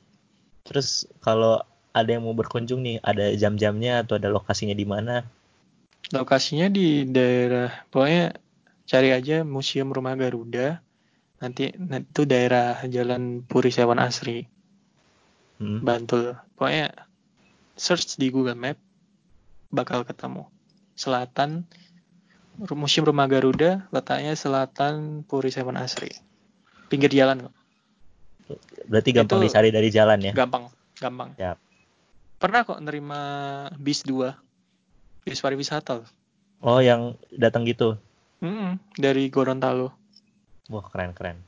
Terus 0.65 1.05
kalau 1.21 1.61
ada 1.89 2.09
yang 2.09 2.21
mau 2.21 2.33
berkunjung 2.33 2.81
nih, 2.81 2.97
ada 3.01 3.33
jam-jamnya 3.33 4.01
atau 4.01 4.17
ada 4.17 4.29
lokasinya 4.29 4.73
di 4.73 4.85
mana? 4.85 5.25
Lokasinya 6.09 6.67
di 6.67 7.05
daerah, 7.05 7.69
pokoknya 7.87 8.33
cari 8.85 9.09
aja 9.13 9.45
Museum 9.45 9.93
Rumah 9.93 10.17
Garuda. 10.17 10.81
Nanti, 11.39 11.71
itu 11.71 12.21
daerah 12.25 12.83
Jalan 12.83 13.45
Puri 13.45 13.69
Sewan 13.69 14.01
Asri, 14.01 14.43
Hmm. 15.59 15.83
Bantul. 15.83 16.39
Pokoknya 16.55 16.95
search 17.75 18.15
di 18.15 18.31
Google 18.31 18.55
Map 18.55 18.79
bakal 19.69 20.07
ketemu. 20.07 20.47
Selatan 20.95 21.67
Museum 22.59 23.07
Rumah 23.07 23.27
Garuda 23.27 23.83
letaknya 23.91 24.35
selatan 24.35 25.23
Puri 25.27 25.51
Sewan 25.51 25.75
Asri. 25.75 26.11
Pinggir 26.87 27.11
jalan 27.11 27.47
kok. 27.47 27.55
Berarti 28.87 29.09
gampang 29.13 29.43
Itu- 29.43 29.51
dicari 29.51 29.69
dari 29.69 29.89
jalan 29.91 30.19
ya? 30.25 30.33
Gampang, 30.33 30.71
gampang. 30.97 31.35
Siap. 31.35 31.57
Pernah 32.39 32.61
kok 32.63 32.79
nerima 32.79 33.21
bis 33.75 34.01
2. 34.07 34.31
Bis 35.25 35.41
pariwisata. 35.43 36.03
loh. 36.03 36.09
Oh, 36.59 36.79
yang 36.83 37.15
datang 37.31 37.63
gitu. 37.63 37.95
Mm-mm, 38.43 38.79
dari 38.95 39.27
Gorontalo. 39.31 39.91
Wah, 40.71 40.85
keren-keren. 40.91 41.39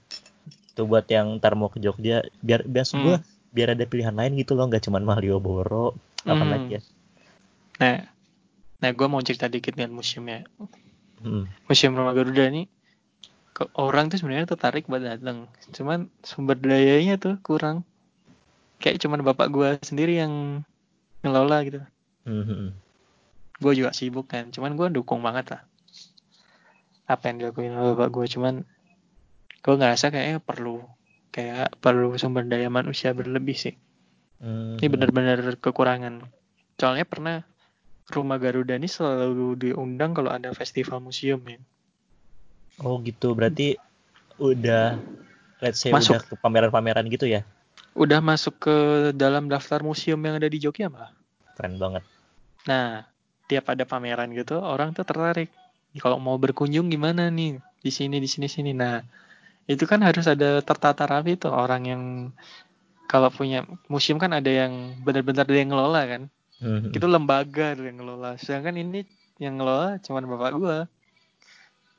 Itu 0.72 0.88
buat 0.88 1.08
yang 1.12 1.40
ntar 1.40 1.56
mau 1.56 1.68
ke 1.68 1.84
Jogja, 1.84 2.24
biar 2.40 2.64
biar 2.68 2.88
Hmm. 2.92 3.04
gua 3.04 3.16
biar 3.52 3.76
ada 3.76 3.84
pilihan 3.84 4.16
lain 4.16 4.40
gitu 4.40 4.56
loh, 4.56 4.72
nggak 4.72 4.88
cuma 4.88 5.04
Malioboro, 5.04 5.92
apa 6.24 6.44
Hmm. 6.44 6.52
lagi 6.52 6.80
ya? 6.80 6.82
Nah, 7.84 7.98
nah 8.80 8.90
gue 8.96 9.08
mau 9.12 9.20
cerita 9.20 9.52
dikit 9.52 9.76
dengan 9.76 10.00
museumnya. 10.00 10.48
Hmm. 11.20 11.52
Museum 11.68 11.94
Rumah 11.94 12.16
Garuda 12.16 12.48
ini 12.48 12.72
ke 13.52 13.68
orang 13.76 14.08
tuh 14.08 14.24
sebenarnya 14.24 14.48
tertarik 14.48 14.88
buat 14.88 15.04
datang. 15.04 15.52
Cuman 15.76 16.08
sumber 16.24 16.56
dayanya 16.56 17.20
tuh 17.20 17.36
kurang. 17.44 17.84
Kayak 18.80 19.04
cuman 19.04 19.22
bapak 19.22 19.48
gue 19.52 19.70
sendiri 19.84 20.18
yang 20.18 20.64
ngelola 21.22 21.62
gitu. 21.68 21.80
Hmm, 22.26 22.46
hmm. 22.48 22.70
Gue 23.62 23.74
juga 23.78 23.94
sibuk 23.94 24.26
kan. 24.28 24.50
Cuman 24.50 24.74
gue 24.74 24.90
dukung 24.90 25.22
banget 25.22 25.54
lah. 25.54 25.62
Apa 27.06 27.30
yang 27.30 27.46
dilakuin 27.46 27.78
oleh 27.78 27.94
bapak 27.94 28.10
gue. 28.10 28.26
Cuman 28.34 28.66
gue 29.62 29.76
ngerasa 29.78 30.10
kayaknya 30.10 30.42
perlu. 30.42 30.82
Kayak 31.32 31.78
perlu 31.80 32.18
sumber 32.20 32.44
daya 32.44 32.68
manusia 32.68 33.14
berlebih 33.14 33.56
sih. 33.56 33.76
Hmm, 34.42 34.82
Ini 34.82 34.90
hmm. 34.90 34.94
benar-benar 34.98 35.40
kekurangan. 35.62 36.26
Soalnya 36.76 37.06
pernah 37.06 37.46
Rumah 38.12 38.38
Garuda 38.44 38.76
ini 38.76 38.92
selalu 38.92 39.56
diundang 39.56 40.12
kalau 40.12 40.36
ada 40.36 40.52
festival 40.52 41.00
museum 41.00 41.40
ya. 41.48 41.62
Oh 42.84 43.00
gitu, 43.00 43.32
berarti 43.32 43.80
udah 44.36 45.00
let's 45.64 45.80
say 45.80 45.96
Masuk. 45.96 46.20
udah 46.20 46.22
ke 46.28 46.34
pameran-pameran 46.42 47.08
gitu 47.08 47.30
ya? 47.30 47.48
Udah 47.96 48.20
masuk 48.20 48.68
ke 48.68 48.76
dalam 49.16 49.48
daftar 49.48 49.80
museum 49.80 50.20
yang 50.20 50.36
ada 50.40 50.48
di 50.52 50.60
Jogja 50.60 50.92
malah. 50.92 51.16
Keren 51.56 51.80
banget. 51.80 52.04
Nah, 52.68 53.08
tiap 53.52 53.68
ada 53.76 53.84
pameran 53.84 54.32
gitu, 54.32 54.56
orang 54.64 54.96
tuh 54.96 55.04
tertarik. 55.04 55.52
Kalau 56.00 56.16
mau 56.24 56.40
berkunjung 56.40 56.88
gimana 56.88 57.28
nih? 57.28 57.60
Di 57.84 57.92
sini, 57.92 58.24
di 58.24 58.30
sini, 58.32 58.48
sini. 58.48 58.72
Nah, 58.72 59.04
itu 59.68 59.84
kan 59.84 60.00
harus 60.00 60.24
ada 60.24 60.64
tertata 60.64 61.04
rapi 61.04 61.36
tuh 61.36 61.52
orang 61.52 61.84
yang 61.84 62.04
kalau 63.12 63.28
punya 63.28 63.68
museum 63.92 64.16
kan 64.16 64.32
ada 64.32 64.48
yang 64.48 64.96
benar-benar 65.04 65.44
dia 65.44 65.68
yang 65.68 65.76
ngelola 65.76 66.02
kan. 66.08 66.22
Hmm. 66.64 66.96
Itu 66.96 67.12
lembaga 67.12 67.76
yang 67.76 68.00
ngelola. 68.00 68.40
Sedangkan 68.40 68.80
ini 68.80 69.04
yang 69.36 69.60
ngelola 69.60 70.00
cuman 70.00 70.24
bapak 70.32 70.52
gua, 70.56 70.78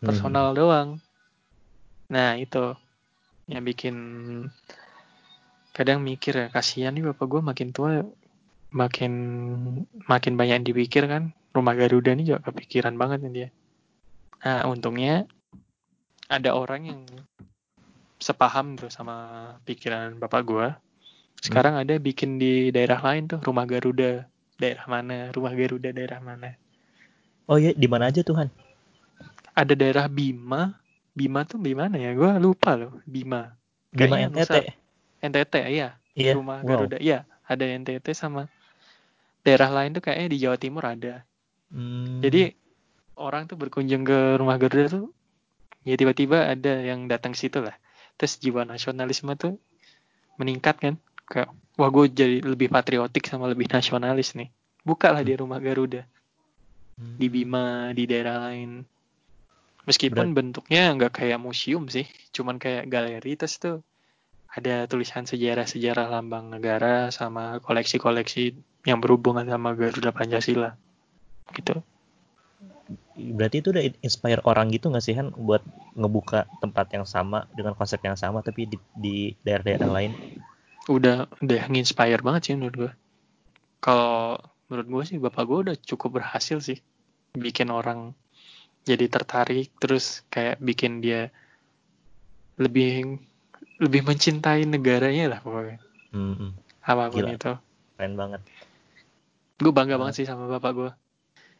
Hmm, 0.03 0.11
personal 0.11 0.50
doang. 0.50 0.98
Nah, 2.11 2.34
itu 2.34 2.74
yang 3.46 3.62
bikin 3.62 3.94
kadang 5.70 6.03
mikir 6.03 6.34
ya, 6.34 6.46
kasihan 6.50 6.90
nih 6.90 7.14
bapak 7.14 7.26
gua 7.30 7.38
makin 7.38 7.70
tua 7.70 8.03
makin 8.74 9.12
makin 10.11 10.34
banyak 10.34 10.59
yang 10.59 10.66
dipikir 10.66 11.07
kan. 11.07 11.30
Rumah 11.53 11.74
Garuda 11.76 12.16
ini 12.16 12.24
juga 12.24 12.40
kepikiran 12.48 12.96
banget 12.96 13.18
nih 13.28 13.32
dia. 13.32 13.48
Nah, 14.42 14.66
untungnya 14.66 15.28
ada 16.26 16.57
orang 16.57 16.82
yang 16.88 17.00
sepaham 18.16 18.74
tuh 18.80 18.88
sama 18.88 19.48
pikiran 19.68 20.16
bapak 20.16 20.42
gua. 20.42 20.68
Sekarang 21.42 21.74
ada 21.76 21.98
bikin 21.98 22.38
di 22.38 22.70
daerah 22.70 23.03
lain 23.03 23.26
tuh 23.28 23.40
rumah 23.44 23.66
Garuda 23.66 24.24
daerah 24.62 24.86
mana, 24.86 25.34
rumah 25.34 25.53
Garuda 25.53 25.90
daerah 25.90 26.22
mana. 26.22 26.55
Oh 27.50 27.59
iya, 27.59 27.74
di 27.74 27.90
mana 27.90 28.09
aja 28.09 28.22
Tuhan? 28.22 28.46
Ada 29.53 29.74
daerah 29.74 30.07
Bima. 30.07 30.78
Bima 31.12 31.42
tuh 31.44 31.59
di 31.61 31.74
mana 31.74 31.98
ya? 31.98 32.14
Gue 32.14 32.30
lupa 32.38 32.78
loh. 32.78 33.03
Bima. 33.05 33.53
Bima 33.90 34.16
Kayaknya 34.16 34.28
NTT. 34.30 34.38
Nusa- 34.38 34.70
NTT, 35.22 35.55
iya. 35.68 35.88
Iya. 36.14 36.32
Rumah 36.38 36.62
wow. 36.62 36.68
Garuda. 36.70 36.96
Iya, 37.03 37.26
ada 37.44 37.64
NTT 37.66 38.07
sama 38.14 38.46
daerah 39.42 39.68
lain 39.74 39.98
tuh 39.98 40.03
kayaknya 40.07 40.28
di 40.30 40.38
Jawa 40.38 40.57
Timur 40.57 40.86
ada. 40.86 41.26
Hmm, 41.73 42.20
Jadi 42.20 42.53
orang 43.16 43.49
tuh 43.49 43.57
berkunjung 43.57 44.05
ke 44.05 44.37
rumah 44.37 44.61
Garuda 44.61 44.93
tuh 44.93 45.09
ya 45.83 45.97
tiba-tiba 45.99 46.53
ada 46.53 46.79
yang 46.85 47.09
datang 47.09 47.33
situ 47.33 47.64
lah. 47.64 47.75
Terus 48.20 48.39
jiwa 48.39 48.68
nasionalisme 48.68 49.33
tuh 49.35 49.57
meningkat 50.37 50.79
kan. 50.79 50.95
Kayak 51.27 51.51
wah 51.81 51.89
gue 51.89 52.12
jadi 52.12 52.45
lebih 52.45 52.68
patriotik 52.68 53.25
sama 53.25 53.49
lebih 53.49 53.73
nasionalis 53.73 54.37
nih. 54.37 54.53
Bukalah 54.85 55.25
di 55.25 55.33
rumah 55.35 55.59
Garuda 55.59 56.05
hmm. 57.01 57.16
di 57.16 57.27
Bima 57.33 57.91
di 57.97 58.05
daerah 58.05 58.49
lain. 58.49 58.85
Meskipun 59.83 60.31
bentuknya 60.31 60.95
nggak 60.95 61.18
kayak 61.18 61.43
museum 61.43 61.91
sih, 61.91 62.07
cuman 62.31 62.62
kayak 62.62 62.87
galeri 62.87 63.35
terus 63.35 63.59
tuh 63.59 63.83
ada 64.53 64.87
tulisan 64.87 65.27
sejarah-sejarah 65.27 66.07
lambang 66.07 66.55
negara 66.55 67.11
sama 67.11 67.59
koleksi-koleksi 67.59 68.55
yang 68.87 69.03
berhubungan 69.03 69.43
sama 69.49 69.75
Garuda 69.75 70.14
Pancasila. 70.14 70.79
Gitu. 71.51 71.74
Berarti 73.18 73.57
itu 73.61 73.68
udah 73.74 73.82
inspire 74.07 74.40
orang 74.47 74.70
gitu 74.70 74.86
nggak 74.88 75.05
sih 75.05 75.18
Han 75.18 75.34
buat 75.34 75.61
ngebuka 75.99 76.47
tempat 76.62 76.86
yang 76.95 77.05
sama 77.09 77.51
dengan 77.53 77.74
konsep 77.74 77.99
yang 78.07 78.14
sama 78.14 78.40
tapi 78.47 78.70
di, 78.70 78.78
di 78.95 79.16
daerah-daerah 79.43 79.90
lain? 79.90 80.12
Udah 80.86 81.26
udah 81.43 81.62
nginspire 81.66 82.22
banget 82.22 82.51
sih 82.51 82.55
menurut 82.55 82.76
gue. 82.76 82.93
Kalau 83.82 84.38
menurut 84.72 84.88
gue 84.88 85.03
sih 85.05 85.18
bapak 85.20 85.45
gue 85.45 85.59
udah 85.68 85.76
cukup 85.76 86.22
berhasil 86.22 86.57
sih 86.64 86.80
bikin 87.36 87.68
orang 87.68 88.16
jadi 88.88 89.05
tertarik 89.09 89.68
terus 89.76 90.24
kayak 90.32 90.57
bikin 90.64 91.05
dia 91.05 91.28
lebih 92.57 93.20
lebih 93.76 94.01
mencintai 94.05 94.64
negaranya 94.64 95.36
lah 95.36 95.40
pokoknya 95.45 95.76
Hmm, 96.12 96.36
hmm. 96.36 96.51
apa 96.84 97.09
pun 97.09 97.24
Gila. 97.24 97.36
itu 97.40 97.53
keren 97.97 98.14
banget. 98.20 98.40
gue 99.61 99.72
bangga 99.72 99.97
banget 99.97 100.14
sih 100.20 100.26
sama 100.28 100.45
bapak 100.45 100.72
gue 100.76 100.90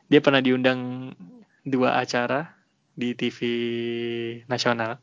dia 0.07 0.21
pernah 0.21 0.41
diundang 0.41 1.13
dua 1.63 1.99
acara 1.99 2.55
di 2.93 3.15
TV 3.15 3.39
nasional 4.47 4.99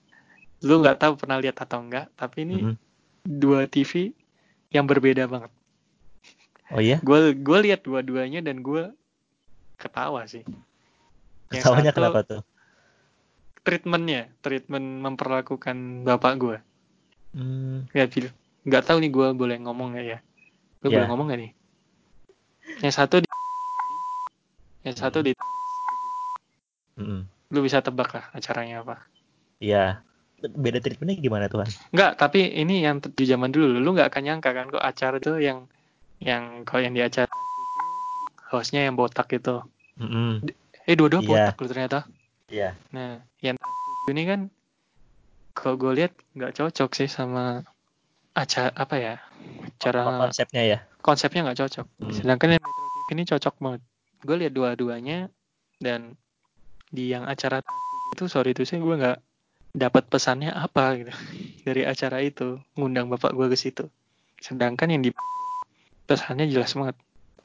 lu 0.59 0.83
nggak 0.83 0.99
tahu 0.99 1.13
pernah 1.15 1.39
lihat 1.39 1.55
atau 1.59 1.79
enggak 1.79 2.11
tapi 2.13 2.43
ini 2.43 2.57
Mhm. 2.67 2.75
dua 3.25 3.65
TV 3.65 4.11
yang 4.69 4.85
berbeda 4.85 5.25
banget 5.25 5.51
Oh 6.69 6.77
iya? 6.77 7.01
gue 7.01 7.33
gue 7.33 7.59
lihat 7.65 7.81
dua-duanya 7.81 8.45
dan 8.45 8.61
gue 8.61 8.93
ketawa 9.79 10.27
sih 10.29 10.45
Ketawanya 11.49 11.89
satu- 11.89 11.97
kenapa 11.97 12.19
tuh? 12.21 12.41
treatmentnya 13.65 14.29
treatment 14.41 15.01
memperlakukan 15.03 16.05
bapak 16.05 16.33
gue 16.37 16.57
Hmm, 17.29 17.85
bil 17.93 18.33
nggak 18.65 18.83
tahu 18.85 18.97
nih 19.01 19.11
gue 19.13 19.27
boleh 19.37 19.57
ngomong 19.61 19.93
nggak 19.93 20.05
ya 20.05 20.17
gue 20.81 20.89
Ya. 20.89 20.95
boleh 20.97 21.07
ngomong 21.09 21.25
nggak 21.29 21.39
nih 21.45 21.51
yang 22.81 22.93
satu 22.93 23.21
di 23.21 23.27
yang 24.82 24.95
satu 24.95 25.19
di 25.19 25.32
lu 27.49 27.59
bisa 27.59 27.80
tebak 27.80 28.11
lah 28.13 28.25
acaranya 28.32 28.84
apa 28.84 28.95
Iya. 29.59 29.99
Beda 30.39 30.80
treatmentnya 30.80 31.19
gimana 31.19 31.51
Tuhan? 31.51 31.67
Nggak, 31.91 32.11
tapi 32.15 32.47
ini 32.47 32.80
yang 32.80 33.03
di 33.03 33.25
zaman 33.27 33.51
dulu. 33.51 33.75
Lu 33.75 33.91
nggak 33.91 34.07
akan 34.07 34.23
nyangka 34.23 34.55
kan 34.55 34.71
kok 34.71 34.80
acara 34.80 35.19
itu 35.19 35.36
yang 35.36 35.67
yang 36.23 36.63
kalau 36.63 36.80
yang 36.88 36.95
di 36.95 37.03
acara 37.03 37.27
hostnya 38.47 38.88
yang 38.88 38.95
botak 38.95 39.27
itu. 39.36 39.59
Hmm, 39.99 40.39
Eh 40.88 40.95
dua-dua 40.95 41.19
Iya. 41.19 41.27
botak 41.27 41.55
lu 41.59 41.67
ternyata. 41.67 41.99
Iya. 42.47 42.71
Nah, 42.95 43.19
yang 43.43 43.59
ini 44.07 44.23
kan 44.23 44.39
kalau 45.51 45.75
gue 45.75 45.91
lihat 45.91 46.15
nggak 46.32 46.55
cocok 46.55 46.89
sih 46.95 47.11
sama 47.11 47.67
acara 48.32 48.71
apa 48.80 48.95
ya? 48.95 49.15
Cara 49.75 50.23
konsepnya 50.23 50.63
ya? 50.63 50.80
konsepnya 51.03 51.51
nggak 51.51 51.59
cocok. 51.67 51.86
Hmm. 51.99 52.15
Sedangkan 52.15 52.55
yang 52.55 52.63
Metro 52.63 52.80
TV 52.88 53.07
ini 53.11 53.23
cocok 53.27 53.55
banget. 53.59 53.82
Gue 54.24 54.36
lihat 54.36 54.53
dua-duanya 54.53 55.32
dan 55.80 56.20
di 56.91 57.13
yang 57.13 57.24
acara 57.30 57.63
itu 58.11 58.26
sorry 58.26 58.51
itu 58.51 58.65
sih 58.65 58.82
gue 58.82 58.95
nggak 58.97 59.20
dapat 59.78 60.09
pesannya 60.09 60.49
apa 60.49 60.97
gitu 60.97 61.13
dari 61.67 61.86
acara 61.86 62.20
itu 62.26 62.57
ngundang 62.76 63.07
bapak 63.07 63.32
gue 63.32 63.47
ke 63.47 63.57
situ. 63.57 63.86
Sedangkan 64.39 64.91
yang 64.91 65.03
di 65.05 65.11
pesannya 66.09 66.49
jelas 66.49 66.74
banget. 66.74 66.95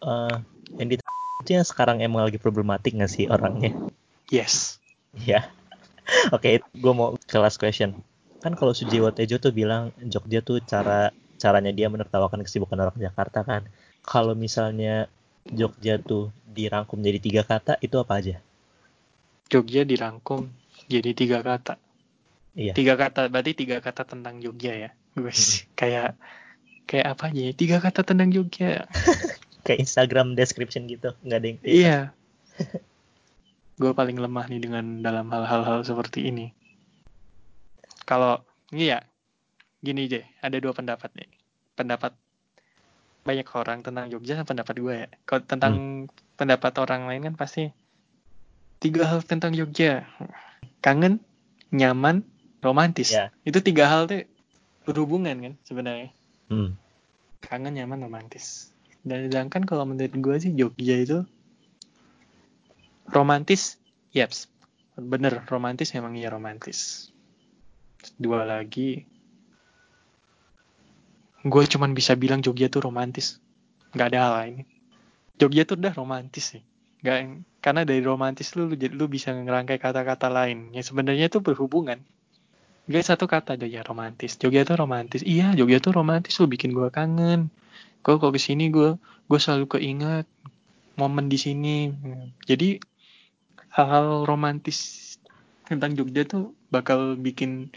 Eh, 0.02 0.36
yang 0.80 0.88
di 0.88 0.96
itu 1.44 1.50
yang 1.52 1.66
sekarang 1.66 2.00
emang 2.00 2.24
lagi 2.24 2.40
problematik 2.40 2.96
nggak 2.96 3.12
sih 3.12 3.28
orangnya? 3.28 3.76
Yes. 4.32 4.80
Iya. 5.12 5.44
Oke, 6.36 6.64
gue 6.64 6.92
mau 6.96 7.12
ke 7.20 7.36
last 7.36 7.60
question. 7.60 7.92
Kan 8.40 8.56
kalau 8.56 8.72
Sujiwo 8.72 9.12
Tejo 9.12 9.36
tuh 9.40 9.52
bilang 9.52 9.92
Jogja 10.04 10.40
tuh 10.40 10.60
cara 10.64 11.12
caranya 11.36 11.72
dia 11.76 11.92
menertawakan 11.92 12.40
kesibukan 12.40 12.80
orang 12.80 12.96
Jakarta 12.96 13.44
kan. 13.44 13.68
Kalau 14.04 14.32
misalnya 14.32 15.12
Jogja 15.44 16.00
tuh 16.00 16.32
dirangkum 16.48 17.04
jadi 17.04 17.20
tiga 17.20 17.42
kata, 17.44 17.76
itu 17.84 17.96
apa 18.00 18.16
aja? 18.16 18.36
Jogja 19.52 19.84
dirangkum 19.84 20.48
jadi 20.88 21.12
tiga 21.12 21.44
kata. 21.44 21.76
Iya. 22.54 22.72
Tiga 22.72 22.94
kata 22.94 23.28
berarti 23.28 23.52
tiga 23.52 23.82
kata 23.82 24.06
tentang 24.06 24.40
Jogja 24.40 24.72
ya. 24.72 24.90
Gue 25.12 25.34
sih 25.34 25.66
kayak 25.80 26.16
kayak 26.88 27.06
apa 27.18 27.28
aja 27.28 27.40
ya? 27.50 27.52
Tiga 27.52 27.76
kata 27.82 28.00
tentang 28.06 28.30
Jogja. 28.32 28.84
Kayak 29.64 29.80
Instagram 29.88 30.36
description 30.36 30.84
gitu, 30.84 31.16
nggak 31.24 31.38
ada 31.40 31.46
yang. 31.48 31.58
Iya. 31.64 31.98
gue 33.80 33.92
paling 33.96 34.20
lemah 34.20 34.44
nih 34.52 34.60
dengan 34.60 35.00
dalam 35.00 35.32
hal-hal 35.32 35.80
seperti 35.80 36.28
ini. 36.28 36.52
Kalau 38.04 38.44
iya, 38.76 39.00
gini 39.80 40.04
deh, 40.04 40.20
ada 40.44 40.60
dua 40.60 40.76
pendapat 40.76 41.08
nih. 41.16 41.32
Pendapat 41.72 42.12
banyak 43.24 43.48
orang 43.56 43.80
tentang 43.80 44.12
Jogja 44.12 44.44
pendapat 44.44 44.76
gue 44.76 44.94
ya. 44.94 45.08
Kalau 45.24 45.42
tentang 45.42 45.74
pendapat 46.36 46.72
orang 46.76 47.08
lain 47.08 47.32
kan 47.32 47.34
pasti 47.40 47.72
tiga 48.78 49.08
hal 49.08 49.24
tentang 49.24 49.56
Jogja. 49.56 50.04
Kangen, 50.84 51.24
nyaman, 51.72 52.20
romantis. 52.60 53.16
Iya. 53.16 53.32
Itu 53.48 53.64
tiga 53.64 53.88
hal 53.88 54.04
tuh 54.04 54.28
berhubungan 54.84 55.40
kan 55.40 55.54
sebenarnya. 55.64 56.12
Hmm. 56.52 56.76
Kangen, 57.40 57.80
nyaman, 57.80 58.04
romantis. 58.04 58.68
Dan 59.00 59.32
sedangkan 59.32 59.64
kalau 59.64 59.88
menurut 59.88 60.12
gue 60.12 60.36
sih 60.36 60.52
Jogja 60.52 60.96
itu 61.00 61.18
romantis, 63.08 63.80
yaps, 64.12 64.48
bener 64.96 65.44
romantis 65.48 65.92
memang 65.96 66.16
iya 66.16 66.28
romantis. 66.28 67.08
Dua 68.20 68.44
lagi, 68.44 69.08
gue 71.44 71.64
cuman 71.68 71.92
bisa 71.92 72.16
bilang 72.16 72.40
Jogja 72.40 72.72
tuh 72.72 72.88
romantis, 72.88 73.38
nggak 73.92 74.08
ada 74.10 74.18
hal 74.18 74.32
lain. 74.40 74.54
Jogja 75.36 75.68
tuh 75.68 75.76
udah 75.76 75.92
romantis 75.92 76.56
sih, 76.56 76.62
nggak 77.04 77.44
karena 77.64 77.84
dari 77.84 78.04
romantis 78.04 78.52
lu 78.56 78.68
lu, 78.68 78.76
lu 78.76 79.04
bisa 79.08 79.32
ngerangkai 79.32 79.80
kata-kata 79.80 80.28
lain 80.28 80.72
yang 80.72 80.84
sebenarnya 80.84 81.32
tuh 81.32 81.40
berhubungan. 81.40 82.00
Gak 82.84 83.00
satu 83.00 83.24
kata 83.24 83.56
aja 83.56 83.64
ya 83.64 83.80
romantis. 83.80 84.36
Jogja 84.36 84.60
tuh 84.68 84.76
romantis. 84.76 85.24
Iya, 85.24 85.56
Jogja 85.56 85.80
tuh 85.80 85.96
romantis. 85.96 86.36
Lu 86.36 86.44
bikin 86.44 86.76
gue 86.76 86.92
kangen. 86.92 87.48
Gue 88.04 88.20
kok 88.20 88.28
ke 88.28 88.36
sini 88.36 88.68
gue 88.68 89.00
gue 89.00 89.38
selalu 89.40 89.64
keinget 89.72 90.28
momen 91.00 91.32
di 91.32 91.40
sini. 91.40 91.88
Jadi 92.44 92.76
hal-hal 93.72 94.28
romantis 94.28 95.00
tentang 95.64 95.96
Jogja 95.96 96.28
tuh 96.28 96.52
bakal 96.68 97.16
bikin 97.16 97.72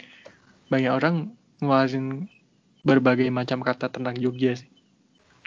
banyak 0.68 0.92
orang 0.92 1.32
ngeluarin 1.64 2.28
berbagai 2.90 3.28
macam 3.40 3.60
kata 3.68 3.86
tentang 3.96 4.16
Jogja 4.24 4.52
sih. 4.60 4.70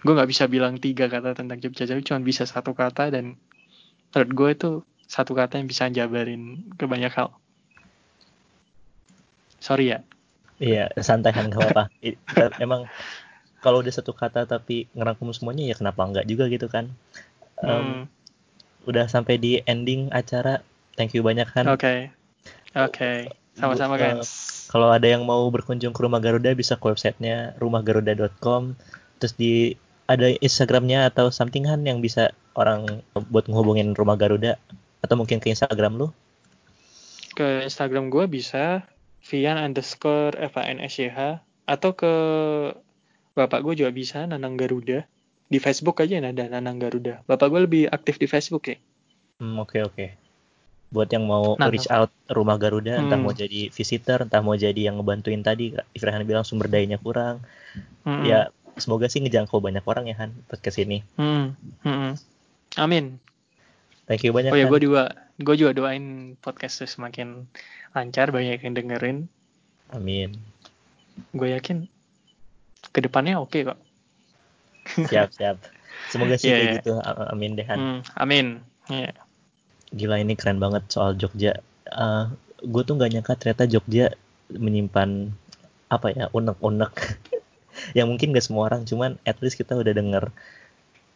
Gue 0.04 0.12
nggak 0.16 0.30
bisa 0.32 0.44
bilang 0.54 0.74
tiga 0.84 1.06
kata 1.14 1.30
tentang 1.38 1.58
Jogja, 1.62 1.84
tapi 1.90 2.02
cuma 2.08 2.20
bisa 2.30 2.44
satu 2.52 2.72
kata 2.80 3.04
dan 3.14 3.24
menurut 4.12 4.30
gue 4.38 4.48
itu 4.56 4.70
satu 5.14 5.32
kata 5.40 5.58
yang 5.60 5.68
bisa 5.72 5.84
jabarin 5.98 6.42
ke 6.78 6.84
banyak 6.92 7.12
hal. 7.18 7.28
Sorry 9.60 9.92
ya. 9.92 9.98
Iya, 10.60 10.92
santai 11.00 11.32
kan 11.32 11.48
nggak 11.48 11.60
apa-apa. 11.60 11.84
I- 12.04 12.20
Emang 12.64 12.84
kalau 13.64 13.80
udah 13.84 13.92
satu 13.92 14.12
kata 14.12 14.44
tapi 14.44 14.88
ngerangkum 14.96 15.32
semuanya 15.36 15.72
ya 15.72 15.74
kenapa 15.76 16.00
enggak 16.04 16.26
juga 16.28 16.44
gitu 16.52 16.68
kan? 16.68 16.88
Em, 17.64 17.68
Hmm, 17.68 18.00
Udah 18.88 19.04
sampai 19.12 19.36
di 19.36 19.60
ending 19.68 20.08
acara. 20.08 20.64
Thank 20.96 21.12
you 21.12 21.20
banyak 21.20 21.48
kan. 21.52 21.68
Oke. 21.68 22.08
Oke. 22.72 23.28
Sama-sama 23.56 23.94
Bu- 23.96 24.02
kan. 24.02 24.16
Kalau 24.70 24.94
ada 24.94 25.02
yang 25.02 25.26
mau 25.26 25.50
berkunjung 25.50 25.90
ke 25.90 25.98
Rumah 25.98 26.22
Garuda 26.22 26.54
bisa 26.54 26.78
ke 26.78 26.86
websitenya 26.86 27.58
rumahgaruda.com. 27.58 28.78
Terus 29.18 29.34
di 29.34 29.74
ada 30.06 30.30
Instagramnya 30.30 31.10
atau 31.10 31.34
something 31.34 31.66
yang 31.66 31.98
bisa 31.98 32.30
orang 32.54 33.02
buat 33.34 33.50
ngehubungin 33.50 33.98
Rumah 33.98 34.14
Garuda 34.14 34.62
atau 35.02 35.18
mungkin 35.18 35.42
ke 35.42 35.50
Instagram 35.50 35.98
lu? 35.98 36.14
Ke 37.34 37.66
Instagram 37.66 38.14
gue 38.14 38.30
bisa 38.30 38.86
Vian 39.26 39.58
underscore 39.58 40.38
FANSYH 40.38 41.42
atau 41.66 41.90
ke 41.90 42.12
bapak 43.34 43.66
gue 43.66 43.74
juga 43.82 43.90
bisa 43.90 44.22
Nanang 44.22 44.54
Garuda 44.54 45.02
di 45.50 45.58
Facebook 45.58 45.98
aja 45.98 46.22
ada 46.22 46.46
Nanang 46.46 46.78
Garuda. 46.78 47.26
Bapak 47.26 47.50
gue 47.50 47.60
lebih 47.66 47.82
aktif 47.90 48.22
di 48.22 48.30
Facebook 48.30 48.70
ya. 48.70 48.78
Hmm, 49.42 49.58
oke 49.58 49.82
oke. 49.82 50.19
Buat 50.90 51.08
yang 51.08 51.22
mau 51.22 51.54
Nanang. 51.54 51.70
reach 51.70 51.86
out 51.86 52.10
rumah 52.26 52.58
Garuda, 52.58 52.98
entah 52.98 53.14
Hmm. 53.14 53.22
mau 53.22 53.30
jadi 53.30 53.70
visitor, 53.70 54.26
entah 54.26 54.42
mau 54.42 54.58
jadi 54.58 54.90
yang 54.90 54.98
ngebantuin 54.98 55.38
tadi, 55.40 55.70
Ifrahan 55.94 56.26
bilang 56.26 56.42
sumber 56.42 56.66
dayanya 56.66 56.98
kurang. 56.98 57.46
Mm-mm. 58.02 58.26
Ya 58.26 58.50
semoga 58.74 59.06
sih 59.06 59.22
ngejangkau 59.22 59.62
banyak 59.62 59.86
orang 59.86 60.10
ya 60.10 60.18
Han 60.18 60.34
podcast 60.46 60.78
ini. 60.78 61.06
Hmm, 61.14 61.54
hmm. 61.86 62.18
Amin. 62.74 63.22
Thank 64.04 64.26
you 64.26 64.34
banyak 64.34 64.50
Oh 64.50 64.58
ya, 64.58 64.66
gue 64.66 64.80
juga, 64.82 65.14
gue 65.38 65.54
juga 65.54 65.70
doain 65.70 66.34
podcast 66.42 66.82
tuh 66.82 66.90
semakin 66.90 67.46
lancar, 67.94 68.34
banyak 68.34 68.58
yang 68.58 68.74
dengerin. 68.74 69.18
Amin. 69.90 70.42
Gue 71.30 71.54
yakin 71.54 71.86
ke 72.90 72.98
depannya 72.98 73.38
oke 73.38 73.54
kok. 73.62 73.78
Siap 75.06 75.30
siap. 75.30 75.56
Semoga 76.10 76.34
sih 76.34 76.50
Iya, 76.50 76.54
kayak 76.58 76.66
iya. 76.66 76.74
gitu. 76.82 76.92
Amin 77.30 77.54
deh 77.54 77.66
Han. 77.68 77.78
Hmm, 77.78 77.98
amin. 78.18 78.46
Iya. 78.90 79.14
Gila 79.90 80.22
ini 80.22 80.38
keren 80.38 80.62
banget 80.62 80.86
soal 80.90 81.18
Jogja. 81.18 81.58
gue 82.60 82.82
tuh 82.84 82.94
nggak 82.94 83.10
nyangka 83.10 83.34
ternyata 83.40 83.64
Jogja 83.66 84.14
menyimpan 84.52 85.34
apa 85.90 86.06
ya 86.14 86.24
unek-unek. 86.30 86.94
Yang 87.98 88.06
mungkin 88.06 88.36
gak 88.36 88.44
semua 88.44 88.68
orang 88.68 88.84
cuman 88.86 89.16
at 89.26 89.40
least 89.40 89.56
kita 89.56 89.74
udah 89.74 89.94
denger 89.94 90.30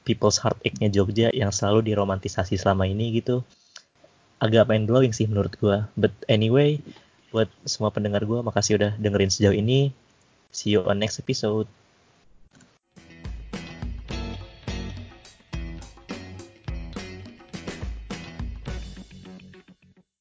people's 0.03 0.41
heartache-nya 0.41 0.89
Jogja 0.93 1.29
yang 1.33 1.51
selalu 1.53 1.93
diromantisasi 1.93 2.57
selama 2.57 2.89
ini 2.89 3.14
gitu. 3.20 3.45
Agak 4.43 4.68
main 4.68 4.85
blowing 4.85 5.14
sih 5.14 5.29
menurut 5.29 5.55
gue 5.61 5.85
but 5.95 6.12
anyway 6.27 6.81
buat 7.35 7.51
semua 7.66 7.91
pendengar 7.91 8.22
gue 8.22 8.41
makasih 8.43 8.79
udah 8.79 8.93
dengerin 8.97 9.31
sejauh 9.31 9.57
ini. 9.57 9.91
See 10.55 10.75
you 10.75 10.87
on 10.87 11.03
next 11.03 11.18
episode 11.18 11.66